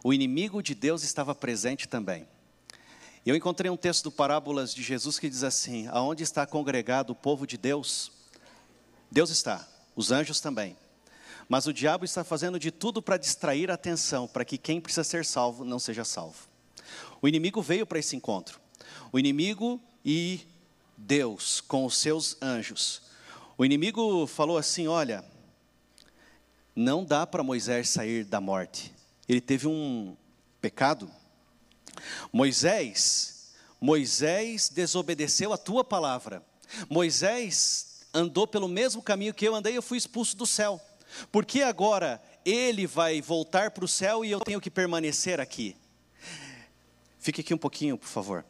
o 0.06 0.14
inimigo 0.14 0.62
de 0.62 0.76
Deus 0.76 1.02
estava 1.02 1.34
presente 1.34 1.88
também. 1.88 2.28
Eu 3.26 3.36
encontrei 3.36 3.72
um 3.72 3.78
texto 3.78 4.04
do 4.04 4.12
Parábolas 4.12 4.74
de 4.74 4.84
Jesus 4.84 5.18
que 5.18 5.30
diz 5.30 5.44
assim: 5.44 5.88
Aonde 5.88 6.24
está 6.24 6.46
congregado 6.46 7.12
o 7.12 7.16
povo 7.16 7.48
de 7.48 7.58
Deus? 7.58 8.12
Deus 9.10 9.30
está, 9.30 9.68
os 9.96 10.12
anjos 10.12 10.40
também. 10.40 10.78
Mas 11.48 11.68
o 11.68 11.74
diabo 11.74 12.06
está 12.06 12.24
fazendo 12.24 12.60
de 12.60 12.72
tudo 12.72 13.02
para 13.02 13.18
distrair 13.18 13.72
a 13.72 13.76
atenção, 13.76 14.28
para 14.28 14.44
que 14.44 14.58
quem 14.58 14.82
precisa 14.82 15.04
ser 15.04 15.26
salvo 15.26 15.64
não 15.64 15.80
seja 15.80 16.04
salvo. 16.04 16.48
O 17.22 17.28
inimigo 17.28 17.62
veio 17.62 17.86
para 17.86 18.00
esse 18.00 18.16
encontro. 18.16 18.60
O 19.12 19.18
inimigo 19.18 19.82
e 20.04 20.42
Deus 20.98 21.62
com 21.62 21.86
os 21.86 21.98
seus 21.98 22.38
anjos. 22.42 23.02
O 23.58 23.66
inimigo 23.66 24.28
falou 24.28 24.58
assim: 24.58 24.88
Olha, 24.88 25.26
não 26.76 27.04
dá 27.04 27.26
para 27.26 27.44
Moisés 27.44 27.90
sair 27.90 28.24
da 28.24 28.40
morte 28.42 28.96
ele 29.28 29.42
teve 29.42 29.68
um 29.68 30.16
pecado. 30.62 31.10
Moisés, 32.32 33.52
Moisés 33.80 34.70
desobedeceu 34.70 35.54
a 35.54 35.58
tua 35.58 35.84
palavra. 35.84 36.44
Moisés 36.90 38.06
andou 38.14 38.48
pelo 38.48 38.68
mesmo 38.68 39.02
caminho 39.02 39.34
que 39.34 39.48
eu 39.48 39.56
andei, 39.56 39.78
eu 39.78 39.82
fui 39.82 39.98
expulso 39.98 40.36
do 40.36 40.46
céu. 40.46 40.82
Por 41.32 41.46
que 41.46 41.62
agora 41.62 42.22
ele 42.46 42.88
vai 42.88 43.22
voltar 43.22 43.72
para 43.72 43.86
o 43.86 43.88
céu 43.88 44.24
e 44.24 44.32
eu 44.32 44.40
tenho 44.40 44.62
que 44.62 44.70
permanecer 44.70 45.40
aqui. 45.40 45.76
Fique 47.20 47.42
aqui 47.42 47.54
um 47.54 47.58
pouquinho, 47.58 47.98
por 47.98 48.08
favor. 48.08 48.46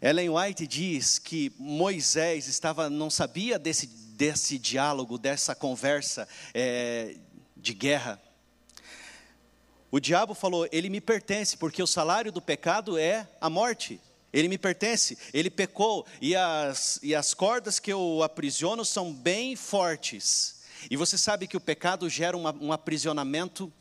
Ellen 0.00 0.30
White 0.30 0.66
diz 0.66 1.18
que 1.18 1.52
Moisés 1.58 2.48
estava, 2.48 2.88
não 2.88 3.10
sabia 3.10 3.58
desse, 3.58 3.86
desse 3.86 4.58
diálogo, 4.58 5.18
dessa 5.18 5.54
conversa 5.54 6.28
é, 6.54 7.16
de 7.56 7.74
guerra. 7.74 8.20
O 9.96 10.00
diabo 10.00 10.34
falou: 10.34 10.68
Ele 10.70 10.90
me 10.90 11.00
pertence, 11.00 11.56
porque 11.56 11.82
o 11.82 11.86
salário 11.86 12.30
do 12.30 12.42
pecado 12.42 12.98
é 12.98 13.26
a 13.40 13.48
morte. 13.48 13.98
Ele 14.30 14.46
me 14.46 14.58
pertence, 14.58 15.16
ele 15.32 15.48
pecou, 15.48 16.04
e 16.20 16.36
as, 16.36 17.00
e 17.02 17.14
as 17.14 17.32
cordas 17.32 17.78
que 17.78 17.90
eu 17.90 18.22
aprisiono 18.22 18.84
são 18.84 19.10
bem 19.10 19.56
fortes. 19.56 20.60
E 20.90 20.98
você 20.98 21.16
sabe 21.16 21.46
que 21.46 21.56
o 21.56 21.60
pecado 21.60 22.10
gera 22.10 22.36
uma, 22.36 22.54
um 22.60 22.72
aprisionamento 22.72 23.72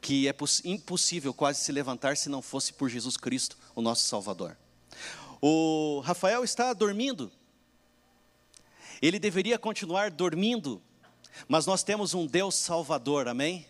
que 0.00 0.26
é 0.26 0.34
impossível 0.64 1.34
quase 1.34 1.60
se 1.60 1.72
levantar 1.72 2.16
se 2.16 2.30
não 2.30 2.40
fosse 2.40 2.72
por 2.72 2.88
Jesus 2.88 3.18
Cristo, 3.18 3.58
o 3.74 3.82
nosso 3.82 4.06
Salvador. 4.06 4.56
O 5.42 6.00
Rafael 6.06 6.42
está 6.42 6.72
dormindo. 6.72 7.30
Ele 9.02 9.18
deveria 9.18 9.58
continuar 9.58 10.10
dormindo, 10.10 10.80
mas 11.46 11.66
nós 11.66 11.82
temos 11.82 12.14
um 12.14 12.26
Deus 12.26 12.54
Salvador, 12.54 13.28
amém? 13.28 13.66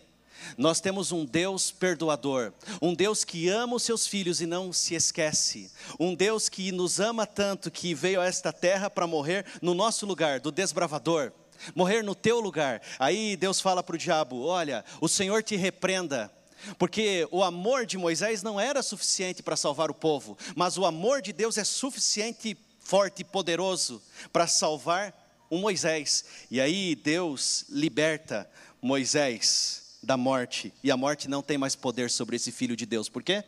Nós 0.57 0.79
temos 0.79 1.11
um 1.11 1.25
Deus 1.25 1.71
perdoador, 1.71 2.53
um 2.81 2.93
Deus 2.93 3.23
que 3.23 3.49
ama 3.49 3.75
os 3.75 3.83
seus 3.83 4.07
filhos 4.07 4.41
e 4.41 4.45
não 4.45 4.73
se 4.73 4.95
esquece, 4.95 5.71
um 5.99 6.15
Deus 6.15 6.49
que 6.49 6.71
nos 6.71 6.99
ama 6.99 7.25
tanto 7.25 7.71
que 7.71 7.93
veio 7.93 8.21
a 8.21 8.25
esta 8.25 8.51
terra 8.51 8.89
para 8.89 9.07
morrer 9.07 9.45
no 9.61 9.73
nosso 9.73 10.05
lugar, 10.05 10.39
do 10.39 10.51
desbravador, 10.51 11.31
morrer 11.75 12.03
no 12.03 12.15
teu 12.15 12.39
lugar. 12.39 12.81
Aí 12.97 13.35
Deus 13.35 13.59
fala 13.61 13.83
para 13.83 13.95
o 13.95 13.99
diabo: 13.99 14.43
Olha, 14.45 14.83
o 15.01 15.07
Senhor 15.07 15.43
te 15.43 15.55
repreenda. 15.55 16.31
Porque 16.77 17.25
o 17.31 17.41
amor 17.41 17.85
de 17.85 17.97
Moisés 17.97 18.43
não 18.43 18.59
era 18.59 18.83
suficiente 18.83 19.41
para 19.41 19.55
salvar 19.55 19.89
o 19.89 19.93
povo, 19.93 20.37
mas 20.57 20.77
o 20.77 20.85
amor 20.85 21.21
de 21.21 21.31
Deus 21.31 21.57
é 21.57 21.63
suficiente, 21.63 22.57
forte 22.81 23.21
e 23.21 23.23
poderoso 23.23 24.01
para 24.33 24.45
salvar 24.45 25.13
o 25.49 25.57
Moisés. 25.57 26.25
E 26.51 26.59
aí 26.59 26.95
Deus 26.95 27.63
liberta 27.69 28.49
Moisés 28.81 29.88
da 30.01 30.15
morte, 30.15 30.73
e 30.83 30.91
a 30.91 30.97
morte 30.97 31.29
não 31.29 31.41
tem 31.41 31.57
mais 31.57 31.75
poder 31.75 32.09
sobre 32.09 32.35
esse 32.35 32.51
filho 32.51 32.75
de 32.75 32.85
Deus. 32.85 33.09
Por 33.09 33.21
quê? 33.21 33.43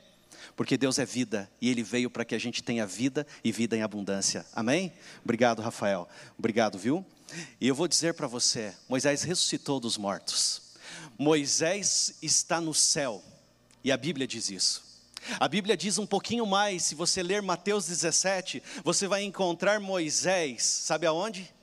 Porque 0.56 0.78
Deus 0.78 1.00
é 1.00 1.06
vida 1.06 1.50
e 1.62 1.70
Ele 1.70 1.84
veio 1.84 2.10
para 2.10 2.26
que 2.26 2.36
a 2.36 2.40
gente 2.40 2.62
tenha 2.62 2.86
vida 2.86 3.26
e 3.44 3.52
vida 3.52 3.76
em 3.76 3.82
abundância. 3.82 4.46
Amém? 4.54 4.92
Obrigado, 5.24 5.62
Rafael. 5.62 6.08
Obrigado, 6.38 6.78
viu? 6.78 7.06
E 7.60 7.68
eu 7.68 7.76
vou 7.76 7.88
dizer 7.88 8.14
para 8.14 8.28
você: 8.28 8.74
Moisés 8.90 9.24
ressuscitou 9.24 9.80
dos 9.80 9.98
mortos. 9.98 10.62
Moisés 11.18 12.16
está 12.22 12.60
no 12.60 12.74
céu, 12.74 13.24
e 13.84 13.92
a 13.92 13.98
Bíblia 13.98 14.28
diz 14.28 14.50
isso. 14.50 14.92
A 15.40 15.48
Bíblia 15.48 15.78
diz 15.78 15.98
um 15.98 16.06
pouquinho 16.06 16.46
mais, 16.46 16.84
se 16.84 16.96
você 16.96 17.22
ler 17.22 17.42
Mateus 17.42 17.86
17, 17.86 18.62
você 18.84 19.08
vai 19.08 19.24
encontrar 19.24 19.80
Moisés, 19.80 20.64
sabe 20.64 21.06
aonde? 21.06 21.54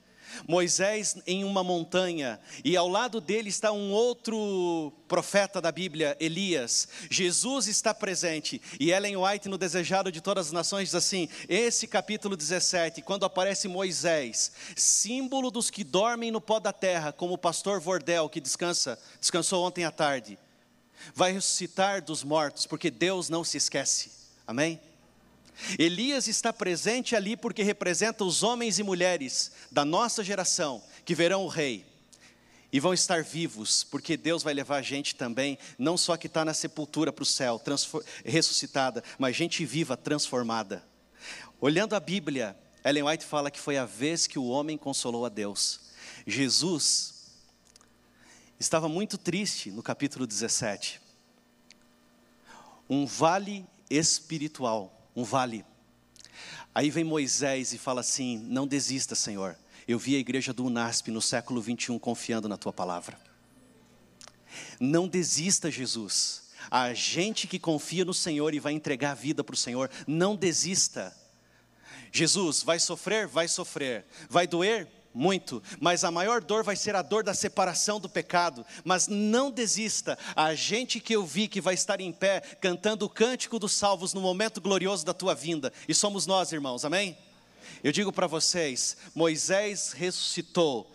Moisés 0.46 1.16
em 1.26 1.44
uma 1.44 1.62
montanha, 1.62 2.40
e 2.64 2.76
ao 2.76 2.88
lado 2.88 3.20
dele 3.20 3.48
está 3.48 3.72
um 3.72 3.90
outro 3.90 4.92
profeta 5.06 5.60
da 5.60 5.72
Bíblia, 5.72 6.16
Elias. 6.20 6.88
Jesus 7.10 7.66
está 7.66 7.94
presente, 7.94 8.60
e 8.78 8.90
Ellen 8.90 9.16
White, 9.16 9.48
no 9.48 9.58
Desejado 9.58 10.12
de 10.12 10.20
Todas 10.20 10.46
as 10.46 10.52
Nações, 10.52 10.88
diz 10.88 10.94
assim: 10.94 11.28
esse 11.48 11.86
capítulo 11.86 12.36
17, 12.36 13.02
quando 13.02 13.24
aparece 13.24 13.68
Moisés, 13.68 14.52
símbolo 14.76 15.50
dos 15.50 15.70
que 15.70 15.84
dormem 15.84 16.30
no 16.30 16.40
pó 16.40 16.58
da 16.58 16.72
terra, 16.72 17.12
como 17.12 17.34
o 17.34 17.38
pastor 17.38 17.80
Vordel, 17.80 18.28
que 18.28 18.40
descansa, 18.40 18.98
descansou 19.20 19.64
ontem 19.64 19.84
à 19.84 19.90
tarde, 19.90 20.38
vai 21.14 21.32
ressuscitar 21.32 22.02
dos 22.02 22.22
mortos, 22.22 22.66
porque 22.66 22.90
Deus 22.90 23.28
não 23.28 23.44
se 23.44 23.56
esquece. 23.56 24.10
Amém? 24.46 24.80
Elias 25.78 26.28
está 26.28 26.52
presente 26.52 27.16
ali 27.16 27.36
porque 27.36 27.62
representa 27.62 28.24
os 28.24 28.42
homens 28.42 28.78
e 28.78 28.82
mulheres 28.82 29.52
da 29.70 29.84
nossa 29.84 30.22
geração 30.22 30.82
que 31.04 31.14
verão 31.14 31.44
o 31.44 31.48
rei 31.48 31.86
e 32.72 32.78
vão 32.78 32.92
estar 32.92 33.22
vivos, 33.22 33.82
porque 33.84 34.16
Deus 34.16 34.42
vai 34.42 34.52
levar 34.52 34.76
a 34.76 34.82
gente 34.82 35.14
também, 35.14 35.58
não 35.78 35.96
só 35.96 36.16
que 36.16 36.26
está 36.26 36.44
na 36.44 36.52
sepultura 36.52 37.12
para 37.12 37.22
o 37.22 37.26
céu, 37.26 37.60
ressuscitada, 38.24 39.02
mas 39.18 39.34
gente 39.34 39.64
viva, 39.64 39.96
transformada. 39.96 40.84
Olhando 41.60 41.94
a 41.94 42.00
Bíblia, 42.00 42.56
Ellen 42.84 43.04
White 43.04 43.24
fala 43.24 43.50
que 43.50 43.58
foi 43.58 43.78
a 43.78 43.86
vez 43.86 44.26
que 44.26 44.38
o 44.38 44.46
homem 44.46 44.76
consolou 44.76 45.24
a 45.24 45.28
Deus. 45.28 45.80
Jesus 46.26 47.14
estava 48.60 48.88
muito 48.88 49.16
triste 49.16 49.70
no 49.70 49.82
capítulo 49.82 50.26
17. 50.26 51.00
Um 52.88 53.06
vale 53.06 53.66
espiritual 53.90 54.97
um 55.18 55.24
vale. 55.24 55.64
Aí 56.72 56.90
vem 56.90 57.02
Moisés 57.02 57.72
e 57.72 57.78
fala 57.78 58.00
assim: 58.00 58.38
Não 58.38 58.66
desista, 58.66 59.14
Senhor. 59.16 59.56
Eu 59.86 59.98
vi 59.98 60.14
a 60.14 60.18
igreja 60.18 60.52
do 60.52 60.64
UNASP 60.64 61.10
no 61.10 61.20
século 61.20 61.60
21 61.60 61.98
confiando 61.98 62.48
na 62.48 62.56
tua 62.56 62.72
palavra. 62.72 63.18
Não 64.78 65.08
desista, 65.08 65.70
Jesus. 65.70 66.50
A 66.70 66.92
gente 66.94 67.46
que 67.46 67.58
confia 67.58 68.04
no 68.04 68.14
Senhor 68.14 68.54
e 68.54 68.60
vai 68.60 68.74
entregar 68.74 69.12
a 69.12 69.14
vida 69.14 69.42
para 69.42 69.54
o 69.54 69.56
Senhor, 69.56 69.90
não 70.06 70.36
desista. 70.36 71.16
Jesus, 72.12 72.62
vai 72.62 72.78
sofrer? 72.78 73.26
Vai 73.26 73.48
sofrer. 73.48 74.06
Vai 74.28 74.46
doer? 74.46 74.86
Muito, 75.14 75.62
mas 75.80 76.04
a 76.04 76.10
maior 76.10 76.42
dor 76.42 76.62
vai 76.62 76.76
ser 76.76 76.94
a 76.94 77.02
dor 77.02 77.22
da 77.22 77.34
separação 77.34 77.98
do 77.98 78.08
pecado. 78.08 78.64
Mas 78.84 79.08
não 79.08 79.50
desista, 79.50 80.18
a 80.36 80.54
gente 80.54 81.00
que 81.00 81.14
eu 81.14 81.24
vi 81.24 81.48
que 81.48 81.60
vai 81.60 81.74
estar 81.74 82.00
em 82.00 82.12
pé 82.12 82.40
cantando 82.60 83.04
o 83.04 83.08
cântico 83.08 83.58
dos 83.58 83.72
salvos 83.72 84.14
no 84.14 84.20
momento 84.20 84.60
glorioso 84.60 85.04
da 85.04 85.14
tua 85.14 85.34
vinda, 85.34 85.72
e 85.88 85.94
somos 85.94 86.26
nós, 86.26 86.52
irmãos, 86.52 86.84
amém? 86.84 87.16
Eu 87.82 87.92
digo 87.92 88.12
para 88.12 88.26
vocês: 88.26 88.96
Moisés 89.14 89.92
ressuscitou, 89.92 90.92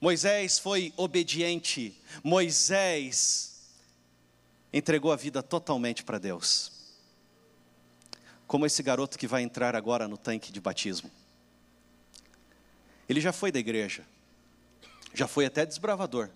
Moisés 0.00 0.58
foi 0.58 0.92
obediente, 0.96 2.00
Moisés 2.22 3.52
entregou 4.72 5.12
a 5.12 5.16
vida 5.16 5.42
totalmente 5.42 6.02
para 6.02 6.18
Deus. 6.18 6.72
Como 8.46 8.66
esse 8.66 8.82
garoto 8.82 9.18
que 9.18 9.26
vai 9.26 9.42
entrar 9.42 9.76
agora 9.76 10.08
no 10.08 10.16
tanque 10.16 10.52
de 10.52 10.60
batismo. 10.60 11.10
Ele 13.12 13.20
já 13.20 13.30
foi 13.30 13.52
da 13.52 13.58
igreja, 13.58 14.06
já 15.12 15.28
foi 15.28 15.44
até 15.44 15.66
desbravador, 15.66 16.30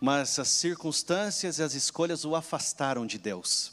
mas 0.00 0.40
as 0.40 0.48
circunstâncias 0.48 1.60
e 1.60 1.62
as 1.62 1.72
escolhas 1.72 2.24
o 2.24 2.34
afastaram 2.34 3.06
de 3.06 3.16
Deus. 3.16 3.72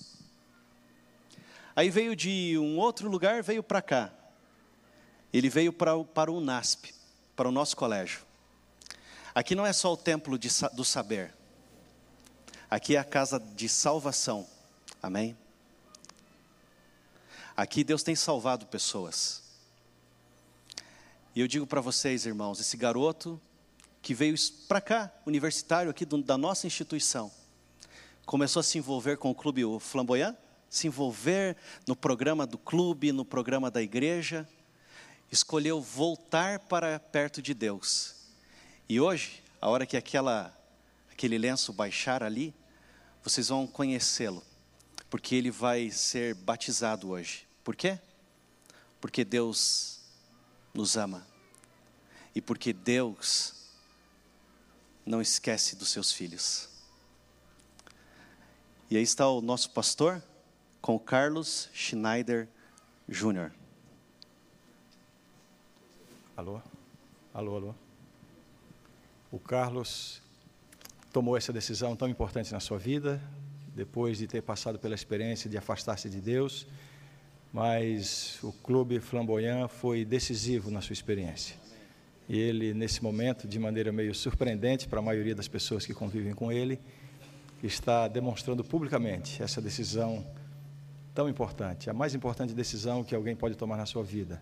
Aí 1.75 1.89
veio 1.89 2.15
de 2.15 2.59
um 2.59 2.77
outro 2.77 3.09
lugar, 3.09 3.41
veio 3.41 3.63
para 3.63 3.81
cá. 3.81 4.13
Ele 5.33 5.49
veio 5.49 5.73
para, 5.73 5.97
para 6.03 6.31
o 6.31 6.39
NASP, 6.39 6.93
para 7.35 7.49
o 7.49 7.51
nosso 7.51 7.75
colégio. 7.75 8.21
Aqui 9.33 9.55
não 9.55 9.65
é 9.65 9.73
só 9.73 9.91
o 9.91 9.97
templo 9.97 10.37
de, 10.37 10.49
do 10.73 10.85
saber, 10.85 11.33
aqui 12.69 12.95
é 12.95 12.99
a 12.99 13.03
casa 13.03 13.39
de 13.39 13.67
salvação, 13.67 14.45
amém? 15.01 15.35
Aqui 17.57 17.83
Deus 17.83 18.03
tem 18.03 18.15
salvado 18.15 18.67
pessoas. 18.67 19.42
E 21.35 21.41
eu 21.41 21.47
digo 21.47 21.65
para 21.65 21.81
vocês, 21.81 22.27
irmãos, 22.27 22.59
esse 22.59 22.77
garoto 22.77 23.41
que 24.03 24.13
veio 24.13 24.35
para 24.67 24.79
cá, 24.79 25.11
universitário 25.25 25.89
aqui 25.89 26.05
do, 26.05 26.21
da 26.21 26.37
nossa 26.37 26.67
instituição, 26.67 27.31
começou 28.23 28.59
a 28.59 28.63
se 28.63 28.77
envolver 28.77 29.17
com 29.17 29.31
o 29.31 29.35
clube 29.35 29.65
o 29.65 29.79
Flamboyant, 29.79 30.35
se 30.69 30.85
envolver 30.85 31.57
no 31.87 31.95
programa 31.95 32.45
do 32.45 32.57
clube, 32.59 33.11
no 33.11 33.25
programa 33.25 33.71
da 33.71 33.81
igreja, 33.81 34.47
escolheu 35.31 35.81
voltar 35.81 36.59
para 36.59 36.99
perto 36.99 37.41
de 37.41 37.55
Deus. 37.55 38.13
E 38.87 38.99
hoje, 38.99 39.43
a 39.59 39.67
hora 39.69 39.87
que 39.87 39.97
aquela, 39.97 40.55
aquele 41.11 41.39
lenço 41.39 41.73
baixar 41.73 42.21
ali, 42.21 42.53
vocês 43.23 43.47
vão 43.47 43.65
conhecê-lo, 43.65 44.43
porque 45.09 45.33
ele 45.33 45.49
vai 45.49 45.89
ser 45.89 46.35
batizado 46.35 47.09
hoje. 47.09 47.47
Por 47.63 47.75
quê? 47.75 47.97
Porque 49.01 49.25
Deus 49.25 49.92
nos 50.73 50.97
ama 50.97 51.25
e 52.35 52.41
porque 52.41 52.73
Deus 52.73 53.53
não 55.05 55.21
esquece 55.21 55.75
dos 55.75 55.89
seus 55.89 56.11
filhos. 56.11 56.69
E 58.89 58.97
aí 58.97 59.03
está 59.03 59.27
o 59.27 59.41
nosso 59.41 59.69
pastor 59.71 60.21
com 60.81 60.97
Carlos 60.99 61.69
Schneider 61.73 62.47
Júnior. 63.07 63.51
Alô? 66.35 66.61
Alô, 67.33 67.55
alô. 67.55 67.75
O 69.31 69.39
Carlos 69.39 70.21
tomou 71.11 71.37
essa 71.37 71.53
decisão 71.53 71.95
tão 71.95 72.07
importante 72.07 72.51
na 72.51 72.59
sua 72.59 72.77
vida, 72.77 73.21
depois 73.75 74.17
de 74.17 74.27
ter 74.27 74.41
passado 74.41 74.79
pela 74.79 74.95
experiência 74.95 75.49
de 75.49 75.57
afastar-se 75.57 76.09
de 76.09 76.21
Deus 76.21 76.67
mas 77.53 78.39
o 78.41 78.51
clube 78.51 78.99
flamboyant 78.99 79.67
foi 79.67 80.03
decisivo 80.03 80.71
na 80.71 80.81
sua 80.81 80.93
experiência. 80.93 81.55
E 82.27 82.39
ele, 82.39 82.73
nesse 82.73 83.03
momento, 83.03 83.47
de 83.47 83.59
maneira 83.59 83.91
meio 83.91 84.15
surpreendente 84.15 84.87
para 84.87 84.97
a 84.97 85.01
maioria 85.03 85.35
das 85.35 85.47
pessoas 85.47 85.85
que 85.85 85.93
convivem 85.93 86.33
com 86.33 86.51
ele, 86.51 86.79
está 87.61 88.07
demonstrando 88.07 88.63
publicamente 88.63 89.43
essa 89.43 89.61
decisão 89.61 90.25
tão 91.13 91.29
importante, 91.29 91.91
a 91.91 91.93
mais 91.93 92.15
importante 92.15 92.53
decisão 92.55 93.03
que 93.03 93.13
alguém 93.13 93.35
pode 93.35 93.55
tomar 93.55 93.77
na 93.77 93.85
sua 93.85 94.03
vida, 94.03 94.41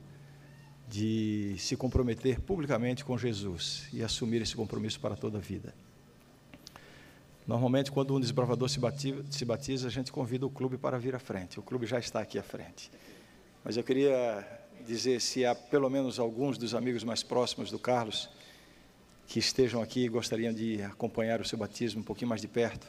de 0.88 1.56
se 1.58 1.76
comprometer 1.76 2.40
publicamente 2.40 3.04
com 3.04 3.18
Jesus 3.18 3.90
e 3.92 4.02
assumir 4.02 4.42
esse 4.42 4.56
compromisso 4.56 5.00
para 5.02 5.16
toda 5.16 5.38
a 5.38 5.42
vida. 5.42 5.74
Normalmente, 7.48 7.92
quando 7.92 8.16
um 8.16 8.20
desbravador 8.20 8.70
se 8.70 8.80
batiza, 8.80 9.24
se 9.32 9.44
batiza, 9.44 9.88
a 9.88 9.92
gente 9.92 10.12
convida 10.12 10.46
o 10.46 10.50
clube 10.50 10.78
para 10.78 10.98
vir 11.00 11.16
à 11.16 11.20
frente. 11.20 11.60
O 11.60 11.64
clube 11.64 11.86
já 11.86 12.00
está 12.00 12.22
aqui 12.22 12.38
à 12.38 12.44
frente. 12.44 12.92
Mas 13.64 13.78
eu 13.78 13.84
queria 13.84 14.48
dizer 14.86 15.20
se 15.20 15.46
há 15.46 15.54
pelo 15.56 15.90
menos 15.90 16.20
alguns 16.20 16.58
dos 16.58 16.74
amigos 16.74 17.04
mais 17.04 17.24
próximos 17.24 17.72
do 17.72 17.80
Carlos 17.80 18.30
que 19.28 19.40
estejam 19.40 19.82
aqui 19.82 20.06
e 20.06 20.10
gostariam 20.10 20.54
de 20.54 20.82
acompanhar 20.84 21.40
o 21.40 21.46
seu 21.46 21.58
batismo 21.58 22.02
um 22.02 22.04
pouquinho 22.04 22.30
mais 22.30 22.42
de 22.42 22.48
perto, 22.48 22.88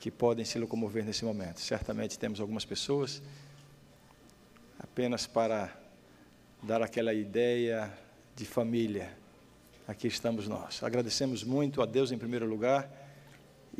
que 0.00 0.10
podem 0.10 0.44
se 0.44 0.58
locomover 0.58 1.04
nesse 1.04 1.24
momento. 1.24 1.60
Certamente 1.60 2.18
temos 2.18 2.40
algumas 2.40 2.64
pessoas 2.64 3.22
apenas 4.78 5.26
para 5.26 5.72
dar 6.62 6.82
aquela 6.82 7.14
ideia 7.14 7.92
de 8.34 8.44
família. 8.44 9.16
Aqui 9.86 10.06
estamos 10.06 10.46
nós. 10.48 10.82
Agradecemos 10.82 11.42
muito 11.44 11.80
a 11.80 11.86
Deus 11.86 12.12
em 12.12 12.18
primeiro 12.18 12.46
lugar 12.46 13.07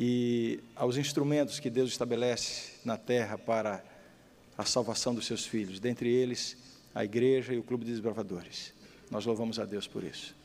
e 0.00 0.60
aos 0.76 0.96
instrumentos 0.96 1.58
que 1.58 1.68
Deus 1.68 1.90
estabelece 1.90 2.74
na 2.84 2.96
terra 2.96 3.36
para 3.36 3.84
a 4.56 4.64
salvação 4.64 5.12
dos 5.12 5.26
seus 5.26 5.44
filhos, 5.44 5.80
dentre 5.80 6.08
eles 6.08 6.56
a 6.94 7.04
igreja 7.04 7.52
e 7.52 7.58
o 7.58 7.64
clube 7.64 7.84
de 7.84 7.90
desbravadores. 7.90 8.72
Nós 9.10 9.26
louvamos 9.26 9.58
a 9.58 9.64
Deus 9.64 9.88
por 9.88 10.04
isso. 10.04 10.36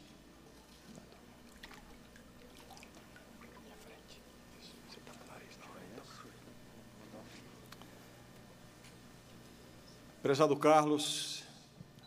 Prezado 10.23 10.55
Carlos, 10.55 11.43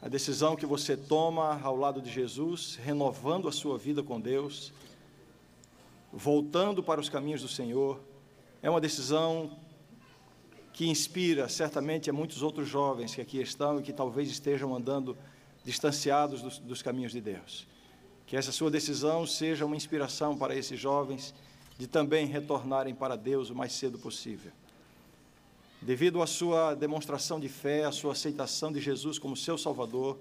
a 0.03 0.09
decisão 0.09 0.57
que 0.57 0.66
você 0.66 0.97
toma 0.97 1.61
ao 1.62 1.76
lado 1.76 2.01
de 2.01 2.11
Jesus, 2.11 2.74
renovando 2.82 3.47
a 3.47 3.53
sua 3.53 3.78
vida 3.78 4.03
com 4.03 4.20
Deus, 4.20 4.72
voltando 6.12 6.82
para 6.82 7.00
os 7.00 7.09
caminhos 7.09 7.42
do 7.42 7.48
Senhor, 7.48 8.00
é 8.62 8.70
uma 8.70 8.80
decisão 8.80 9.50
que 10.72 10.86
inspira 10.88 11.48
certamente 11.48 12.11
a 12.11 12.12
muitos 12.12 12.42
outros 12.42 12.68
jovens 12.68 13.14
que 13.14 13.20
aqui 13.20 13.40
estão 13.40 13.80
e 13.80 13.82
que 13.82 13.92
talvez 13.92 14.30
estejam 14.30 14.74
andando 14.74 15.16
distanciados 15.64 16.42
dos, 16.42 16.59
dos 16.59 16.82
caminhos 16.82 17.12
de 17.12 17.20
Deus. 17.20 17.66
Que 18.26 18.36
essa 18.36 18.52
sua 18.52 18.70
decisão 18.70 19.26
seja 19.26 19.64
uma 19.64 19.76
inspiração 19.76 20.36
para 20.36 20.54
esses 20.54 20.78
jovens 20.78 21.34
de 21.78 21.86
também 21.86 22.26
retornarem 22.26 22.94
para 22.94 23.16
Deus 23.16 23.50
o 23.50 23.54
mais 23.54 23.72
cedo 23.72 23.98
possível. 23.98 24.52
Devido 25.80 26.22
à 26.22 26.26
sua 26.26 26.74
demonstração 26.74 27.38
de 27.38 27.48
fé, 27.48 27.84
à 27.84 27.92
sua 27.92 28.12
aceitação 28.12 28.72
de 28.72 28.80
Jesus 28.80 29.18
como 29.18 29.36
seu 29.36 29.57
Salvador, 29.57 30.18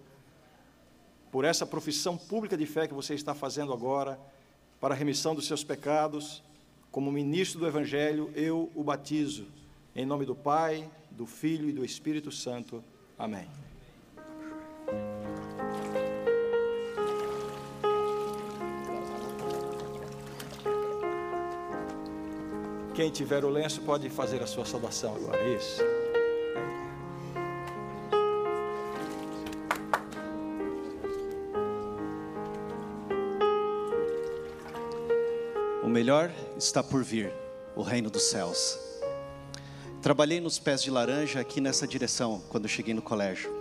por 1.32 1.44
essa 1.44 1.66
profissão 1.66 2.18
pública 2.18 2.56
de 2.56 2.66
fé 2.66 2.88
que 2.88 2.94
você 2.94 3.14
está 3.14 3.34
fazendo 3.34 3.74
agora, 3.74 4.20
para 4.80 4.94
a 4.94 4.98
remissão 4.98 5.34
dos 5.36 5.48
seus 5.48 5.64
pecados, 5.64 6.44
como 6.92 7.12
ministro 7.12 7.60
do 7.60 7.68
Evangelho, 7.68 8.32
eu 8.36 8.72
o 8.74 8.84
batizo 8.84 9.48
em 9.96 10.06
nome 10.06 10.26
do 10.26 10.36
Pai, 10.36 10.90
do 11.10 11.26
Filho 11.26 11.70
e 11.70 11.72
do 11.72 11.86
Espírito 11.86 12.32
Santo. 12.32 12.84
Amém. 13.18 13.48
Quem 22.94 23.10
tiver 23.10 23.44
o 23.44 23.50
lenço 23.50 23.82
pode 23.82 24.10
fazer 24.10 24.42
a 24.42 24.48
sua 24.48 24.66
saudação 24.66 25.16
agora. 25.16 25.48
Isso. 25.50 25.82
Melhor 36.06 36.32
está 36.56 36.84
por 36.84 37.04
vir, 37.04 37.34
o 37.76 37.82
reino 37.82 38.12
dos 38.12 38.30
céus. 38.30 38.78
Trabalhei 40.04 40.40
nos 40.40 40.60
pés 40.60 40.84
de 40.84 40.92
laranja 40.92 41.40
aqui 41.40 41.60
nessa 41.60 41.88
direção 41.88 42.44
quando 42.48 42.68
cheguei 42.68 42.94
no 42.94 43.02
colégio. 43.02 43.52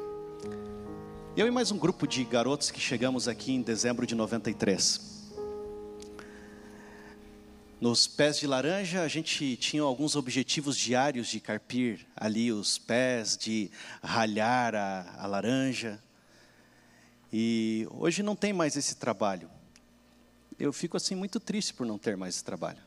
Eu 1.34 1.46
e 1.46 1.50
mais 1.50 1.70
um 1.70 1.78
grupo 1.78 2.06
de 2.06 2.22
garotos 2.22 2.70
que 2.70 2.78
chegamos 2.78 3.28
aqui 3.28 3.54
em 3.54 3.62
dezembro 3.62 4.06
de 4.06 4.14
93. 4.14 5.32
Nos 7.80 8.06
pés 8.06 8.38
de 8.38 8.46
laranja, 8.46 9.00
a 9.00 9.08
gente 9.08 9.56
tinha 9.56 9.82
alguns 9.82 10.14
objetivos 10.14 10.76
diários 10.76 11.28
de 11.28 11.40
carpir 11.40 12.06
ali 12.14 12.52
os 12.52 12.76
pés, 12.76 13.38
de 13.38 13.70
ralhar 14.02 14.74
a, 14.74 15.14
a 15.16 15.26
laranja. 15.26 15.98
E 17.32 17.88
hoje 17.90 18.22
não 18.22 18.36
tem 18.36 18.52
mais 18.52 18.76
esse 18.76 18.96
trabalho. 18.96 19.53
Eu 20.58 20.72
fico 20.72 20.96
assim 20.96 21.14
muito 21.14 21.40
triste 21.40 21.74
por 21.74 21.86
não 21.86 21.98
ter 21.98 22.16
mais 22.16 22.34
esse 22.34 22.44
trabalho. 22.44 22.82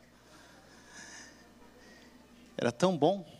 Era 2.56 2.72
tão 2.72 2.96
bom 2.96 3.38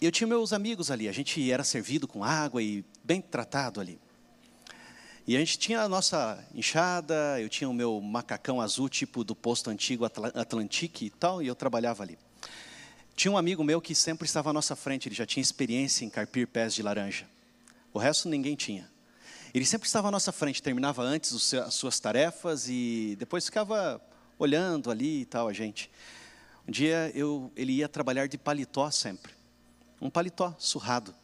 eu 0.00 0.12
tinha 0.12 0.26
meus 0.26 0.52
amigos 0.52 0.90
ali, 0.90 1.08
a 1.08 1.12
gente 1.12 1.50
era 1.50 1.64
servido 1.64 2.06
com 2.06 2.22
água 2.22 2.62
e 2.62 2.84
bem 3.02 3.20
tratado 3.20 3.80
ali. 3.80 3.98
E 5.26 5.34
a 5.34 5.40
gente 5.40 5.58
tinha 5.58 5.80
a 5.80 5.88
nossa 5.88 6.44
enxada, 6.54 7.40
eu 7.40 7.48
tinha 7.48 7.68
o 7.68 7.74
meu 7.74 8.00
macacão 8.00 8.60
azul, 8.60 8.88
tipo 8.88 9.24
do 9.24 9.34
posto 9.34 9.70
antigo 9.70 10.04
Atlantique 10.04 11.06
e 11.06 11.10
tal, 11.10 11.42
e 11.42 11.46
eu 11.46 11.54
trabalhava 11.54 12.02
ali. 12.02 12.18
Tinha 13.16 13.32
um 13.32 13.38
amigo 13.38 13.64
meu 13.64 13.80
que 13.80 13.94
sempre 13.94 14.26
estava 14.26 14.50
à 14.50 14.52
nossa 14.52 14.76
frente, 14.76 15.08
ele 15.08 15.14
já 15.14 15.26
tinha 15.26 15.42
experiência 15.42 16.04
em 16.04 16.10
carpir 16.10 16.46
pés 16.46 16.74
de 16.74 16.82
laranja. 16.82 17.26
O 17.92 17.98
resto 17.98 18.28
ninguém 18.28 18.54
tinha. 18.54 18.88
Ele 19.56 19.64
sempre 19.64 19.86
estava 19.86 20.08
à 20.08 20.10
nossa 20.10 20.32
frente, 20.32 20.62
terminava 20.62 21.02
antes 21.02 21.54
as 21.54 21.72
suas 21.72 21.98
tarefas 21.98 22.68
e 22.68 23.16
depois 23.18 23.46
ficava 23.46 23.98
olhando 24.38 24.90
ali 24.90 25.22
e 25.22 25.24
tal 25.24 25.48
a 25.48 25.52
gente. 25.54 25.90
Um 26.68 26.70
dia 26.70 27.10
eu, 27.14 27.50
ele 27.56 27.72
ia 27.72 27.88
trabalhar 27.88 28.28
de 28.28 28.36
paletó 28.36 28.90
sempre 28.90 29.32
um 29.98 30.10
paletó 30.10 30.54
surrado. 30.58 31.14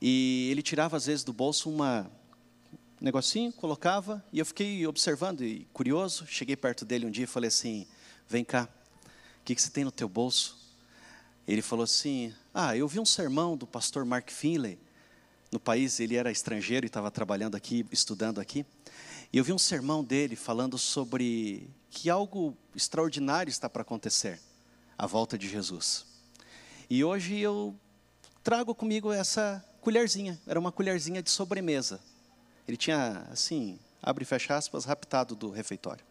E 0.00 0.48
ele 0.50 0.62
tirava 0.62 0.96
às 0.96 1.04
vezes 1.04 1.22
do 1.22 1.30
bolso 1.30 1.68
uma 1.68 2.10
um 2.98 3.04
negocinho, 3.04 3.52
colocava, 3.52 4.24
e 4.32 4.38
eu 4.38 4.46
fiquei 4.46 4.86
observando 4.86 5.42
e 5.42 5.66
curioso. 5.74 6.26
Cheguei 6.26 6.56
perto 6.56 6.86
dele 6.86 7.04
um 7.04 7.10
dia 7.10 7.24
e 7.24 7.26
falei 7.26 7.48
assim: 7.48 7.86
Vem 8.26 8.42
cá, 8.42 8.66
o 9.04 9.44
que, 9.44 9.54
que 9.54 9.60
você 9.60 9.68
tem 9.68 9.84
no 9.84 9.92
teu 9.92 10.08
bolso? 10.08 10.58
Ele 11.46 11.60
falou 11.60 11.84
assim: 11.84 12.34
Ah, 12.54 12.74
eu 12.74 12.88
vi 12.88 12.98
um 12.98 13.04
sermão 13.04 13.58
do 13.58 13.66
pastor 13.66 14.06
Mark 14.06 14.30
Finley. 14.30 14.78
No 15.50 15.58
país, 15.58 15.98
ele 15.98 16.16
era 16.16 16.30
estrangeiro 16.30 16.86
e 16.86 16.88
estava 16.88 17.10
trabalhando 17.10 17.56
aqui, 17.56 17.84
estudando 17.90 18.40
aqui. 18.40 18.64
E 19.32 19.38
eu 19.38 19.44
vi 19.44 19.52
um 19.52 19.58
sermão 19.58 20.04
dele 20.04 20.36
falando 20.36 20.78
sobre 20.78 21.68
que 21.90 22.08
algo 22.08 22.56
extraordinário 22.74 23.50
está 23.50 23.68
para 23.68 23.82
acontecer 23.82 24.40
a 24.96 25.06
volta 25.06 25.36
de 25.36 25.48
Jesus. 25.48 26.06
E 26.88 27.02
hoje 27.02 27.38
eu 27.38 27.74
trago 28.44 28.74
comigo 28.74 29.12
essa 29.12 29.64
colherzinha, 29.80 30.40
era 30.46 30.58
uma 30.58 30.70
colherzinha 30.70 31.22
de 31.22 31.30
sobremesa. 31.30 32.00
Ele 32.66 32.76
tinha, 32.76 33.26
assim, 33.30 33.78
abre 34.02 34.22
e 34.22 34.26
fecha 34.26 34.56
aspas, 34.56 34.84
raptado 34.84 35.34
do 35.34 35.50
refeitório. 35.50 36.04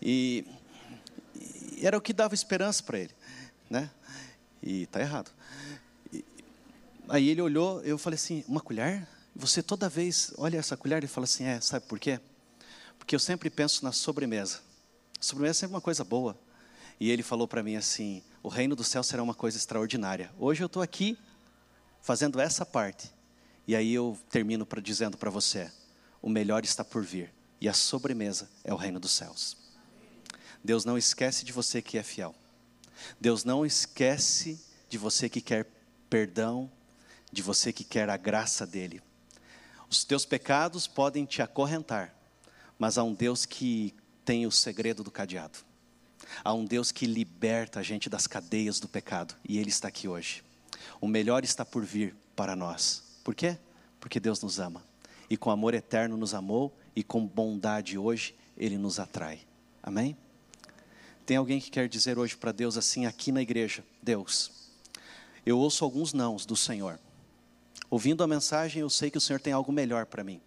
E, 0.00 0.44
e 1.76 1.86
era 1.86 1.96
o 1.96 2.00
que 2.00 2.12
dava 2.12 2.34
esperança 2.34 2.82
para 2.82 2.98
ele, 2.98 3.14
né? 3.68 3.90
E 4.62 4.86
tá 4.86 5.00
errado. 5.00 5.30
Aí 7.10 7.28
ele 7.28 7.42
olhou, 7.42 7.82
eu 7.82 7.98
falei 7.98 8.14
assim, 8.14 8.44
uma 8.46 8.60
colher? 8.60 9.04
Você 9.34 9.64
toda 9.64 9.88
vez 9.88 10.32
olha 10.38 10.58
essa 10.58 10.76
colher 10.76 11.02
e 11.02 11.08
fala 11.08 11.24
assim, 11.24 11.42
é, 11.44 11.60
sabe 11.60 11.84
por 11.86 11.98
quê? 11.98 12.20
Porque 12.96 13.16
eu 13.16 13.18
sempre 13.18 13.50
penso 13.50 13.84
na 13.84 13.90
sobremesa. 13.90 14.60
A 15.18 15.22
sobremesa 15.22 15.50
é 15.50 15.58
sempre 15.60 15.74
uma 15.74 15.80
coisa 15.80 16.04
boa. 16.04 16.38
E 17.00 17.10
ele 17.10 17.24
falou 17.24 17.48
para 17.48 17.64
mim 17.64 17.74
assim: 17.74 18.22
o 18.44 18.48
reino 18.48 18.76
do 18.76 18.84
céu 18.84 19.02
será 19.02 19.22
uma 19.24 19.34
coisa 19.34 19.56
extraordinária. 19.56 20.30
Hoje 20.38 20.62
eu 20.62 20.66
estou 20.66 20.82
aqui 20.82 21.18
fazendo 22.00 22.38
essa 22.38 22.64
parte. 22.64 23.10
E 23.66 23.74
aí 23.74 23.92
eu 23.92 24.16
termino 24.30 24.64
pra, 24.64 24.80
dizendo 24.80 25.18
para 25.18 25.30
você: 25.30 25.68
o 26.22 26.28
melhor 26.28 26.62
está 26.62 26.84
por 26.84 27.02
vir. 27.02 27.34
E 27.60 27.68
a 27.68 27.72
sobremesa 27.72 28.48
é 28.62 28.72
o 28.72 28.76
reino 28.76 29.00
dos 29.00 29.10
céus. 29.10 29.56
Deus 30.62 30.84
não 30.84 30.96
esquece 30.96 31.44
de 31.44 31.52
você 31.52 31.82
que 31.82 31.98
é 31.98 32.02
fiel. 32.04 32.34
Deus 33.18 33.42
não 33.42 33.66
esquece 33.66 34.60
de 34.88 34.96
você 34.96 35.28
que 35.28 35.40
quer 35.40 35.66
perdão, 36.08 36.70
de 37.32 37.42
você 37.42 37.72
que 37.72 37.84
quer 37.84 38.08
a 38.10 38.16
graça 38.16 38.66
dele. 38.66 39.02
Os 39.88 40.04
teus 40.04 40.24
pecados 40.24 40.86
podem 40.86 41.24
te 41.24 41.42
acorrentar, 41.42 42.14
mas 42.78 42.96
há 42.96 43.02
um 43.02 43.14
Deus 43.14 43.44
que 43.44 43.94
tem 44.24 44.46
o 44.46 44.50
segredo 44.50 45.02
do 45.02 45.10
cadeado. 45.10 45.58
Há 46.44 46.54
um 46.54 46.64
Deus 46.64 46.92
que 46.92 47.06
liberta 47.06 47.80
a 47.80 47.82
gente 47.82 48.08
das 48.08 48.26
cadeias 48.26 48.78
do 48.78 48.88
pecado 48.88 49.34
e 49.48 49.58
Ele 49.58 49.70
está 49.70 49.88
aqui 49.88 50.06
hoje. 50.06 50.44
O 51.00 51.08
melhor 51.08 51.44
está 51.44 51.64
por 51.64 51.84
vir 51.84 52.14
para 52.36 52.54
nós. 52.54 53.02
Por 53.24 53.34
quê? 53.34 53.58
Porque 53.98 54.20
Deus 54.20 54.40
nos 54.42 54.60
ama 54.60 54.82
e 55.30 55.36
com 55.36 55.50
amor 55.50 55.74
eterno 55.74 56.16
nos 56.16 56.34
amou 56.34 56.76
e 56.94 57.04
com 57.04 57.24
bondade 57.24 57.96
hoje 57.96 58.34
Ele 58.56 58.76
nos 58.76 58.98
atrai. 58.98 59.40
Amém? 59.82 60.16
Tem 61.24 61.36
alguém 61.36 61.60
que 61.60 61.70
quer 61.70 61.88
dizer 61.88 62.18
hoje 62.18 62.36
para 62.36 62.50
Deus 62.50 62.76
assim, 62.76 63.06
aqui 63.06 63.30
na 63.30 63.40
igreja: 63.40 63.84
Deus, 64.02 64.50
eu 65.46 65.58
ouço 65.58 65.84
alguns 65.84 66.12
nãos 66.12 66.44
do 66.44 66.56
Senhor. 66.56 66.98
Ouvindo 67.90 68.22
a 68.22 68.26
mensagem, 68.26 68.82
eu 68.82 68.88
sei 68.88 69.10
que 69.10 69.18
o 69.18 69.20
Senhor 69.20 69.40
tem 69.40 69.52
algo 69.52 69.72
melhor 69.72 70.06
para 70.06 70.22
mim. 70.22 70.40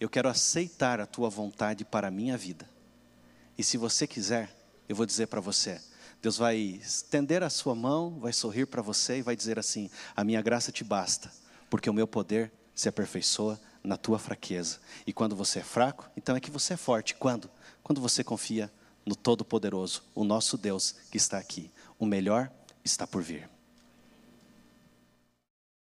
Eu 0.00 0.08
quero 0.08 0.28
aceitar 0.28 1.00
a 1.00 1.06
tua 1.06 1.28
vontade 1.28 1.84
para 1.84 2.08
a 2.08 2.10
minha 2.10 2.36
vida. 2.36 2.66
E 3.58 3.62
se 3.62 3.76
você 3.76 4.06
quiser, 4.06 4.50
eu 4.88 4.96
vou 4.96 5.04
dizer 5.04 5.26
para 5.26 5.40
você: 5.40 5.78
Deus 6.22 6.38
vai 6.38 6.56
estender 6.56 7.42
a 7.42 7.50
sua 7.50 7.74
mão, 7.74 8.18
vai 8.18 8.32
sorrir 8.32 8.66
para 8.66 8.80
você 8.80 9.18
e 9.18 9.22
vai 9.22 9.36
dizer 9.36 9.58
assim: 9.58 9.90
A 10.16 10.24
minha 10.24 10.40
graça 10.40 10.72
te 10.72 10.82
basta, 10.82 11.30
porque 11.68 11.90
o 11.90 11.92
meu 11.92 12.06
poder 12.06 12.50
se 12.74 12.88
aperfeiçoa 12.88 13.60
na 13.84 13.98
tua 13.98 14.18
fraqueza. 14.18 14.78
E 15.06 15.12
quando 15.12 15.36
você 15.36 15.58
é 15.58 15.64
fraco, 15.64 16.08
então 16.16 16.36
é 16.36 16.40
que 16.40 16.50
você 16.50 16.72
é 16.72 16.76
forte. 16.76 17.14
Quando? 17.14 17.50
Quando 17.82 18.00
você 18.00 18.24
confia 18.24 18.72
no 19.04 19.14
Todo-Poderoso, 19.14 20.04
o 20.14 20.24
nosso 20.24 20.56
Deus 20.56 20.94
que 21.10 21.18
está 21.18 21.38
aqui. 21.38 21.70
O 21.98 22.06
melhor 22.06 22.50
está 22.84 23.06
por 23.06 23.22
vir. 23.22 23.48